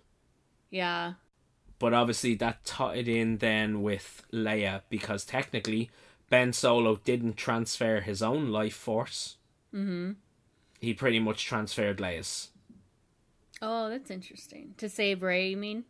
yeah. 0.70 1.14
but 1.78 1.92
obviously 1.94 2.34
that 2.36 2.64
tied 2.64 3.08
in 3.08 3.38
then 3.38 3.82
with 3.82 4.22
Leia 4.32 4.82
because 4.88 5.24
technically 5.24 5.90
Ben 6.28 6.52
Solo 6.52 6.96
didn't 7.04 7.36
transfer 7.36 8.00
his 8.00 8.22
own 8.22 8.48
life 8.50 8.74
force. 8.76 9.36
Mm-hmm. 9.74 10.12
He 10.80 10.94
pretty 10.94 11.18
much 11.20 11.44
transferred 11.44 11.98
Leia's. 11.98 12.50
Oh, 13.60 13.88
that's 13.90 14.10
interesting. 14.10 14.74
To 14.78 14.88
save 14.88 15.22
Rey, 15.22 15.48
you 15.50 15.56
mean? 15.56 15.84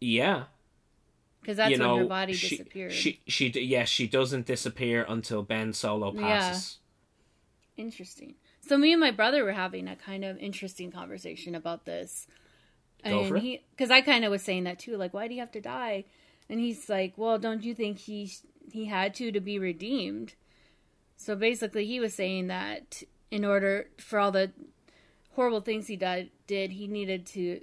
Yeah, 0.00 0.44
Because 1.40 1.56
that's 1.56 1.70
you 1.70 1.78
know 1.78 1.94
when 1.94 2.02
her 2.02 2.08
body 2.08 2.32
she, 2.34 2.56
disappeared. 2.56 2.92
She 2.92 3.20
she 3.26 3.48
yes 3.48 3.88
she 3.88 4.06
doesn't 4.06 4.46
disappear 4.46 5.04
until 5.08 5.42
Ben 5.42 5.72
Solo 5.72 6.12
Yeah. 6.14 6.20
passes. 6.20 6.78
Interesting. 7.76 8.34
So 8.60 8.76
me 8.78 8.92
and 8.92 9.00
my 9.00 9.10
brother 9.10 9.44
were 9.44 9.52
having 9.52 9.88
a 9.88 9.96
kind 9.96 10.24
of 10.24 10.38
interesting 10.38 10.90
conversation 10.90 11.54
about 11.54 11.84
this. 11.84 12.26
And 13.04 13.38
he 13.38 13.62
because 13.70 13.90
I 13.90 14.00
kind 14.00 14.24
of 14.24 14.30
was 14.30 14.42
saying 14.42 14.64
that 14.64 14.78
too, 14.78 14.96
like, 14.96 15.14
why 15.14 15.28
do 15.28 15.34
you 15.34 15.40
have 15.40 15.52
to 15.52 15.60
die? 15.60 16.04
And 16.48 16.60
he's 16.60 16.88
like, 16.88 17.14
"Well, 17.16 17.38
don't 17.38 17.62
you 17.62 17.74
think 17.74 17.98
he 17.98 18.32
he 18.72 18.86
had 18.86 19.14
to 19.16 19.30
to 19.32 19.40
be 19.40 19.58
redeemed?" 19.58 20.34
So 21.16 21.34
basically, 21.36 21.86
he 21.86 22.00
was 22.00 22.14
saying 22.14 22.48
that 22.48 23.02
in 23.30 23.44
order 23.44 23.88
for 23.98 24.18
all 24.18 24.32
the 24.32 24.52
horrible 25.32 25.60
things 25.60 25.86
he 25.86 25.96
did, 25.96 26.30
did 26.46 26.72
he 26.72 26.86
needed 26.86 27.26
to 27.26 27.60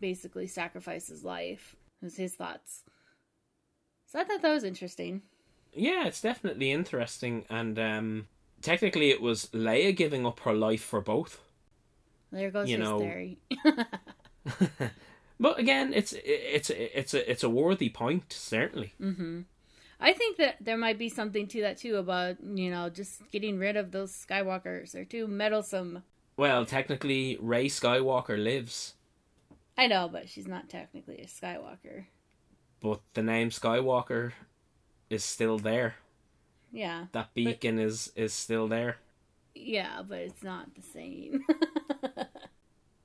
basically 0.00 0.46
sacrifice 0.46 1.08
his 1.08 1.24
life. 1.24 1.76
Was 2.02 2.16
his 2.16 2.34
thoughts. 2.34 2.82
So 4.06 4.18
I 4.18 4.24
thought 4.24 4.42
that 4.42 4.52
was 4.52 4.64
interesting. 4.64 5.22
Yeah, 5.72 6.06
it's 6.06 6.20
definitely 6.20 6.70
interesting, 6.70 7.46
and 7.48 7.78
um, 7.78 8.26
technically, 8.60 9.10
it 9.10 9.22
was 9.22 9.46
Leia 9.54 9.96
giving 9.96 10.26
up 10.26 10.40
her 10.40 10.52
life 10.52 10.82
for 10.82 11.00
both. 11.00 11.40
There 12.30 12.50
goes 12.50 12.68
You 12.68 12.78
his 12.78 12.88
know, 12.88 12.98
theory. 12.98 13.38
But 15.40 15.58
again, 15.58 15.92
it's 15.92 16.14
it's 16.24 16.70
it's 16.70 17.14
a 17.14 17.30
it's 17.30 17.42
a 17.42 17.48
worthy 17.50 17.88
point, 17.88 18.32
certainly. 18.32 18.94
Mm-hmm. 19.00 19.40
I 19.98 20.12
think 20.12 20.36
that 20.36 20.56
there 20.60 20.76
might 20.76 20.98
be 20.98 21.08
something 21.08 21.46
to 21.48 21.60
that 21.62 21.78
too 21.78 21.96
about 21.96 22.36
you 22.44 22.70
know 22.70 22.88
just 22.90 23.22
getting 23.32 23.58
rid 23.58 23.76
of 23.76 23.90
those 23.90 24.12
Skywalkers. 24.12 24.92
They're 24.92 25.04
too 25.04 25.26
meddlesome. 25.26 26.04
Well, 26.36 26.64
technically, 26.64 27.38
Rey 27.40 27.66
Skywalker 27.66 28.42
lives, 28.42 28.94
I 29.76 29.86
know, 29.88 30.08
but 30.08 30.28
she's 30.28 30.46
not 30.48 30.68
technically 30.68 31.18
a 31.18 31.26
Skywalker. 31.26 32.06
but 32.80 33.00
the 33.14 33.22
name 33.22 33.50
Skywalker 33.50 34.32
is 35.10 35.24
still 35.24 35.58
there. 35.58 35.96
Yeah, 36.72 37.06
That 37.12 37.34
beacon 37.34 37.78
is 37.80 38.12
is 38.16 38.32
still 38.32 38.68
there. 38.68 38.96
yeah, 39.54 40.02
but 40.08 40.18
it's 40.18 40.42
not 40.42 40.74
the 40.74 40.82
same. 40.82 41.44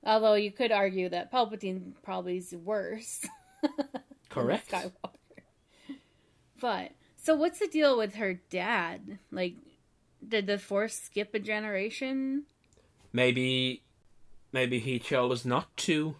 Although 0.08 0.36
you 0.36 0.52
could 0.52 0.72
argue 0.72 1.10
that 1.10 1.32
Palpatine 1.32 1.92
probably 2.02 2.38
is 2.38 2.54
worse. 2.54 3.26
Correct. 4.30 4.72
Skywalker. 4.72 5.44
But 6.62 6.92
so 7.18 7.36
what's 7.36 7.60
the 7.60 7.68
deal 7.68 7.98
with 7.98 8.16
her 8.16 8.36
dad? 8.50 9.20
Like, 9.32 9.56
did 10.26 10.48
the 10.48 10.58
Force 10.58 10.96
skip 10.96 11.36
a 11.36 11.40
generation? 11.40 12.46
Maybe, 13.12 13.84
maybe 14.54 14.80
he 14.80 14.98
chose 14.98 15.46
not 15.46 15.76
to 15.78 16.16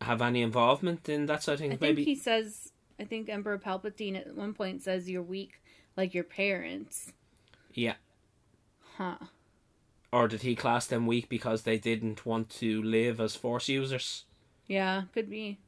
have 0.00 0.20
any 0.20 0.42
involvement 0.42 1.08
in 1.08 1.26
that 1.26 1.44
sort 1.44 1.54
of 1.54 1.60
thing. 1.60 1.70
Hmm. 1.70 1.74
I 1.74 1.76
think 1.76 1.96
maybe 1.96 2.04
he 2.04 2.16
says. 2.16 2.72
I 3.00 3.04
think 3.04 3.28
Emperor 3.28 3.58
Palpatine 3.58 4.16
at 4.16 4.34
one 4.34 4.52
point 4.52 4.82
says 4.82 5.08
you're 5.08 5.22
weak 5.22 5.62
like 5.96 6.12
your 6.14 6.24
parents. 6.24 7.12
yeah. 7.72 7.94
Huh. 8.96 9.16
Or 10.12 10.28
did 10.28 10.42
he 10.42 10.54
class 10.54 10.86
them 10.86 11.06
weak 11.06 11.28
because 11.28 11.62
they 11.62 11.78
didn't 11.78 12.26
want 12.26 12.50
to 12.50 12.82
live 12.82 13.18
as 13.20 13.34
Force 13.34 13.68
users? 13.68 14.24
Yeah, 14.66 15.04
could 15.14 15.30
be. 15.30 15.58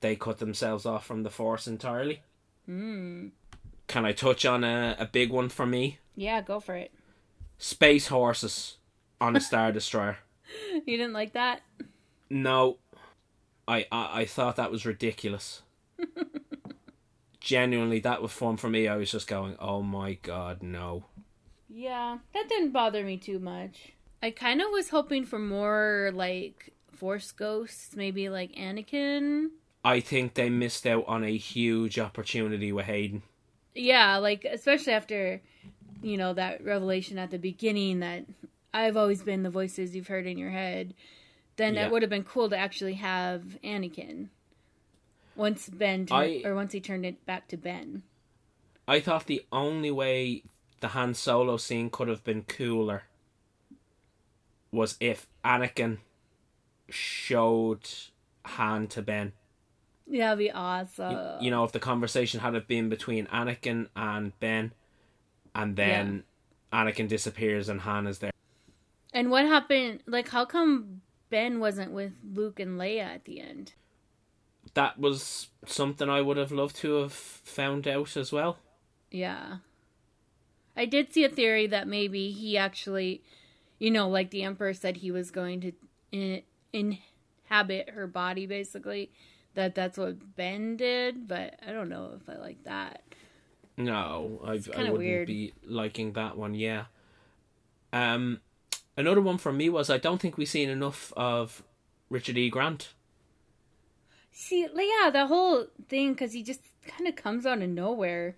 They 0.00 0.16
cut 0.16 0.38
themselves 0.38 0.84
off 0.84 1.06
from 1.06 1.22
the 1.22 1.30
Force 1.30 1.68
entirely. 1.68 2.22
Hmm. 2.66 3.28
Can 3.86 4.04
I 4.04 4.12
touch 4.12 4.44
on 4.44 4.64
a, 4.64 4.96
a 4.98 5.06
big 5.06 5.30
one 5.30 5.48
for 5.48 5.66
me? 5.66 5.98
Yeah, 6.16 6.40
go 6.40 6.58
for 6.58 6.74
it. 6.74 6.92
Space 7.58 8.08
horses 8.08 8.78
on 9.20 9.36
a 9.36 9.40
Star 9.40 9.70
Destroyer. 9.72 10.18
You 10.72 10.96
didn't 10.96 11.12
like 11.12 11.32
that? 11.34 11.62
No, 12.28 12.78
I, 13.68 13.86
I 13.92 14.22
I 14.22 14.24
thought 14.24 14.56
that 14.56 14.70
was 14.70 14.84
ridiculous. 14.84 15.62
Genuinely, 17.40 18.00
that 18.00 18.22
was 18.22 18.32
fun 18.32 18.56
for 18.56 18.68
me. 18.68 18.88
I 18.88 18.96
was 18.96 19.10
just 19.10 19.26
going, 19.28 19.56
"Oh 19.58 19.82
my 19.82 20.14
god, 20.14 20.62
no!" 20.62 21.04
Yeah, 21.74 22.18
that 22.34 22.48
didn't 22.48 22.72
bother 22.72 23.02
me 23.04 23.16
too 23.16 23.38
much. 23.38 23.92
I 24.22 24.30
kind 24.30 24.60
of 24.60 24.68
was 24.70 24.90
hoping 24.90 25.24
for 25.24 25.38
more 25.38 26.10
like 26.14 26.72
Force 26.92 27.32
ghosts, 27.32 27.96
maybe 27.96 28.28
like 28.28 28.52
Anakin. 28.52 29.48
I 29.84 30.00
think 30.00 30.34
they 30.34 30.50
missed 30.50 30.86
out 30.86 31.04
on 31.08 31.24
a 31.24 31.36
huge 31.36 31.98
opportunity 31.98 32.70
with 32.72 32.86
Hayden. 32.86 33.22
Yeah, 33.74 34.18
like 34.18 34.44
especially 34.44 34.92
after 34.92 35.40
you 36.02 36.16
know 36.16 36.34
that 36.34 36.62
revelation 36.64 37.18
at 37.18 37.30
the 37.30 37.38
beginning 37.38 38.00
that 38.00 38.26
I've 38.74 38.96
always 38.96 39.22
been 39.22 39.42
the 39.42 39.50
voices 39.50 39.96
you've 39.96 40.08
heard 40.08 40.26
in 40.26 40.38
your 40.38 40.50
head. 40.50 40.94
Then 41.56 41.74
Yeah. 41.74 41.86
it 41.86 41.92
would 41.92 42.02
have 42.02 42.10
been 42.10 42.24
cool 42.24 42.48
to 42.50 42.56
actually 42.56 42.94
have 42.94 43.58
Anakin 43.64 44.28
once 45.36 45.68
Ben 45.68 46.06
tur- 46.06 46.14
I- 46.14 46.42
or 46.44 46.54
once 46.54 46.72
he 46.72 46.80
turned 46.80 47.06
it 47.06 47.24
back 47.26 47.48
to 47.48 47.56
Ben. 47.56 48.02
I 48.86 49.00
thought 49.00 49.26
the 49.26 49.44
only 49.52 49.90
way 49.90 50.42
the 50.82 50.88
Han 50.88 51.14
Solo 51.14 51.56
scene 51.56 51.88
could 51.88 52.08
have 52.08 52.22
been 52.24 52.42
cooler 52.42 53.04
was 54.70 54.96
if 55.00 55.26
Anakin 55.44 55.98
showed 56.90 57.88
Han 58.44 58.88
to 58.88 59.00
Ben. 59.00 59.32
Yeah, 60.06 60.30
that'd 60.30 60.38
be 60.38 60.50
awesome. 60.50 61.40
you 61.40 61.50
know, 61.50 61.64
if 61.64 61.72
the 61.72 61.78
conversation 61.78 62.40
had 62.40 62.54
it 62.54 62.66
been 62.66 62.88
between 62.88 63.26
Anakin 63.26 63.88
and 63.94 64.38
Ben, 64.40 64.72
and 65.54 65.76
then 65.76 66.24
Anakin 66.72 67.08
disappears 67.08 67.68
and 67.68 67.82
Han 67.82 68.06
is 68.06 68.18
there. 68.18 68.32
And 69.14 69.30
what 69.30 69.46
happened? 69.46 70.00
Like, 70.06 70.28
how 70.28 70.44
come 70.44 71.02
Ben 71.30 71.60
wasn't 71.60 71.92
with 71.92 72.12
Luke 72.34 72.58
and 72.58 72.78
Leia 72.78 73.04
at 73.04 73.24
the 73.24 73.40
end? 73.40 73.74
That 74.74 74.98
was 74.98 75.48
something 75.64 76.08
I 76.08 76.22
would 76.22 76.38
have 76.38 76.50
loved 76.50 76.76
to 76.76 76.94
have 76.94 77.12
found 77.12 77.86
out 77.86 78.16
as 78.16 78.32
well. 78.32 78.58
Yeah. 79.10 79.58
I 80.76 80.84
did 80.86 81.12
see 81.12 81.24
a 81.24 81.28
theory 81.28 81.66
that 81.66 81.86
maybe 81.86 82.30
he 82.30 82.56
actually, 82.56 83.22
you 83.78 83.90
know, 83.90 84.08
like 84.08 84.30
the 84.30 84.42
Emperor 84.42 84.74
said 84.74 84.98
he 84.98 85.10
was 85.10 85.30
going 85.30 85.60
to 85.60 85.72
in- 86.10 86.42
inhabit 86.72 87.90
her 87.90 88.06
body, 88.06 88.46
basically. 88.46 89.10
That 89.54 89.74
that's 89.74 89.98
what 89.98 90.36
Ben 90.36 90.76
did, 90.78 91.28
but 91.28 91.60
I 91.66 91.72
don't 91.72 91.90
know 91.90 92.12
if 92.16 92.28
I 92.28 92.38
like 92.38 92.64
that. 92.64 93.02
No, 93.76 94.40
I, 94.44 94.52
I 94.52 94.54
wouldn't 94.54 94.98
weird. 94.98 95.26
be 95.26 95.52
liking 95.66 96.12
that 96.12 96.36
one. 96.36 96.54
Yeah. 96.54 96.84
Um, 97.92 98.40
another 98.96 99.20
one 99.20 99.38
for 99.38 99.52
me 99.52 99.68
was 99.68 99.90
I 99.90 99.98
don't 99.98 100.20
think 100.20 100.38
we've 100.38 100.48
seen 100.48 100.70
enough 100.70 101.12
of 101.16 101.62
Richard 102.08 102.38
E. 102.38 102.48
Grant. 102.48 102.94
See, 104.30 104.66
yeah, 104.74 105.10
the 105.10 105.26
whole 105.26 105.66
thing, 105.88 106.12
because 106.12 106.32
he 106.32 106.42
just 106.42 106.60
kind 106.86 107.06
of 107.06 107.16
comes 107.16 107.44
out 107.44 107.60
of 107.60 107.68
nowhere. 107.68 108.36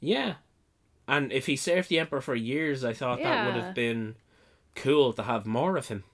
Yeah, 0.00 0.34
and 1.08 1.32
if 1.32 1.46
he 1.46 1.56
served 1.56 1.88
the 1.88 1.98
Emperor 1.98 2.20
for 2.20 2.34
years, 2.34 2.84
I 2.84 2.92
thought 2.92 3.22
that 3.22 3.46
would 3.46 3.62
have 3.62 3.74
been 3.74 4.16
cool 4.74 5.12
to 5.14 5.22
have 5.22 5.46
more 5.46 5.76
of 5.76 5.88
him. 5.88 6.04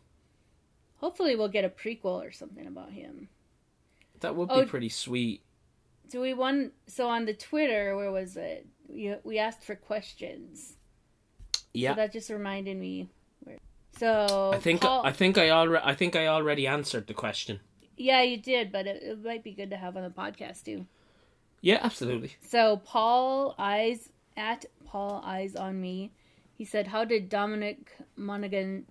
Hopefully, 0.98 1.34
we'll 1.34 1.48
get 1.48 1.64
a 1.64 1.68
prequel 1.68 2.24
or 2.26 2.30
something 2.32 2.66
about 2.66 2.92
him. 2.92 3.28
That 4.20 4.36
would 4.36 4.48
be 4.48 4.54
Oh, 4.54 4.66
pretty 4.66 4.88
sweet. 4.88 5.42
So 6.08 6.20
we 6.20 6.32
won. 6.34 6.72
So 6.86 7.08
on 7.08 7.24
the 7.24 7.34
Twitter, 7.34 7.96
where 7.96 8.12
was 8.12 8.36
it? 8.36 8.66
We 8.88 9.14
we 9.24 9.38
asked 9.38 9.64
for 9.64 9.74
questions. 9.74 10.76
Yeah. 11.74 11.92
So 11.92 11.96
that 11.96 12.12
just 12.12 12.30
reminded 12.30 12.76
me. 12.76 13.08
Where, 13.40 13.58
so 13.98 14.52
I 14.54 14.58
think 14.58 14.82
Paul, 14.82 15.04
I 15.04 15.12
think 15.12 15.38
I 15.38 15.50
already 15.50 15.84
I 15.84 15.94
think 15.94 16.14
I 16.14 16.26
already 16.28 16.66
answered 16.66 17.06
the 17.06 17.14
question. 17.14 17.60
yeah, 17.96 18.22
you 18.22 18.36
did, 18.36 18.70
but 18.70 18.86
it, 18.86 19.02
it 19.02 19.24
might 19.24 19.42
be 19.42 19.52
good 19.52 19.70
to 19.70 19.76
have 19.76 19.96
on 19.96 20.02
the 20.04 20.10
podcast 20.10 20.64
too. 20.64 20.86
Yeah, 21.62 21.78
absolutely. 21.82 22.36
So 22.42 22.76
Paul 22.84 23.54
eyes 23.58 24.08
at 24.36 24.64
Paul 24.84 25.22
eyes 25.24 25.54
on 25.56 25.80
me. 25.80 26.12
He 26.54 26.64
said, 26.64 26.88
"How 26.88 27.04
did 27.04 27.28
Dominic 27.28 27.92
Monaghan, 28.16 28.86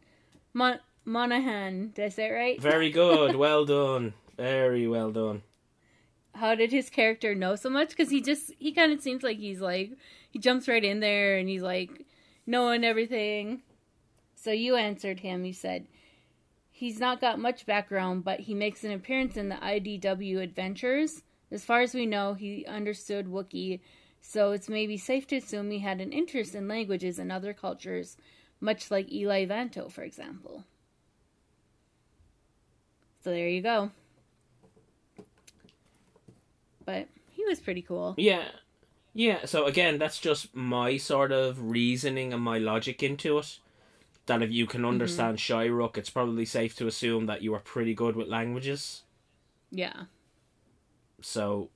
Mon, 0.54 0.80
Monaghan, 1.06 1.92
did 1.96 2.06
I 2.06 2.10
say 2.10 2.28
it 2.28 2.32
right? 2.34 2.62
Very 2.62 2.90
good. 3.02 3.36
well 3.36 3.66
done. 3.66 4.14
Very 4.38 4.88
well 4.88 5.12
done. 5.12 5.44
How 6.34 6.56
did 6.56 6.72
his 6.72 6.90
character 6.90 7.36
know 7.36 7.56
so 7.56 7.70
much? 7.70 7.90
Because 7.90 8.10
he 8.10 8.22
just 8.22 8.52
he 8.58 8.72
kind 8.72 8.92
of 8.94 9.02
seems 9.02 9.24
like 9.24 9.38
he's 9.38 9.62
like 9.62 9.92
he 10.30 10.40
jumps 10.40 10.68
right 10.68 10.84
in 10.84 11.00
there 11.00 11.38
and 11.38 11.48
he's 11.50 11.62
like 11.62 12.06
knowing 12.46 12.84
everything. 12.84 13.62
So 14.36 14.52
you 14.52 14.76
answered 14.76 15.20
him. 15.20 15.46
You 15.46 15.54
said 15.54 15.88
he's 16.72 17.00
not 17.00 17.22
got 17.22 17.38
much 17.38 17.66
background, 17.66 18.24
but 18.24 18.40
he 18.42 18.54
makes 18.56 18.84
an 18.84 18.92
appearance 18.92 19.38
in 19.38 19.50
the 19.50 19.56
IDW 19.56 20.42
adventures. 20.42 21.22
As 21.52 21.66
far 21.66 21.82
as 21.82 21.94
we 21.94 22.06
know, 22.06 22.34
he 22.34 22.66
understood 22.66 23.28
Wookiee, 23.28 23.82
so 24.22 24.52
it's 24.52 24.70
maybe 24.70 24.98
safe 24.98 25.28
to 25.28 25.38
assume 25.38 25.72
he 25.72 25.80
had 25.80 26.00
an 26.00 26.14
interest 26.14 26.56
in 26.56 26.68
languages 26.68 27.20
and 27.20 27.32
other 27.32 27.54
cultures, 27.54 28.18
much 28.60 28.92
like 28.92 29.12
Eli 29.12 29.46
Vanto, 29.46 29.92
for 29.92 30.04
example. 30.04 30.64
So 33.24 33.32
there 33.32 33.50
you 33.50 33.62
go. 33.62 33.92
But 36.86 37.08
he 37.30 37.44
was 37.46 37.60
pretty 37.60 37.82
cool. 37.82 38.16
Yeah. 38.18 38.46
Yeah, 39.14 39.46
so 39.46 39.66
again, 39.66 39.98
that's 39.98 40.20
just 40.20 40.56
my 40.56 40.96
sort 40.96 41.34
of 41.34 41.70
reasoning 41.70 42.32
and 42.32 42.42
my 42.42 42.58
logic 42.58 43.04
into 43.04 43.38
it. 43.40 43.60
That 44.28 44.42
if 44.42 44.52
you 44.52 44.66
can 44.66 44.82
mm-hmm. 44.82 44.90
understand 44.90 45.38
Shyriiwook, 45.38 45.98
it's 45.98 46.10
probably 46.10 46.46
safe 46.46 46.76
to 46.78 46.88
assume 46.88 47.26
that 47.26 47.42
you 47.42 47.54
are 47.54 47.60
pretty 47.60 47.94
good 47.94 48.16
with 48.16 48.30
languages. 48.30 49.04
Yeah. 49.70 50.04
So 51.22 51.70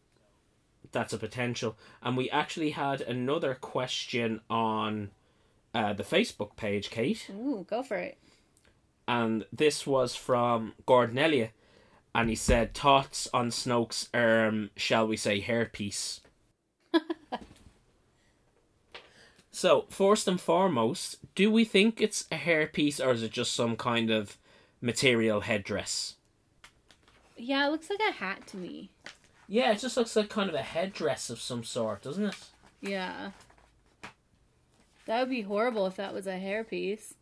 that's 0.96 1.14
a 1.14 1.18
potential. 1.20 1.78
And 2.02 2.18
we 2.18 2.30
actually 2.32 2.72
had 2.72 3.02
another 3.02 3.54
question 3.54 4.42
on 4.50 5.12
uh, 5.74 5.94
the 5.94 6.04
Facebook 6.04 6.56
page, 6.56 6.90
Kate. 6.90 7.30
Ooh, 7.32 7.66
go 7.70 7.84
for 7.84 7.98
it. 7.98 8.18
and 9.08 9.46
this 9.54 9.86
was 9.86 10.16
from 10.16 10.74
Gordon 10.88 11.20
Elliott. 11.20 11.52
and 12.16 12.30
he 12.30 12.36
said 12.36 12.74
thoughts 12.74 13.28
on 13.34 13.50
Snoke's 13.52 14.10
um 14.14 14.70
shall 14.76 15.06
we 15.08 15.18
say 15.18 15.42
hairpiece. 15.42 16.22
so 19.52 19.86
first 19.90 20.28
and 20.28 20.40
foremost, 20.40 21.18
do 21.36 21.52
we 21.52 21.66
think 21.66 22.02
it's 22.02 22.26
a 22.32 22.36
hairpiece 22.38 23.06
or 23.06 23.12
is 23.12 23.22
it 23.24 23.32
just 23.32 23.54
some 23.54 23.76
kind 23.76 24.10
of 24.10 24.38
material 24.82 25.42
headdress? 25.42 26.16
Yeah, 27.38 27.68
it 27.68 27.72
looks 27.72 27.90
like 27.90 28.00
a 28.10 28.14
hat 28.14 28.48
to 28.48 28.58
me. 28.58 28.90
Yeah, 29.48 29.72
it 29.72 29.80
just 29.80 29.98
looks 29.98 30.16
like 30.16 30.30
kind 30.30 30.50
of 30.50 30.56
a 30.56 30.62
headdress 30.62 31.30
of 31.30 31.40
some 31.40 31.64
sort, 31.64 32.02
doesn't 32.02 32.26
it? 32.26 32.36
Yeah. 32.82 33.32
That 35.06 35.20
would 35.20 35.30
be 35.30 35.42
horrible 35.42 35.86
if 35.86 35.96
that 35.98 36.14
was 36.14 36.26
a 36.26 36.32
hairpiece. 36.32 37.14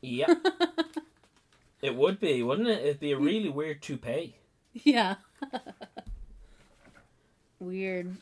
Yeah. 0.00 0.34
it 1.82 1.96
would 1.96 2.20
be, 2.20 2.42
wouldn't 2.42 2.68
it? 2.68 2.84
It'd 2.84 3.00
be 3.00 3.12
a 3.12 3.18
really 3.18 3.48
weird 3.48 3.82
toupee. 3.82 4.36
Yeah. 4.72 5.16
Weird. 7.60 8.16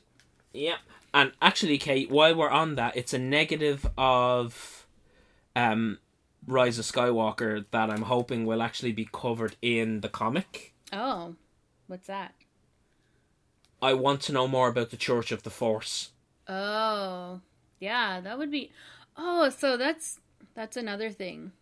Yeah. 0.53 0.76
And 1.12 1.32
actually, 1.43 1.78
Kate, 1.78 2.11
while 2.11 2.34
we're 2.34 2.49
on 2.49 2.76
that, 2.76 2.97
it's 2.97 3.12
a 3.12 3.18
negative 3.18 3.87
of 3.99 4.87
um, 5.55 5.99
Rise 6.47 6.78
of 6.78 6.87
Skywalker 6.87 7.66
that 7.70 7.91
I'm 7.91 8.03
hoping 8.03 8.47
will 8.47 8.62
actually 8.62 8.93
be 8.93 9.09
covered 9.12 9.57
in 9.61 10.01
the 10.01 10.09
comic. 10.09 10.74
Oh, 10.93 11.34
what's 11.87 12.07
that? 12.07 12.34
I 13.83 13.93
want 13.95 14.20
to 14.22 14.33
know 14.33 14.49
more 14.49 14.68
about 14.68 14.91
the 14.91 14.97
Church 14.97 15.33
of 15.33 15.43
the 15.43 15.51
Force. 15.51 16.11
Oh, 16.49 17.41
yeah, 17.81 18.20
that 18.20 18.39
would 18.39 18.51
be. 18.51 18.70
Oh, 19.16 19.51
so 19.51 19.77
that's 19.77 20.20
that's 20.55 20.77
another 20.77 21.11
thing. 21.11 21.53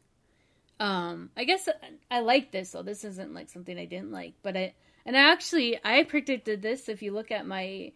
Um, 0.81 1.31
I 1.37 1.45
guess 1.45 1.69
I 2.11 2.21
like 2.21 2.51
this, 2.51 2.71
so 2.71 2.83
this 2.83 3.05
isn't 3.05 3.35
like 3.35 3.49
something 3.49 3.79
I 3.79 3.85
didn't 3.85 4.13
like, 4.13 4.35
but 4.43 4.57
I 4.57 4.75
and 5.07 5.17
I 5.17 5.33
actually 5.33 5.79
I 5.85 6.03
predicted 6.05 6.63
this. 6.63 6.89
If 6.89 7.03
you 7.03 7.13
look 7.13 7.31
at 7.31 7.47
my 7.47 7.93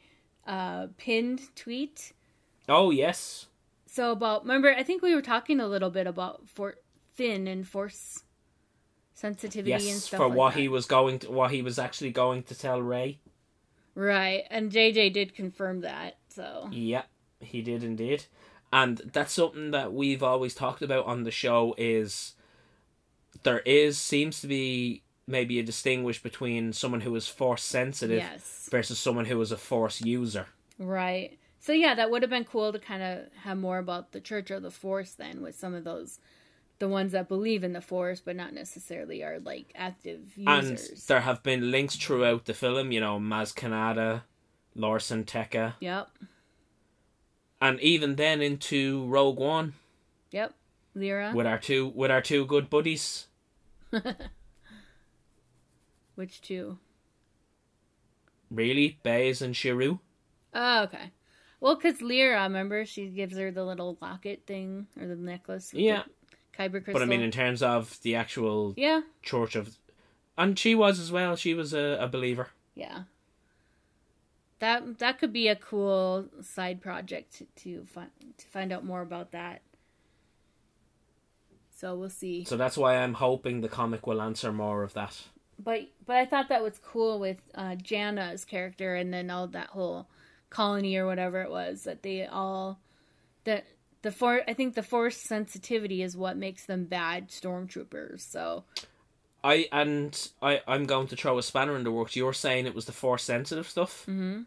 uh, 0.46 0.88
pinned 0.96 1.54
tweet, 1.56 2.12
Oh 2.68 2.90
yes, 2.90 3.46
so 3.86 4.12
about 4.12 4.42
remember 4.42 4.72
I 4.72 4.82
think 4.82 5.02
we 5.02 5.14
were 5.14 5.22
talking 5.22 5.60
a 5.60 5.66
little 5.66 5.90
bit 5.90 6.06
about 6.06 6.48
for 6.48 6.76
thin 7.16 7.48
and 7.48 7.66
force 7.66 8.22
sensitivity 9.14 9.72
and 9.72 9.82
yes, 9.82 10.04
stuff 10.04 10.18
for 10.18 10.28
like 10.28 10.38
what 10.38 10.54
that. 10.54 10.60
he 10.60 10.68
was 10.68 10.86
going 10.86 11.18
to, 11.20 11.30
what 11.30 11.50
he 11.50 11.62
was 11.62 11.78
actually 11.78 12.12
going 12.12 12.44
to 12.44 12.54
tell 12.56 12.80
Rey. 12.80 13.18
Right, 13.98 14.44
and 14.50 14.70
JJ 14.70 15.12
did 15.12 15.34
confirm 15.34 15.80
that. 15.80 16.16
So 16.28 16.68
Yeah, 16.70 17.02
he 17.40 17.62
did 17.62 17.82
indeed. 17.82 18.24
And 18.72 18.98
that's 19.12 19.32
something 19.32 19.70
that 19.70 19.92
we've 19.92 20.22
always 20.22 20.54
talked 20.54 20.82
about 20.82 21.06
on 21.06 21.24
the 21.24 21.30
show 21.30 21.74
is 21.78 22.34
there 23.42 23.60
is 23.60 23.98
seems 23.98 24.40
to 24.42 24.46
be 24.46 25.02
maybe 25.26 25.58
a 25.58 25.62
distinguish 25.62 26.22
between 26.22 26.72
someone 26.72 27.00
who 27.00 27.14
is 27.16 27.28
force 27.28 27.62
sensitive 27.62 28.18
yes, 28.18 28.68
versus 28.70 28.98
someone 28.98 29.26
who 29.26 29.40
is 29.40 29.52
a 29.52 29.56
force 29.56 30.00
user. 30.00 30.46
right. 30.78 31.38
So 31.60 31.72
yeah, 31.72 31.94
that 31.96 32.10
would 32.10 32.22
have 32.22 32.30
been 32.30 32.44
cool 32.44 32.72
to 32.72 32.78
kind 32.78 33.02
of 33.02 33.32
have 33.42 33.58
more 33.58 33.78
about 33.78 34.12
the 34.12 34.20
Church 34.20 34.50
or 34.50 34.60
the 34.60 34.70
Force 34.70 35.12
then, 35.12 35.42
with 35.42 35.58
some 35.58 35.74
of 35.74 35.84
those, 35.84 36.18
the 36.78 36.88
ones 36.88 37.12
that 37.12 37.28
believe 37.28 37.64
in 37.64 37.72
the 37.72 37.80
Force 37.80 38.20
but 38.20 38.36
not 38.36 38.52
necessarily 38.52 39.22
are 39.22 39.38
like 39.40 39.72
active 39.74 40.20
users. 40.36 40.88
And 40.90 40.98
there 41.06 41.20
have 41.20 41.42
been 41.42 41.70
links 41.70 41.96
throughout 41.96 42.44
the 42.44 42.54
film, 42.54 42.92
you 42.92 43.00
know, 43.00 43.18
Maz 43.18 43.54
Kanata, 43.54 44.22
Lor 44.74 45.00
San 45.00 45.24
Tekka, 45.24 45.74
Yep, 45.80 46.08
and 47.60 47.80
even 47.80 48.16
then 48.16 48.40
into 48.40 49.06
Rogue 49.06 49.38
One 49.38 49.74
yep, 50.30 50.54
Lyra, 50.94 51.32
with 51.34 51.46
our 51.46 51.58
two 51.58 51.88
with 51.94 52.10
our 52.10 52.22
two 52.22 52.46
good 52.46 52.70
buddies. 52.70 53.26
which 56.14 56.40
two? 56.40 56.78
Really, 58.50 58.98
Baze 59.02 59.42
and 59.42 59.54
Chirrut. 59.54 59.98
Oh, 60.54 60.82
okay. 60.84 61.10
Well, 61.60 61.74
because 61.74 62.00
Lyra, 62.00 62.44
remember, 62.44 62.84
she 62.86 63.08
gives 63.08 63.36
her 63.36 63.50
the 63.50 63.64
little 63.64 63.98
locket 64.00 64.46
thing 64.46 64.86
or 64.98 65.06
the 65.06 65.16
necklace. 65.16 65.74
Yeah, 65.74 66.04
the 66.17 66.17
Kyber 66.58 66.82
crystal. 66.84 66.94
but 66.94 67.02
I 67.02 67.06
mean, 67.06 67.20
in 67.20 67.30
terms 67.30 67.62
of 67.62 68.00
the 68.02 68.14
actual 68.16 68.74
yeah, 68.76 69.02
Church 69.22 69.54
of, 69.54 69.78
and 70.36 70.58
she 70.58 70.74
was 70.74 70.98
as 70.98 71.12
well. 71.12 71.36
She 71.36 71.54
was 71.54 71.72
a, 71.72 71.98
a 72.00 72.08
believer. 72.08 72.48
yeah. 72.74 73.02
That 74.60 74.98
that 74.98 75.20
could 75.20 75.32
be 75.32 75.46
a 75.46 75.54
cool 75.54 76.26
side 76.42 76.80
project 76.80 77.42
to, 77.62 77.84
find 77.84 78.10
to 78.38 78.46
find 78.46 78.72
out 78.72 78.84
more 78.84 79.02
about 79.02 79.30
that. 79.30 79.62
So 81.76 81.94
we'll 81.94 82.10
see. 82.10 82.44
So 82.44 82.56
that's 82.56 82.76
why 82.76 82.96
I'm 82.96 83.14
hoping 83.14 83.60
the 83.60 83.68
comic 83.68 84.04
will 84.08 84.20
answer 84.20 84.50
more 84.52 84.82
of 84.82 84.94
that. 84.94 85.16
But 85.62 85.90
but 86.04 86.16
I 86.16 86.24
thought 86.24 86.48
that 86.48 86.62
was 86.62 86.80
cool 86.80 87.20
with 87.20 87.40
uh, 87.54 87.76
Jannah's 87.76 88.44
character, 88.44 88.96
and 88.96 89.14
then 89.14 89.30
all 89.30 89.46
that 89.46 89.68
whole 89.68 90.08
colony 90.50 90.96
or 90.96 91.06
whatever 91.06 91.40
it 91.42 91.50
was 91.50 91.84
that 91.84 92.02
they 92.02 92.26
all 92.26 92.80
that 93.44 93.64
the 94.02 94.10
for 94.12 94.42
I 94.48 94.52
think 94.54 94.74
the 94.74 94.82
force 94.82 95.16
sensitivity 95.16 96.02
is 96.02 96.16
what 96.16 96.36
makes 96.36 96.64
them 96.66 96.84
bad 96.84 97.28
stormtroopers. 97.28 98.20
So 98.20 98.64
I 99.42 99.68
and 99.72 100.30
I 100.42 100.60
I'm 100.66 100.86
going 100.86 101.06
to 101.08 101.16
throw 101.16 101.38
a 101.38 101.42
spanner 101.42 101.76
in 101.76 101.84
the 101.84 101.92
works. 101.92 102.16
You're 102.16 102.32
saying 102.32 102.66
it 102.66 102.74
was 102.74 102.84
the 102.86 102.92
force 102.92 103.22
sensitive 103.24 103.68
stuff. 103.68 104.04
mhm. 104.06 104.46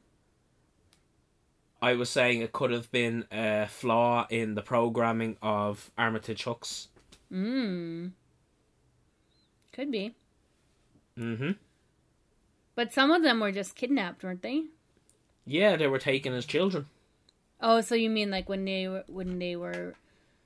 I 1.84 1.94
was 1.94 2.12
saying 2.12 2.42
it 2.42 2.52
could 2.52 2.70
have 2.72 2.92
been 2.92 3.26
a 3.32 3.66
flaw 3.68 4.28
in 4.30 4.54
the 4.54 4.62
programming 4.62 5.38
of 5.42 5.90
Armitage 5.98 6.46
Hux. 6.46 6.88
mm, 7.32 8.12
could 9.74 9.90
be. 9.90 10.14
Mm-hmm. 11.18 11.52
But 12.76 12.94
some 12.94 13.10
of 13.10 13.24
them 13.24 13.40
were 13.40 13.52
just 13.52 13.76
kidnapped, 13.76 14.24
weren't 14.24 14.44
they? 14.44 14.66
Yeah, 15.46 15.76
they 15.76 15.88
were 15.88 15.98
taken 15.98 16.34
as 16.34 16.46
children. 16.46 16.86
Oh, 17.62 17.82
so 17.82 17.96
you 17.96 18.10
mean 18.10 18.32
like 18.32 18.50
when 18.50 18.66
they 18.66 18.88
were 18.88 19.04
when 19.08 19.38
they 19.40 19.56
were 19.56 19.96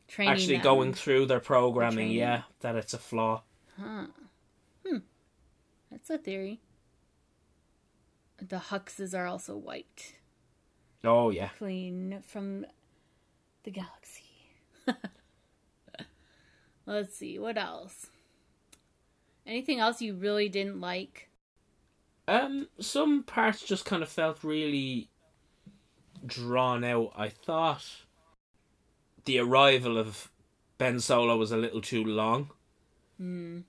training? 0.07 0.33
Actually 0.33 0.55
them? 0.55 0.63
going 0.63 0.93
through 0.93 1.27
their 1.27 1.39
programming, 1.39 1.95
training. 1.95 2.17
yeah, 2.17 2.41
that 2.59 2.75
it's 2.75 2.93
a 2.93 2.97
flaw. 2.97 3.41
Huh. 3.79 4.07
Hmm. 4.85 4.97
That's 5.89 6.09
a 6.09 6.17
theory. 6.17 6.59
The 8.41 8.59
Huxes 8.59 9.15
are 9.15 9.25
also 9.27 9.55
white. 9.55 10.15
Oh 11.03 11.29
yeah. 11.29 11.49
clean 11.57 12.21
from 12.25 12.65
the 13.63 13.71
galaxy. 13.71 14.23
Let's 16.85 17.15
see, 17.15 17.39
what 17.39 17.57
else? 17.57 18.07
Anything 19.47 19.79
else 19.79 20.01
you 20.01 20.15
really 20.15 20.49
didn't 20.49 20.81
like? 20.81 21.29
Um, 22.27 22.67
some 22.79 23.23
parts 23.23 23.63
just 23.63 23.85
kind 23.85 24.03
of 24.03 24.09
felt 24.09 24.43
really 24.43 25.09
drawn 26.25 26.83
out. 26.83 27.11
I 27.15 27.29
thought 27.29 27.85
the 29.25 29.39
arrival 29.39 29.97
of 29.97 30.31
Ben 30.77 30.99
Solo 30.99 31.37
was 31.37 31.51
a 31.51 31.57
little 31.57 31.81
too 31.81 32.03
long, 32.03 32.49
Hmm. 33.17 33.61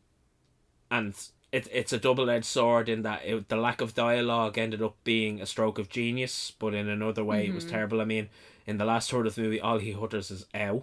and 0.90 1.14
it 1.52 1.68
it's 1.70 1.92
a 1.92 1.98
double 1.98 2.28
edged 2.28 2.44
sword 2.46 2.88
in 2.88 3.02
that 3.02 3.24
it, 3.24 3.48
the 3.48 3.56
lack 3.56 3.80
of 3.80 3.94
dialogue 3.94 4.58
ended 4.58 4.82
up 4.82 4.96
being 5.04 5.40
a 5.40 5.46
stroke 5.46 5.78
of 5.78 5.88
genius, 5.88 6.50
but 6.58 6.74
in 6.74 6.88
another 6.88 7.24
way 7.24 7.46
it 7.46 7.54
was 7.54 7.64
terrible. 7.64 8.00
I 8.00 8.04
mean, 8.04 8.28
in 8.66 8.78
the 8.78 8.84
last 8.84 9.10
third 9.10 9.26
of 9.26 9.34
the 9.36 9.42
movie, 9.42 9.60
all 9.60 9.78
he 9.78 9.94
utters 9.94 10.30
is 10.30 10.46
"ow." 10.54 10.82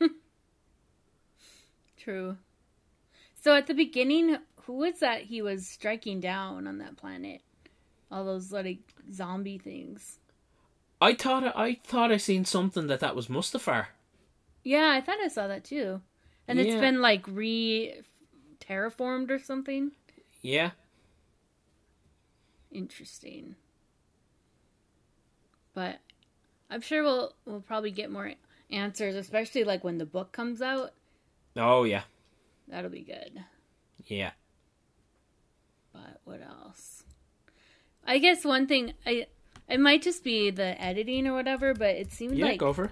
True. 1.96 2.36
So 3.40 3.54
at 3.54 3.66
the 3.66 3.74
beginning, 3.74 4.36
who 4.62 4.72
was 4.74 4.98
that 5.00 5.22
he 5.22 5.40
was 5.42 5.66
striking 5.66 6.20
down 6.20 6.66
on 6.66 6.78
that 6.78 6.96
planet? 6.96 7.40
All 8.10 8.24
those 8.24 8.52
like 8.52 8.80
zombie 9.12 9.58
things. 9.58 10.18
I 11.00 11.14
thought 11.14 11.44
I 11.56 11.78
thought 11.84 12.10
I 12.10 12.16
seen 12.16 12.44
something 12.44 12.86
that 12.88 13.00
that 13.00 13.14
was 13.16 13.28
Mustafar. 13.28 13.86
Yeah, 14.64 14.90
I 14.90 15.00
thought 15.00 15.18
I 15.22 15.28
saw 15.28 15.46
that 15.48 15.64
too. 15.64 16.00
And 16.46 16.58
it's 16.58 16.80
been 16.80 17.00
like 17.00 17.24
re 17.28 17.94
terraformed 18.60 19.30
or 19.30 19.38
something. 19.38 19.92
Yeah, 20.42 20.70
Interesting. 22.70 23.54
But 25.74 25.98
I'm 26.70 26.80
sure 26.80 27.02
we'll 27.02 27.34
we'll 27.44 27.60
probably 27.60 27.90
get 27.90 28.10
more 28.10 28.32
answers, 28.70 29.14
especially 29.14 29.64
like 29.64 29.84
when 29.84 29.98
the 29.98 30.06
book 30.06 30.32
comes 30.32 30.60
out. 30.60 30.92
oh 31.56 31.84
yeah, 31.84 32.02
That'll 32.66 32.90
be 32.90 33.02
good. 33.02 33.44
yeah. 34.06 34.32
But 35.92 36.20
what 36.24 36.40
else? 36.42 37.04
I 38.04 38.18
guess 38.18 38.44
one 38.44 38.66
thing 38.66 38.92
I 39.06 39.26
it 39.68 39.80
might 39.80 40.02
just 40.02 40.24
be 40.24 40.50
the 40.50 40.80
editing 40.80 41.26
or 41.26 41.34
whatever, 41.34 41.74
but 41.74 41.94
it 41.96 42.12
seemed 42.12 42.36
Yeah, 42.38 42.46
like 42.46 42.58
go 42.58 42.72
for 42.72 42.84
it. 42.86 42.90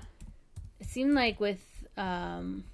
seemed 0.83 1.15
like 1.15 1.41
with 1.41 1.63
um 1.97 2.65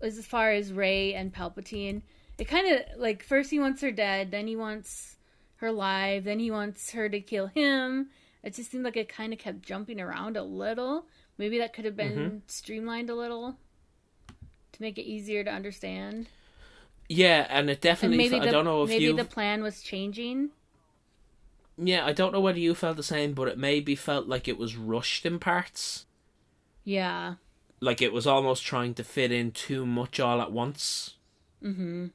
as 0.00 0.24
far 0.26 0.52
as 0.52 0.72
Rey 0.72 1.14
and 1.14 1.34
Palpatine, 1.34 2.02
it 2.38 2.44
kind 2.44 2.68
of 2.72 3.00
like 3.00 3.22
first 3.22 3.50
he 3.50 3.58
wants 3.58 3.82
her 3.82 3.90
dead, 3.90 4.30
then 4.30 4.46
he 4.46 4.56
wants 4.56 5.16
her 5.56 5.72
live, 5.72 6.24
then 6.24 6.38
he 6.38 6.50
wants 6.50 6.92
her 6.92 7.08
to 7.08 7.20
kill 7.20 7.48
him. 7.48 8.10
It 8.44 8.54
just 8.54 8.70
seemed 8.70 8.84
like 8.84 8.96
it 8.96 9.08
kind 9.08 9.32
of 9.32 9.38
kept 9.40 9.62
jumping 9.62 10.00
around 10.00 10.36
a 10.36 10.42
little. 10.44 11.06
Maybe 11.36 11.58
that 11.58 11.72
could 11.72 11.84
have 11.84 11.96
been 11.96 12.42
streamlined 12.46 13.10
a 13.10 13.14
little 13.14 13.56
to 14.72 14.82
make 14.82 14.98
it 14.98 15.02
easier 15.02 15.42
to 15.42 15.50
understand. 15.50 16.28
Yeah, 17.08 17.46
and 17.48 17.68
it 17.70 17.72
And 17.72 17.80
definitely. 17.80 18.18
maybe 18.18 18.38
fe- 18.38 18.40
the, 18.40 18.48
I 18.48 18.52
don't 18.52 18.64
know 18.64 18.82
if 18.84 18.88
maybe 18.90 19.04
you. 19.04 19.16
the 19.16 19.24
plan 19.24 19.62
was 19.62 19.82
changing. 19.82 20.50
Yeah, 21.80 22.04
I 22.04 22.12
don't 22.12 22.32
know 22.32 22.40
whether 22.40 22.58
you 22.58 22.74
felt 22.74 22.96
the 22.96 23.02
same, 23.04 23.34
but 23.34 23.46
it 23.46 23.56
maybe 23.56 23.94
felt 23.94 24.26
like 24.26 24.48
it 24.48 24.58
was 24.58 24.76
rushed 24.76 25.24
in 25.24 25.38
parts. 25.38 26.06
Yeah. 26.82 27.34
Like 27.80 28.02
it 28.02 28.12
was 28.12 28.26
almost 28.26 28.64
trying 28.64 28.94
to 28.94 29.04
fit 29.04 29.30
in 29.30 29.52
too 29.52 29.86
much 29.86 30.18
all 30.18 30.42
at 30.42 30.50
once. 30.50 31.14
Mm-hmm. 31.62 32.06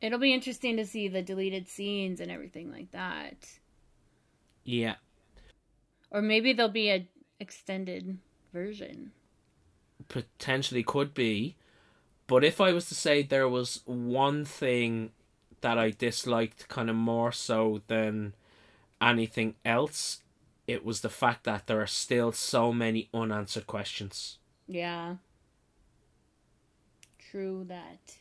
It'll 0.00 0.18
be 0.20 0.32
interesting 0.32 0.76
to 0.76 0.86
see 0.86 1.08
the 1.08 1.22
deleted 1.22 1.68
scenes 1.68 2.20
and 2.20 2.30
everything 2.30 2.70
like 2.70 2.92
that. 2.92 3.58
Yeah. 4.62 4.96
Or 6.12 6.22
maybe 6.22 6.52
there'll 6.52 6.70
be 6.70 6.90
a 6.90 7.08
extended 7.40 8.18
version. 8.52 9.10
potentially 10.08 10.82
could 10.82 11.14
be. 11.14 11.56
But 12.26 12.44
if 12.44 12.60
I 12.60 12.72
was 12.72 12.88
to 12.88 12.94
say 12.94 13.22
there 13.22 13.48
was 13.48 13.80
one 13.84 14.44
thing 14.44 15.10
that 15.66 15.78
I 15.78 15.90
disliked 15.90 16.68
kind 16.68 16.88
of 16.88 16.94
more 16.94 17.32
so 17.32 17.82
than 17.88 18.34
anything 19.02 19.56
else, 19.64 20.20
it 20.68 20.84
was 20.84 21.00
the 21.00 21.08
fact 21.08 21.42
that 21.42 21.66
there 21.66 21.82
are 21.82 21.88
still 21.88 22.30
so 22.30 22.72
many 22.72 23.08
unanswered 23.12 23.66
questions. 23.66 24.38
Yeah. 24.68 25.16
True 27.18 27.64
that. 27.66 28.14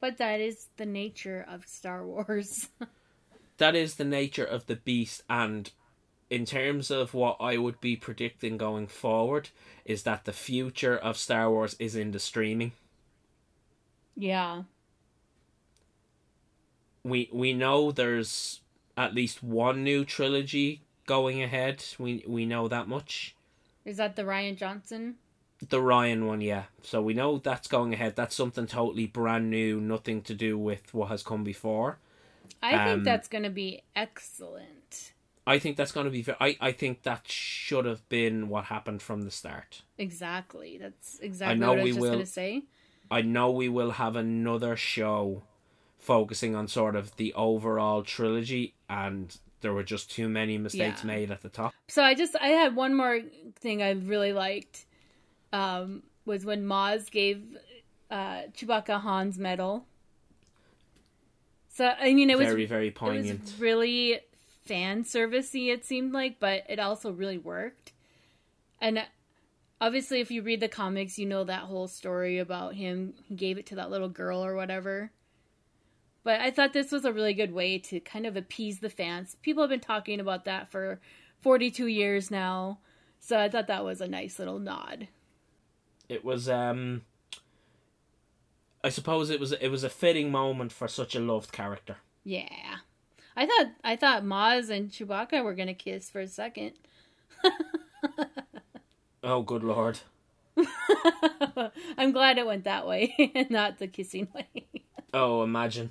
But 0.00 0.18
that 0.18 0.38
is 0.38 0.66
the 0.76 0.84
nature 0.84 1.46
of 1.48 1.66
Star 1.66 2.04
Wars. 2.04 2.68
That 3.56 3.74
is 3.74 3.94
the 3.94 4.04
nature 4.04 4.44
of 4.44 4.64
the 4.66 4.76
beast 4.76 5.22
and 5.28 5.70
in 6.30 6.46
terms 6.46 6.90
of 6.90 7.12
what 7.12 7.36
I 7.40 7.58
would 7.58 7.78
be 7.80 7.94
predicting 7.94 8.56
going 8.56 8.86
forward 8.86 9.48
is 9.84 10.02
that 10.04 10.24
the 10.24 10.32
future 10.32 10.96
of 10.96 11.16
Star 11.18 11.50
Wars 11.50 11.74
is 11.78 11.94
in 11.96 12.10
the 12.12 12.18
streaming. 12.18 12.72
yeah. 14.14 14.62
We 17.04 17.28
we 17.32 17.54
know 17.54 17.90
there's 17.92 18.60
at 18.96 19.14
least 19.14 19.42
one 19.42 19.82
new 19.84 20.04
trilogy 20.04 20.82
going 21.06 21.42
ahead. 21.42 21.84
We 21.98 22.24
we 22.26 22.46
know 22.46 22.68
that 22.68 22.88
much. 22.88 23.34
Is 23.84 23.96
that 23.96 24.16
the 24.16 24.22
Rian 24.22 24.56
Johnson? 24.56 25.16
The 25.68 25.78
Rian 25.78 26.26
one, 26.26 26.40
yeah. 26.40 26.64
So 26.82 27.02
we 27.02 27.12
know 27.14 27.38
that's 27.38 27.68
going 27.68 27.92
ahead. 27.92 28.16
That's 28.16 28.34
something 28.34 28.66
totally 28.66 29.06
brand 29.06 29.50
new, 29.50 29.80
nothing 29.80 30.22
to 30.22 30.34
do 30.34 30.58
with 30.58 30.92
what 30.94 31.08
has 31.08 31.22
come 31.22 31.44
before. 31.44 31.98
I 32.62 32.74
Um, 32.74 32.86
think 32.86 33.04
that's 33.04 33.28
going 33.28 33.44
to 33.44 33.50
be 33.50 33.82
excellent. 33.94 35.12
I 35.46 35.58
think 35.58 35.76
that's 35.76 35.92
going 35.92 36.04
to 36.04 36.10
be. 36.10 36.24
I 36.40 36.56
I 36.60 36.72
think 36.72 37.02
that 37.02 37.26
should 37.28 37.84
have 37.84 38.06
been 38.08 38.48
what 38.48 38.66
happened 38.66 39.02
from 39.02 39.22
the 39.22 39.30
start. 39.30 39.82
Exactly. 39.98 40.78
That's 40.78 41.18
exactly 41.20 41.58
know 41.58 41.70
what 41.70 41.78
I 41.80 41.82
was 41.82 41.84
we 41.84 41.90
just 41.90 42.00
will- 42.00 42.10
going 42.12 42.24
to 42.24 42.26
say. 42.26 42.62
I 43.10 43.22
know 43.22 43.50
we 43.50 43.68
will 43.68 43.92
have 43.92 44.14
another 44.16 44.76
show 44.76 45.42
focusing 46.00 46.56
on 46.56 46.66
sort 46.66 46.96
of 46.96 47.14
the 47.16 47.32
overall 47.34 48.02
trilogy, 48.02 48.74
and 48.88 49.36
there 49.60 49.72
were 49.72 49.82
just 49.84 50.10
too 50.10 50.28
many 50.28 50.58
mistakes 50.58 51.02
Yeah. 51.02 51.06
made 51.06 51.30
at 51.30 51.42
the 51.42 51.48
top. 51.50 51.72
So 51.88 52.02
I 52.02 52.14
just 52.14 52.34
I 52.40 52.48
had 52.48 52.74
one 52.74 52.94
more 52.94 53.20
thing 53.60 53.82
I 53.82 53.90
really 53.92 54.32
liked 54.32 54.86
um, 55.52 56.02
was 56.24 56.44
when 56.44 56.64
Maz 56.64 57.10
gave 57.10 57.42
uh, 58.10 58.42
Chewbacca 58.56 59.02
Han's 59.02 59.38
medal. 59.38 59.86
So 61.68 61.86
I 61.86 62.14
mean 62.14 62.30
it 62.30 62.38
was 62.38 62.46
very 62.48 62.66
very 62.66 62.88
it 62.88 62.94
poignant. 62.94 63.42
was 63.42 63.60
really 63.60 64.20
fan 64.64 65.04
servicey 65.04 65.72
it 65.72 65.84
seemed 65.84 66.12
like, 66.12 66.40
but 66.40 66.64
it 66.68 66.78
also 66.78 67.12
really 67.12 67.38
worked. 67.38 67.92
And 68.80 69.04
obviously 69.80 70.20
if 70.20 70.30
you 70.30 70.42
read 70.42 70.60
the 70.60 70.68
comics, 70.68 71.18
you 71.18 71.26
know 71.26 71.44
that 71.44 71.62
whole 71.62 71.88
story 71.88 72.38
about 72.38 72.74
him 72.74 73.14
he 73.28 73.34
gave 73.34 73.58
it 73.58 73.66
to 73.66 73.74
that 73.76 73.90
little 73.90 74.08
girl 74.08 74.44
or 74.44 74.54
whatever. 74.54 75.10
But 76.22 76.40
I 76.40 76.50
thought 76.50 76.72
this 76.72 76.92
was 76.92 77.04
a 77.04 77.12
really 77.12 77.32
good 77.34 77.52
way 77.52 77.78
to 77.78 77.98
kind 78.00 78.26
of 78.26 78.36
appease 78.36 78.80
the 78.80 78.90
fans. 78.90 79.36
People 79.42 79.62
have 79.62 79.70
been 79.70 79.80
talking 79.80 80.20
about 80.20 80.44
that 80.44 80.70
for 80.70 81.00
42 81.40 81.86
years 81.86 82.30
now. 82.30 82.78
So 83.18 83.38
I 83.38 83.48
thought 83.48 83.66
that 83.68 83.84
was 83.84 84.00
a 84.00 84.08
nice 84.08 84.38
little 84.38 84.58
nod. 84.58 85.08
it 86.08 86.24
was 86.24 86.48
um 86.48 87.02
I 88.82 88.88
suppose 88.88 89.30
it 89.30 89.38
was 89.40 89.52
it 89.52 89.68
was 89.68 89.84
a 89.84 89.90
fitting 89.90 90.30
moment 90.30 90.72
for 90.72 90.88
such 90.88 91.14
a 91.14 91.20
loved 91.20 91.52
character. 91.52 91.96
Yeah. 92.24 92.76
I 93.36 93.46
thought 93.46 93.66
I 93.84 93.96
thought 93.96 94.22
Maz 94.24 94.70
and 94.70 94.90
Chewbacca 94.90 95.42
were 95.44 95.54
gonna 95.54 95.74
kiss 95.74 96.10
for 96.10 96.20
a 96.20 96.28
second. 96.28 96.72
Oh 99.22 99.42
good 99.42 99.62
lord. 99.62 100.00
I'm 101.98 102.12
glad 102.12 102.38
it 102.38 102.46
went 102.46 102.64
that 102.64 102.86
way 102.86 103.14
and 103.34 103.50
not 103.60 103.78
the 103.78 103.86
kissing 103.86 104.28
way. 104.34 104.66
Oh 105.12 105.42
imagine. 105.42 105.90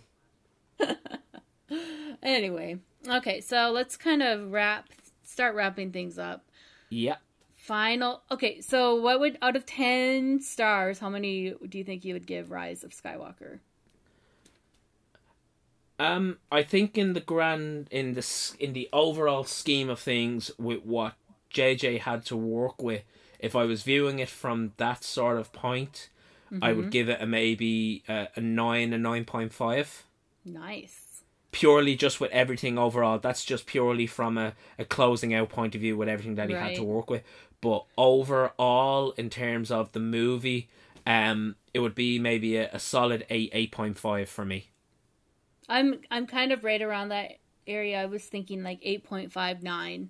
anyway, 2.23 2.77
okay, 3.07 3.41
so 3.41 3.71
let's 3.71 3.97
kind 3.97 4.21
of 4.21 4.51
wrap 4.51 4.89
start 5.23 5.55
wrapping 5.55 5.91
things 5.91 6.17
up. 6.17 6.43
Yeah. 6.89 7.17
Final. 7.55 8.23
Okay, 8.31 8.61
so 8.61 8.95
what 8.95 9.19
would 9.19 9.37
out 9.41 9.55
of 9.55 9.65
10 9.65 10.41
stars, 10.41 10.99
how 10.99 11.09
many 11.09 11.53
do 11.67 11.77
you 11.77 11.83
think 11.83 12.03
you 12.03 12.13
would 12.13 12.25
give 12.25 12.51
Rise 12.51 12.83
of 12.83 12.91
Skywalker? 12.91 13.59
Um 15.99 16.37
I 16.51 16.63
think 16.63 16.97
in 16.97 17.13
the 17.13 17.19
grand 17.19 17.87
in 17.91 18.13
the 18.13 18.55
in 18.59 18.73
the 18.73 18.87
overall 18.93 19.43
scheme 19.43 19.89
of 19.89 19.99
things 19.99 20.49
with 20.57 20.85
what 20.85 21.13
JJ 21.53 22.01
had 22.01 22.25
to 22.25 22.37
work 22.37 22.81
with, 22.81 23.03
if 23.39 23.55
I 23.55 23.63
was 23.65 23.83
viewing 23.83 24.19
it 24.19 24.29
from 24.29 24.73
that 24.77 25.03
sort 25.03 25.37
of 25.37 25.51
point, 25.51 26.09
I 26.61 26.73
would 26.73 26.89
give 26.91 27.09
it 27.09 27.21
a 27.21 27.25
maybe 27.25 28.03
a, 28.07 28.27
a 28.35 28.41
9 28.41 28.93
a 28.93 28.97
9.5. 28.97 30.03
Nice. 30.45 31.23
purely 31.51 31.95
just 31.95 32.19
with 32.19 32.31
everything 32.31 32.77
overall. 32.77 33.19
That's 33.19 33.43
just 33.43 33.65
purely 33.65 34.07
from 34.07 34.37
a, 34.37 34.53
a 34.77 34.85
closing 34.85 35.33
out 35.33 35.49
point 35.49 35.75
of 35.75 35.81
view 35.81 35.97
with 35.97 36.07
everything 36.09 36.35
that 36.35 36.49
he 36.49 36.55
had 36.55 36.75
to 36.75 36.83
work 36.83 37.09
with. 37.09 37.23
But 37.61 37.85
overall, 37.97 39.11
in 39.11 39.29
terms 39.29 39.69
of 39.71 39.91
the 39.91 39.99
movie, 39.99 40.69
um, 41.05 41.55
it 41.73 41.79
would 41.79 41.95
be 41.95 42.19
maybe 42.19 42.55
a, 42.57 42.69
a 42.71 42.79
solid 42.79 43.25
eight, 43.29 43.49
eight 43.53 43.71
point 43.71 43.97
five 43.97 44.29
for 44.29 44.45
me. 44.45 44.69
I'm 45.67 45.99
I'm 46.09 46.25
kind 46.25 46.51
of 46.51 46.63
right 46.63 46.81
around 46.81 47.09
that 47.09 47.39
area. 47.67 48.01
I 48.01 48.05
was 48.05 48.23
thinking 48.23 48.63
like 48.63 48.81
8.59. 48.81 50.07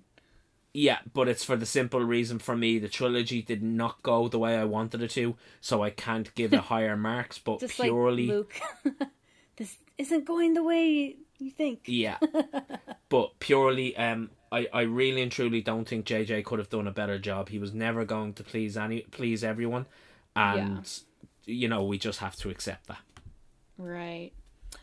Yeah, 0.72 0.98
but 1.12 1.28
it's 1.28 1.44
for 1.44 1.56
the 1.56 1.66
simple 1.66 2.00
reason 2.00 2.38
for 2.38 2.56
me 2.56 2.78
the 2.78 2.88
trilogy 2.88 3.42
did 3.42 3.62
not 3.62 4.02
go 4.02 4.28
the 4.28 4.38
way 4.38 4.56
I 4.56 4.64
wanted 4.64 5.02
it 5.02 5.10
to, 5.10 5.36
so 5.60 5.82
I 5.82 5.90
can't 5.90 6.34
give 6.34 6.54
it 6.54 6.60
higher 6.72 6.96
marks. 6.96 7.38
But 7.38 7.60
Just 7.60 7.74
purely, 7.74 8.26
like 8.28 8.36
Luke. 8.36 8.60
this 9.56 9.76
isn't 10.00 10.24
going 10.24 10.54
the 10.54 10.62
way 10.62 11.16
you 11.38 11.50
think. 11.50 11.82
yeah, 11.86 12.18
but 13.08 13.38
purely, 13.38 13.96
um, 13.96 14.30
I, 14.52 14.66
I 14.72 14.82
really 14.82 15.22
and 15.22 15.30
truly 15.30 15.60
don't 15.60 15.86
think 15.86 16.06
JJ 16.06 16.44
could 16.44 16.58
have 16.58 16.70
done 16.70 16.86
a 16.86 16.92
better 16.92 17.18
job. 17.18 17.48
He 17.48 17.58
was 17.58 17.72
never 17.72 18.04
going 18.04 18.34
to 18.34 18.44
please 18.44 18.76
any 18.76 19.00
please 19.02 19.44
everyone, 19.44 19.86
and 20.34 20.88
you 21.44 21.68
know 21.68 21.84
we 21.84 21.98
just 21.98 22.18
have 22.20 22.36
to 22.36 22.50
accept 22.50 22.88
that. 22.88 23.00
Right. 23.78 24.32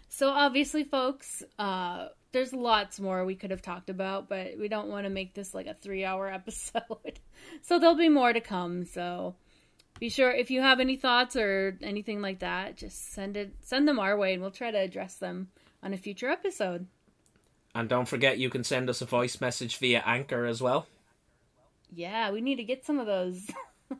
So 0.09 0.29
obviously, 0.29 0.83
folks, 0.83 1.43
uh, 1.59 2.07
there's 2.31 2.53
lots 2.53 2.99
more 2.99 3.23
we 3.23 3.35
could 3.35 3.51
have 3.51 3.61
talked 3.61 3.89
about, 3.89 4.29
but 4.29 4.57
we 4.57 4.67
don't 4.67 4.89
want 4.89 5.05
to 5.05 5.09
make 5.09 5.33
this 5.33 5.53
like 5.53 5.67
a 5.67 5.73
three-hour 5.73 6.27
episode. 6.31 7.19
so 7.61 7.79
there'll 7.79 7.95
be 7.95 8.09
more 8.09 8.33
to 8.33 8.41
come. 8.41 8.85
So 8.85 9.35
be 9.99 10.09
sure 10.09 10.31
if 10.31 10.51
you 10.51 10.61
have 10.61 10.79
any 10.79 10.95
thoughts 10.95 11.35
or 11.35 11.77
anything 11.81 12.21
like 12.21 12.39
that, 12.39 12.77
just 12.77 13.13
send 13.13 13.37
it, 13.37 13.53
send 13.61 13.87
them 13.87 13.99
our 13.99 14.17
way, 14.17 14.33
and 14.33 14.41
we'll 14.41 14.51
try 14.51 14.71
to 14.71 14.77
address 14.77 15.15
them 15.15 15.49
on 15.81 15.93
a 15.93 15.97
future 15.97 16.29
episode. 16.29 16.87
And 17.75 17.87
don't 17.89 18.07
forget, 18.07 18.37
you 18.37 18.49
can 18.49 18.63
send 18.63 18.89
us 18.89 19.01
a 19.01 19.05
voice 19.05 19.39
message 19.39 19.77
via 19.77 20.01
Anchor 20.05 20.45
as 20.45 20.61
well. 20.61 20.87
Yeah, 21.93 22.31
we 22.31 22.41
need 22.41 22.55
to 22.55 22.63
get 22.63 22.85
some 22.85 22.99
of 22.99 23.05
those. 23.05 23.49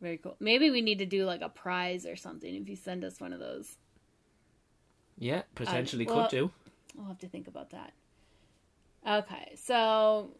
Very 0.00 0.18
cool. 0.18 0.36
Maybe 0.38 0.70
we 0.70 0.80
need 0.80 0.98
to 1.00 1.06
do 1.06 1.24
like 1.24 1.40
a 1.40 1.48
prize 1.48 2.06
or 2.06 2.16
something 2.16 2.54
if 2.54 2.68
you 2.68 2.76
send 2.76 3.04
us 3.04 3.20
one 3.20 3.32
of 3.32 3.40
those. 3.40 3.76
Yeah, 5.18 5.42
potentially 5.54 6.06
um, 6.06 6.14
well- 6.14 6.28
could 6.28 6.36
do. 6.36 6.50
I'll 6.98 7.06
have 7.08 7.18
to 7.18 7.28
think 7.28 7.46
about 7.48 7.70
that. 7.70 7.92
Okay, 9.06 9.52
so 9.54 10.30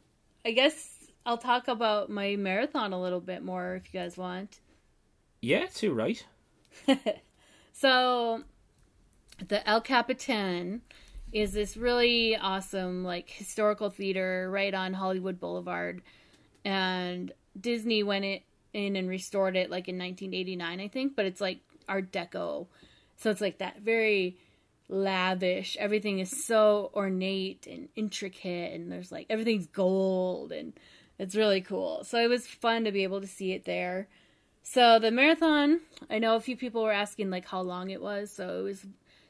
I 0.44 0.50
guess 0.50 0.97
I'll 1.27 1.39
talk 1.39 1.69
about 1.69 2.11
my 2.11 2.36
marathon 2.36 2.93
a 2.93 3.01
little 3.01 3.20
bit 3.20 3.43
more 3.43 3.77
if 3.77 3.93
you 3.93 4.01
guys 4.01 4.16
want. 4.16 4.61
Yeah, 5.40 5.66
too 5.66 5.93
right. 5.93 6.24
So, 7.81 8.43
the 9.47 9.66
El 9.69 9.81
Capitan 9.81 10.82
is 11.32 11.53
this 11.53 11.77
really 11.77 12.36
awesome, 12.36 13.05
like, 13.05 13.31
historical 13.31 13.89
theater 13.89 14.51
right 14.51 14.74
on 14.74 14.95
Hollywood 14.95 15.39
Boulevard. 15.39 16.03
And 16.65 17.31
Disney 17.61 18.03
went 18.03 18.24
it 18.24 18.43
in 18.73 18.97
and 18.97 19.09
restored 19.09 19.55
it, 19.55 19.70
like, 19.70 19.86
in 19.86 19.97
1989, 19.97 20.81
I 20.81 20.89
think. 20.89 21.15
But 21.15 21.27
it's, 21.27 21.40
like, 21.40 21.61
Art 21.89 22.11
Deco. 22.11 22.66
So 23.16 23.31
it's, 23.31 23.40
like, 23.40 23.59
that 23.59 23.78
very 23.81 24.39
lavish. 24.89 25.77
Everything 25.78 26.19
is 26.19 26.47
so 26.47 26.90
ornate 26.95 27.69
and 27.69 27.89
intricate. 27.95 28.73
And 28.73 28.90
there's, 28.90 29.12
like, 29.12 29.27
everything's 29.31 29.69
gold. 29.69 30.51
And 30.51 30.73
it's 31.19 31.35
really 31.35 31.61
cool. 31.61 32.05
So 32.05 32.19
it 32.19 32.28
was 32.28 32.47
fun 32.47 32.85
to 32.85 32.93
be 32.93 33.03
able 33.03 33.20
to 33.20 33.27
see 33.27 33.53
it 33.53 33.65
there. 33.65 34.09
So 34.62 34.99
the 34.99 35.11
marathon, 35.11 35.81
I 36.11 36.19
know 36.19 36.36
a 36.36 36.40
few 36.40 36.57
people 36.57 36.82
were 36.82 36.93
asking 36.93 37.31
like 37.31 37.47
how 37.47 37.61
long 37.61 37.90
it 37.90 38.03
was. 38.03 38.31
So 38.31 38.61
it 38.61 38.62
was 38.62 38.86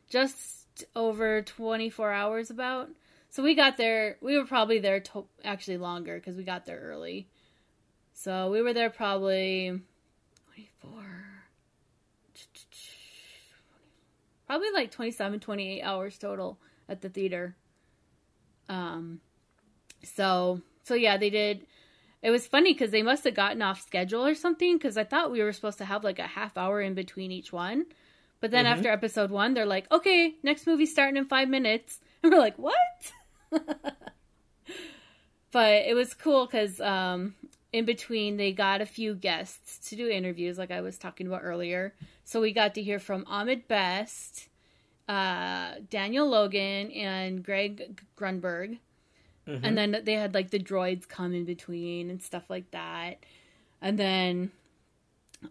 just 0.09 0.85
over 0.95 1.43
24 1.43 2.13
hours 2.13 2.51
about. 2.51 2.89
So 3.31 3.43
we 3.43 3.55
got 3.55 3.77
there, 3.77 4.17
we 4.21 4.37
were 4.37 4.47
probably 4.47 4.79
there 4.79 5.01
to, 5.01 5.27
actually 5.45 5.77
longer 5.77 6.17
because 6.17 6.37
we 6.37 6.45
got 6.45 6.67
there 6.67 6.81
early. 6.81 7.29
So 8.13 8.51
we 8.51 8.63
were 8.63 8.73
there 8.73 8.91
probably 8.91 9.81
24 10.53 11.05
probably 14.47 14.71
like 14.73 14.91
27 14.91 15.41
28 15.41 15.83
hours 15.83 16.19
total 16.19 16.59
at 16.89 17.01
the 17.01 17.09
theater. 17.09 17.55
Um 18.69 19.21
so 20.03 20.63
so 20.83 20.95
yeah, 20.95 21.17
they 21.17 21.31
did 21.31 21.67
it 22.23 22.31
was 22.31 22.47
funny 22.47 22.73
because 22.73 22.91
they 22.91 23.03
must 23.03 23.25
have 23.25 23.35
gotten 23.35 23.63
off 23.63 23.81
schedule 23.81 24.27
or 24.27 24.35
something 24.35 24.77
because 24.77 24.97
I 24.97 25.05
thought 25.05 25.31
we 25.31 25.43
were 25.43 25.53
supposed 25.53 25.79
to 25.79 25.85
have 25.85 26.05
like 26.05 26.19
a 26.19 26.27
half 26.27 26.57
hour 26.57 26.81
in 26.81 26.95
between 26.95 27.31
each 27.31 27.53
one. 27.53 27.87
But 28.41 28.51
then 28.53 28.67
after 28.67 28.89
episode 28.89 29.31
one, 29.31 29.55
they're 29.55 29.67
like, 29.67 29.91
okay, 29.91 30.35
next 30.43 30.67
movie 30.67 30.87
starting 30.87 31.17
in 31.17 31.27
five 31.27 31.49
minutes. 31.49 32.01
And 32.21 32.33
we're 32.33 32.41
like, 32.41 32.59
what? 32.59 32.75
but 35.53 35.73
it 35.87 35.95
was 35.95 36.15
cool 36.15 36.47
because 36.47 36.81
um, 36.81 37.37
in 37.73 37.85
between, 37.85 38.37
they 38.37 38.51
got 38.51 38.81
a 38.81 38.87
few 38.87 39.15
guests 39.15 39.89
to 39.91 39.97
do 39.97 40.09
interviews, 40.09 40.59
like 40.59 40.73
I 40.73 40.81
was 40.81 40.99
talking 40.99 41.29
about 41.29 41.43
earlier. 41.45 41.95
So 42.25 42.41
we 42.41 42.53
got 42.53 42.75
to 42.75 42.83
hear 42.83 42.99
from 42.99 43.25
Ahmed 43.29 43.69
Best, 43.69 44.49
uh, 45.07 45.75
Daniel 45.89 46.29
Logan, 46.29 46.91
and 46.91 47.45
Greg 47.45 48.01
Grunberg. 48.19 48.79
And 49.49 49.79
then 49.79 50.03
they 50.05 50.13
had 50.13 50.35
like 50.35 50.51
the 50.51 50.59
droids 50.59 51.09
come 51.09 51.33
in 51.35 51.45
between 51.47 52.11
and 52.11 52.23
stuff 52.23 52.45
like 52.51 52.71
that. 52.73 53.25
And 53.81 53.99
then 53.99 54.51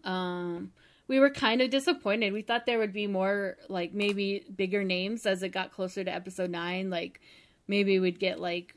um 0.04 0.72
we 1.08 1.18
were 1.18 1.30
kind 1.30 1.62
of 1.62 1.70
disappointed. 1.70 2.32
We 2.32 2.42
thought 2.42 2.66
there 2.66 2.78
would 2.78 2.92
be 2.92 3.06
more 3.06 3.56
like 3.68 3.94
maybe 3.94 4.44
bigger 4.54 4.84
names 4.84 5.24
as 5.26 5.42
it 5.42 5.48
got 5.48 5.72
closer 5.72 6.04
to 6.04 6.14
episode 6.14 6.50
9, 6.50 6.90
like 6.90 7.20
maybe 7.66 7.98
we'd 7.98 8.18
get 8.20 8.38
like 8.38 8.74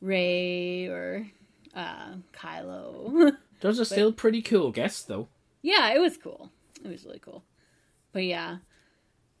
Rey 0.00 0.86
or 0.86 1.26
uh 1.74 2.14
Kylo. 2.32 3.32
Those 3.60 3.80
are 3.80 3.84
still 3.84 4.12
pretty 4.12 4.40
cool 4.40 4.70
guests, 4.70 5.02
though. 5.02 5.28
yeah, 5.62 5.92
it 5.92 5.98
was 6.00 6.16
cool. 6.16 6.50
It 6.84 6.88
was 6.88 7.04
really 7.04 7.18
cool. 7.18 7.42
But 8.12 8.24
yeah. 8.24 8.58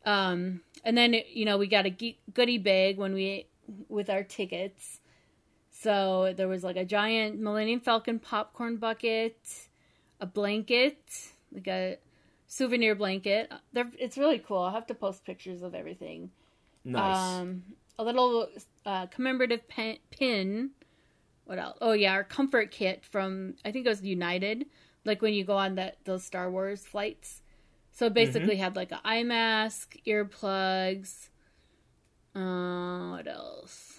Um 0.04 0.60
and 0.84 0.96
then 0.96 1.14
you 1.32 1.44
know, 1.44 1.56
we 1.58 1.66
got 1.66 1.86
a 1.86 1.90
ge- 1.90 2.18
goodie 2.34 2.58
bag 2.58 2.98
when 2.98 3.14
we 3.14 3.46
with 3.88 4.10
our 4.10 4.22
tickets. 4.22 5.00
So 5.80 6.34
there 6.36 6.48
was 6.48 6.64
like 6.64 6.76
a 6.76 6.84
giant 6.84 7.38
Millennium 7.38 7.78
Falcon 7.78 8.18
popcorn 8.18 8.78
bucket, 8.78 9.38
a 10.20 10.26
blanket, 10.26 10.98
like 11.52 11.68
a 11.68 11.98
souvenir 12.48 12.96
blanket. 12.96 13.52
They're, 13.72 13.90
it's 13.96 14.18
really 14.18 14.40
cool. 14.40 14.58
I'll 14.58 14.72
have 14.72 14.88
to 14.88 14.94
post 14.94 15.24
pictures 15.24 15.62
of 15.62 15.76
everything. 15.76 16.30
Nice. 16.84 17.16
Um, 17.16 17.62
a 17.96 18.02
little 18.02 18.48
uh, 18.84 19.06
commemorative 19.06 19.68
pen, 19.68 19.98
pin. 20.10 20.70
What 21.44 21.58
else? 21.60 21.78
Oh 21.80 21.92
yeah, 21.92 22.12
our 22.12 22.24
comfort 22.24 22.72
kit 22.72 23.04
from 23.04 23.54
I 23.64 23.70
think 23.70 23.86
it 23.86 23.88
was 23.88 24.02
United. 24.02 24.66
Like 25.04 25.22
when 25.22 25.32
you 25.32 25.44
go 25.44 25.56
on 25.56 25.76
that 25.76 25.98
those 26.04 26.24
Star 26.24 26.50
Wars 26.50 26.86
flights. 26.86 27.40
So 27.92 28.06
it 28.06 28.14
basically 28.14 28.56
had 28.56 28.76
like 28.76 28.92
an 28.92 28.98
eye 29.04 29.22
mask, 29.22 29.96
earplugs. 30.06 31.28
Uh, 32.34 33.10
what 33.10 33.26
else? 33.26 33.97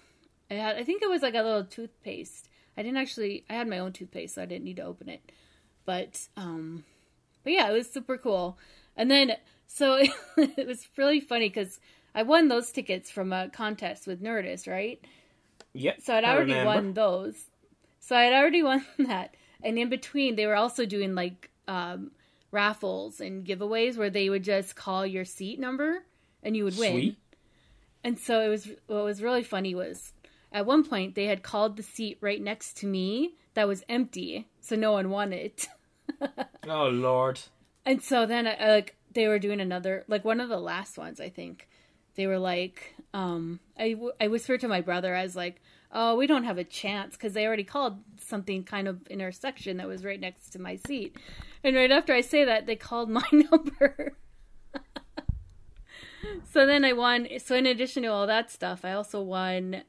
I 0.49 0.55
had. 0.55 0.77
I 0.77 0.83
think 0.83 1.01
it 1.01 1.09
was 1.09 1.21
like 1.21 1.35
a 1.35 1.41
little 1.41 1.63
toothpaste. 1.63 2.49
I 2.77 2.83
didn't 2.83 2.97
actually. 2.97 3.45
I 3.49 3.53
had 3.53 3.67
my 3.67 3.79
own 3.79 3.93
toothpaste, 3.93 4.35
so 4.35 4.41
I 4.41 4.45
didn't 4.45 4.65
need 4.65 4.77
to 4.77 4.83
open 4.83 5.09
it. 5.09 5.31
But 5.85 6.27
um, 6.37 6.83
but 7.43 7.53
yeah, 7.53 7.69
it 7.69 7.73
was 7.73 7.89
super 7.89 8.17
cool. 8.17 8.57
And 8.95 9.09
then 9.09 9.33
so 9.67 10.01
it 10.37 10.67
was 10.67 10.87
really 10.97 11.19
funny 11.19 11.49
because 11.49 11.79
I 12.13 12.23
won 12.23 12.47
those 12.47 12.71
tickets 12.71 13.09
from 13.11 13.31
a 13.31 13.49
contest 13.49 14.07
with 14.07 14.21
Nerdist, 14.21 14.69
right? 14.69 14.99
yep. 15.73 16.01
So 16.01 16.15
I'd 16.15 16.25
already 16.25 16.53
won 16.53 16.93
those. 16.93 17.45
So 17.99 18.15
I'd 18.15 18.33
already 18.33 18.63
won 18.63 18.85
that. 18.99 19.35
And 19.61 19.77
in 19.77 19.89
between, 19.89 20.35
they 20.35 20.47
were 20.47 20.55
also 20.55 20.85
doing 20.85 21.15
like 21.15 21.49
um, 21.67 22.11
raffles 22.51 23.21
and 23.21 23.45
giveaways 23.45 23.97
where 23.97 24.09
they 24.09 24.29
would 24.29 24.43
just 24.43 24.75
call 24.75 25.05
your 25.05 25.25
seat 25.25 25.59
number 25.59 26.03
and 26.41 26.55
you 26.55 26.63
would 26.63 26.77
win. 26.77 26.93
Sweet. 26.93 27.17
And 28.03 28.17
so 28.17 28.41
it 28.41 28.47
was 28.47 28.69
what 28.87 29.03
was 29.03 29.21
really 29.21 29.43
funny 29.43 29.75
was 29.75 30.13
at 30.51 30.65
one 30.65 30.83
point 30.83 31.15
they 31.15 31.25
had 31.25 31.43
called 31.43 31.77
the 31.77 31.83
seat 31.83 32.17
right 32.21 32.41
next 32.41 32.77
to 32.77 32.85
me 32.87 33.35
that 33.53 33.67
was 33.67 33.83
empty, 33.89 34.47
so 34.61 34.75
no 34.75 34.91
one 34.91 35.09
won 35.09 35.33
it. 35.33 35.67
Oh 36.67 36.87
Lord. 36.87 37.39
And 37.85 38.01
so 38.01 38.25
then 38.25 38.45
I, 38.45 38.53
I, 38.53 38.69
like 38.71 38.95
they 39.13 39.27
were 39.27 39.39
doing 39.39 39.61
another 39.61 40.03
like 40.07 40.25
one 40.25 40.39
of 40.41 40.49
the 40.49 40.59
last 40.59 40.97
ones 40.97 41.19
I 41.19 41.29
think. 41.29 41.67
They 42.15 42.27
were 42.27 42.39
like 42.39 42.95
um 43.13 43.59
I 43.77 43.91
w- 43.93 44.11
I 44.19 44.27
whispered 44.27 44.59
to 44.61 44.67
my 44.67 44.81
brother 44.81 45.15
I 45.15 45.23
was 45.23 45.35
like, 45.35 45.61
"Oh, 45.91 46.15
we 46.15 46.27
don't 46.27 46.43
have 46.43 46.57
a 46.57 46.63
chance 46.63 47.15
cuz 47.15 47.33
they 47.33 47.45
already 47.45 47.63
called 47.63 47.99
something 48.17 48.63
kind 48.63 48.87
of 48.87 49.07
in 49.09 49.21
our 49.21 49.31
section 49.31 49.77
that 49.77 49.87
was 49.87 50.03
right 50.03 50.19
next 50.19 50.49
to 50.51 50.59
my 50.59 50.75
seat." 50.75 51.15
And 51.63 51.75
right 51.75 51.91
after 51.91 52.13
I 52.13 52.21
say 52.21 52.43
that, 52.43 52.65
they 52.65 52.75
called 52.75 53.09
my 53.19 53.27
number. 53.31 54.17
so 56.51 56.65
then 56.65 56.83
I 56.83 56.93
won 56.93 57.27
so 57.39 57.55
in 57.55 57.65
addition 57.65 58.03
to 58.03 58.09
all 58.09 58.27
that 58.27 58.51
stuff, 58.51 58.83
I 58.83 58.93
also 58.93 59.21
won 59.21 59.83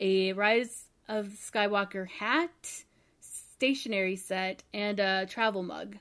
a 0.00 0.32
Rise 0.32 0.86
of 1.08 1.26
Skywalker 1.28 2.08
hat, 2.08 2.84
stationery 3.20 4.16
set, 4.16 4.62
and 4.74 4.98
a 4.98 5.26
travel 5.26 5.62
mug. 5.62 5.96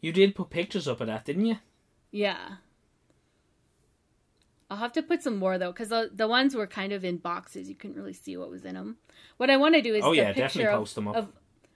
You 0.00 0.12
did 0.12 0.34
put 0.34 0.50
pictures 0.50 0.88
up 0.88 1.00
of 1.00 1.06
that, 1.06 1.24
didn't 1.24 1.46
you? 1.46 1.58
Yeah. 2.10 2.56
I'll 4.70 4.78
have 4.78 4.92
to 4.94 5.02
put 5.02 5.22
some 5.22 5.36
more 5.36 5.58
though, 5.58 5.70
because 5.72 5.90
the, 5.90 6.10
the 6.12 6.26
ones 6.26 6.54
were 6.54 6.66
kind 6.66 6.92
of 6.92 7.04
in 7.04 7.18
boxes. 7.18 7.68
You 7.68 7.74
couldn't 7.74 7.96
really 7.96 8.12
see 8.12 8.36
what 8.36 8.50
was 8.50 8.64
in 8.64 8.74
them. 8.74 8.96
What 9.36 9.50
I 9.50 9.56
want 9.56 9.74
to 9.76 9.82
do 9.82 9.94
is 9.94 10.02
Oh, 10.04 10.12
a 10.12 10.16
yeah, 10.16 10.32
picture 10.32 10.40
definitely 10.40 10.72
of, 10.72 10.78
post 10.80 10.94
them 10.96 11.08
up. 11.08 11.16
of 11.16 11.28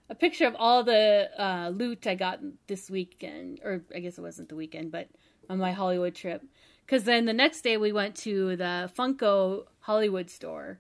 a 0.09 0.15
picture 0.15 0.47
of 0.47 0.57
all 0.59 0.83
the 0.83 1.31
uh, 1.39 1.69
loot 1.69 2.07
I 2.07 2.17
got 2.17 2.41
this 2.67 2.91
weekend, 2.91 3.61
or 3.63 3.83
I 3.95 4.01
guess 4.01 4.19
it 4.19 4.23
wasn't 4.23 4.49
the 4.49 4.57
weekend, 4.57 4.91
but 4.91 5.09
on 5.49 5.59
my 5.59 5.71
Hollywood 5.71 6.17
trip. 6.17 6.43
Because 6.85 7.05
then 7.05 7.27
the 7.27 7.33
next 7.33 7.61
day 7.61 7.77
we 7.77 7.93
went 7.93 8.17
to 8.17 8.57
the 8.57 8.91
Funko 8.99 9.67
Hollywood 9.81 10.31
store. 10.31 10.79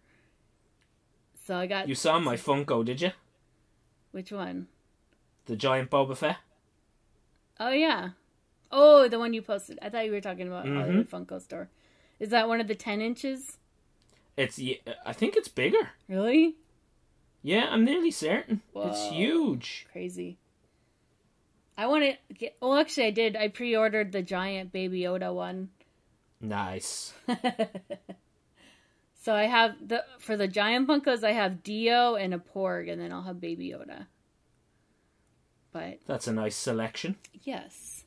So 1.46 1.56
I 1.56 1.66
got 1.66 1.88
You 1.88 1.94
saw 1.94 2.18
my 2.18 2.36
Funko, 2.36 2.84
did 2.84 3.00
you? 3.00 3.10
which 4.12 4.32
one? 4.32 4.66
The 5.46 5.56
giant 5.56 5.90
Boba 5.90 6.16
Fett. 6.16 6.36
Oh 7.58 7.70
yeah. 7.70 8.10
Oh, 8.72 9.08
the 9.08 9.18
one 9.18 9.32
you 9.32 9.42
posted. 9.42 9.78
I 9.82 9.88
thought 9.88 10.04
you 10.06 10.12
were 10.12 10.20
talking 10.20 10.46
about 10.46 10.64
Mm-hmm. 10.64 10.78
Hollywood 10.80 11.10
Funko 11.10 11.40
store. 11.42 11.68
Is 12.20 12.28
that 12.30 12.48
one 12.48 12.60
of 12.60 12.68
the 12.68 12.74
ten 12.74 13.00
inches? 13.00 13.56
It's. 14.36 14.60
I 15.04 15.12
think 15.12 15.36
it's 15.36 15.48
bigger. 15.48 15.90
Really? 16.08 16.56
Yeah, 17.42 17.66
I'm 17.70 17.84
nearly 17.84 18.10
certain. 18.10 18.60
It's 18.76 19.06
huge. 19.08 19.86
Crazy. 19.90 20.38
I 21.76 21.86
want 21.86 22.04
to 22.04 22.34
get. 22.34 22.56
Well, 22.60 22.76
actually, 22.78 23.06
I 23.06 23.10
did. 23.10 23.36
I 23.36 23.48
pre-ordered 23.48 24.12
the 24.12 24.22
giant 24.22 24.70
Baby 24.72 25.00
Yoda 25.00 25.34
one. 25.34 25.70
Nice. 26.40 27.12
So 29.30 29.36
I 29.36 29.44
have 29.44 29.76
the 29.86 30.04
for 30.18 30.36
the 30.36 30.48
giant 30.48 30.88
Funkos. 30.88 31.22
I 31.22 31.30
have 31.30 31.62
D-O 31.62 32.16
and 32.16 32.34
a 32.34 32.38
Porg, 32.38 32.90
and 32.90 33.00
then 33.00 33.12
I'll 33.12 33.22
have 33.22 33.40
Baby 33.40 33.68
Yoda. 33.68 34.08
But 35.70 36.00
That's 36.04 36.26
a 36.26 36.32
nice 36.32 36.56
selection. 36.56 37.14
yes. 37.44 38.02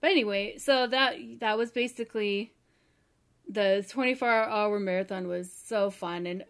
But 0.00 0.12
anyway, 0.12 0.56
so 0.56 0.86
that 0.86 1.16
that 1.40 1.58
was 1.58 1.72
basically 1.72 2.54
the 3.46 3.84
24 3.86 4.26
hour 4.30 4.80
marathon 4.80 5.28
was 5.28 5.52
so 5.52 5.90
fun 5.90 6.24
and 6.24 6.42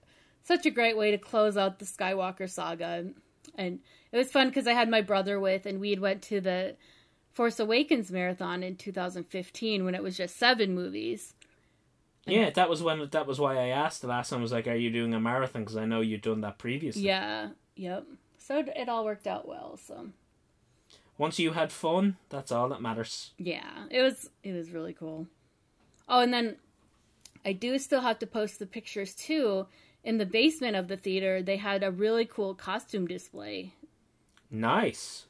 such 0.45 0.67
a 0.67 0.71
great 0.71 0.97
way 0.97 1.11
to 1.11 1.19
close 1.19 1.57
out 1.57 1.81
the 1.81 1.85
Skywalker 1.85 2.49
saga. 2.49 3.07
And 3.57 3.81
it 4.13 4.17
was 4.17 4.31
fun 4.31 4.51
because 4.51 4.69
I 4.69 4.73
had 4.75 4.89
my 4.89 5.01
brother 5.01 5.41
with, 5.41 5.67
and 5.67 5.81
we 5.81 5.91
had 5.91 5.99
went 5.99 6.23
to 6.23 6.41
the 6.41 6.77
Force 7.33 7.59
Awakens 7.59 8.13
marathon 8.13 8.63
in 8.63 8.77
2015 8.77 9.85
when 9.85 9.97
it 9.97 10.03
was 10.05 10.17
just 10.17 10.37
seven 10.37 10.77
movies. 10.77 11.35
Yeah, 12.27 12.51
that 12.51 12.69
was 12.69 12.83
when. 12.83 13.09
That 13.11 13.27
was 13.27 13.39
why 13.39 13.57
I 13.57 13.69
asked 13.69 14.03
the 14.03 14.09
last 14.09 14.31
time. 14.31 14.41
I 14.41 14.43
was 14.43 14.53
like, 14.53 14.67
"Are 14.67 14.75
you 14.75 14.91
doing 14.91 15.15
a 15.15 15.21
marathon?" 15.21 15.63
Because 15.63 15.77
I 15.77 15.85
know 15.85 16.01
you'd 16.01 16.23
done 16.23 16.41
that 16.41 16.59
previously. 16.59 17.03
Yeah, 17.03 17.51
yep. 17.77 18.05
So 18.39 18.59
it, 18.59 18.69
it 18.75 18.89
all 18.89 19.05
worked 19.05 19.27
out 19.27 19.47
well. 19.47 19.77
So 19.77 20.09
Once 21.19 21.39
you 21.39 21.53
had 21.53 21.71
fun, 21.73 22.17
that's 22.29 22.51
all 22.53 22.69
that 22.71 22.83
matters. 22.83 23.33
yeah, 23.39 23.85
it 23.91 24.03
was 24.03 24.31
it 24.43 24.53
was 24.53 24.71
really 24.71 24.93
cool. 24.93 25.27
Oh, 26.09 26.21
and 26.21 26.33
then 26.33 26.57
I 27.45 27.53
do 27.53 27.79
still 27.79 28.01
have 28.01 28.19
to 28.21 28.27
post 28.27 28.59
the 28.59 28.67
pictures 28.67 29.15
too. 29.15 29.67
In 30.05 30.19
the 30.19 30.27
basement 30.27 30.77
of 30.77 30.87
the 30.89 30.97
theater, 30.97 31.43
they 31.43 31.57
had 31.57 31.83
a 31.83 31.91
really 31.91 32.25
cool 32.25 32.55
costume 32.55 33.07
display. 33.09 33.73
Nice. 34.51 35.27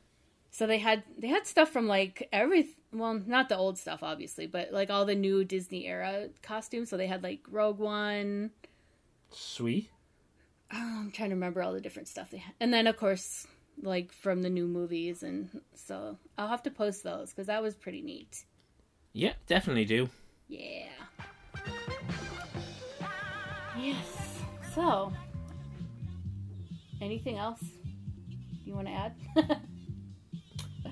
So 0.51 0.67
they 0.67 0.79
had 0.79 1.03
they 1.19 1.29
had 1.29 1.47
stuff 1.47 1.71
from 1.71 1.87
like 1.87 2.29
every 2.33 2.69
well, 2.99 3.21
not 3.27 3.49
the 3.49 3.57
old 3.57 3.79
stuff 3.79 4.03
obviously, 4.03 4.47
but 4.47 4.73
like 4.73 4.91
all 4.91 5.05
the 5.05 5.15
new 5.15 5.45
Disney 5.45 5.87
era 5.87 6.29
costumes. 6.43 6.91
So 6.91 6.97
they 6.97 7.07
had 7.07 7.23
like 7.23 7.41
Rogue 7.51 7.79
One. 7.79 8.51
Sweet. 9.31 9.91
Oh, 10.73 10.99
I'm 11.01 11.13
trying 11.13 11.31
to 11.31 11.37
remember 11.37 11.63
all 11.63 11.73
the 11.73 11.81
different 11.81 12.09
stuff 12.09 12.31
they 12.31 12.39
had, 12.39 12.55
and 12.59 12.73
then 12.75 12.87
of 12.87 12.97
course 12.97 13.47
like 13.83 14.13
from 14.13 14.43
the 14.43 14.51
new 14.51 14.67
movies, 14.67 15.23
and 15.23 15.61
so 15.75 16.19
I'll 16.39 16.49
have 16.49 16.63
to 16.65 16.71
post 16.71 17.03
those 17.03 17.31
because 17.31 17.47
that 17.47 17.63
was 17.63 17.75
pretty 17.75 18.03
neat. 18.03 18.45
Yeah, 19.13 19.33
definitely 19.47 19.85
do. 19.85 20.09
Yeah. 20.49 20.89
Yes. 23.79 24.43
So, 24.75 25.13
anything 27.01 27.37
else 27.39 27.63
you 28.65 28.75
want 28.75 28.89
to 28.89 28.93
add? 28.93 29.61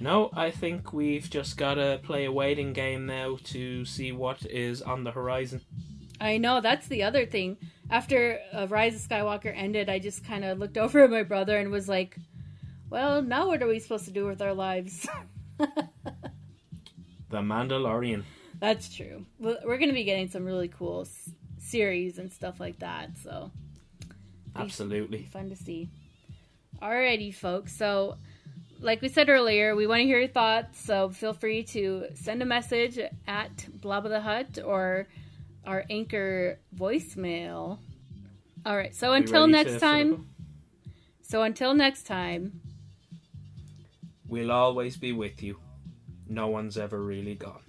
No, 0.04 0.28
I 0.34 0.50
think 0.50 0.92
we've 0.92 1.30
just 1.30 1.56
got 1.56 1.74
to 1.76 1.98
play 2.02 2.26
a 2.26 2.30
waiting 2.30 2.74
game 2.74 3.06
now 3.06 3.38
to 3.44 3.86
see 3.86 4.12
what 4.12 4.44
is 4.44 4.82
on 4.82 5.02
the 5.02 5.10
horizon. 5.10 5.62
I 6.20 6.36
know 6.36 6.60
that's 6.60 6.88
the 6.88 7.02
other 7.04 7.24
thing. 7.24 7.56
After 7.88 8.38
uh, 8.52 8.66
Rise 8.68 8.94
of 8.96 9.08
Skywalker 9.08 9.50
ended, 9.56 9.88
I 9.88 9.98
just 9.98 10.22
kind 10.22 10.44
of 10.44 10.58
looked 10.58 10.76
over 10.84 11.04
at 11.04 11.10
my 11.10 11.22
brother 11.22 11.56
and 11.56 11.70
was 11.70 11.88
like, 11.88 12.18
"Well, 12.90 13.22
now 13.22 13.46
what 13.46 13.62
are 13.62 13.66
we 13.66 13.78
supposed 13.80 14.04
to 14.04 14.10
do 14.10 14.26
with 14.26 14.42
our 14.42 14.52
lives?" 14.52 15.06
The 17.30 17.40
Mandalorian. 17.40 18.22
that's 18.60 18.94
true. 18.94 19.24
We're 19.40 19.78
going 19.78 19.88
to 19.88 19.94
be 19.94 20.04
getting 20.04 20.28
some 20.28 20.44
really 20.44 20.68
cool 20.68 21.00
s- 21.00 21.30
series 21.58 22.18
and 22.18 22.30
stuff 22.30 22.60
like 22.60 22.78
that, 22.80 23.16
so 23.16 23.50
Absolutely. 24.54 25.22
fun 25.32 25.48
to 25.48 25.56
see. 25.56 25.88
Alrighty, 26.80 27.34
folks. 27.34 27.74
So, 27.74 28.18
like 28.84 29.00
we 29.00 29.08
said 29.08 29.28
earlier, 29.30 29.74
we 29.74 29.86
want 29.86 30.00
to 30.00 30.04
hear 30.04 30.18
your 30.18 30.28
thoughts. 30.28 30.78
So 30.78 31.08
feel 31.08 31.32
free 31.32 31.64
to 31.64 32.06
send 32.14 32.42
a 32.42 32.44
message 32.44 32.98
at 33.26 33.66
Blob 33.80 34.04
of 34.04 34.10
the 34.10 34.20
Hut 34.20 34.58
or 34.64 35.08
our 35.66 35.84
anchor 35.88 36.60
voicemail. 36.76 37.78
All 38.66 38.76
right. 38.76 38.94
So 38.94 39.12
until 39.12 39.46
next 39.46 39.80
time. 39.80 40.28
So 41.22 41.42
until 41.42 41.74
next 41.74 42.04
time. 42.04 42.60
We'll 44.28 44.52
always 44.52 44.96
be 44.96 45.12
with 45.12 45.42
you. 45.42 45.58
No 46.28 46.48
one's 46.48 46.76
ever 46.76 47.00
really 47.00 47.34
gone. 47.34 47.63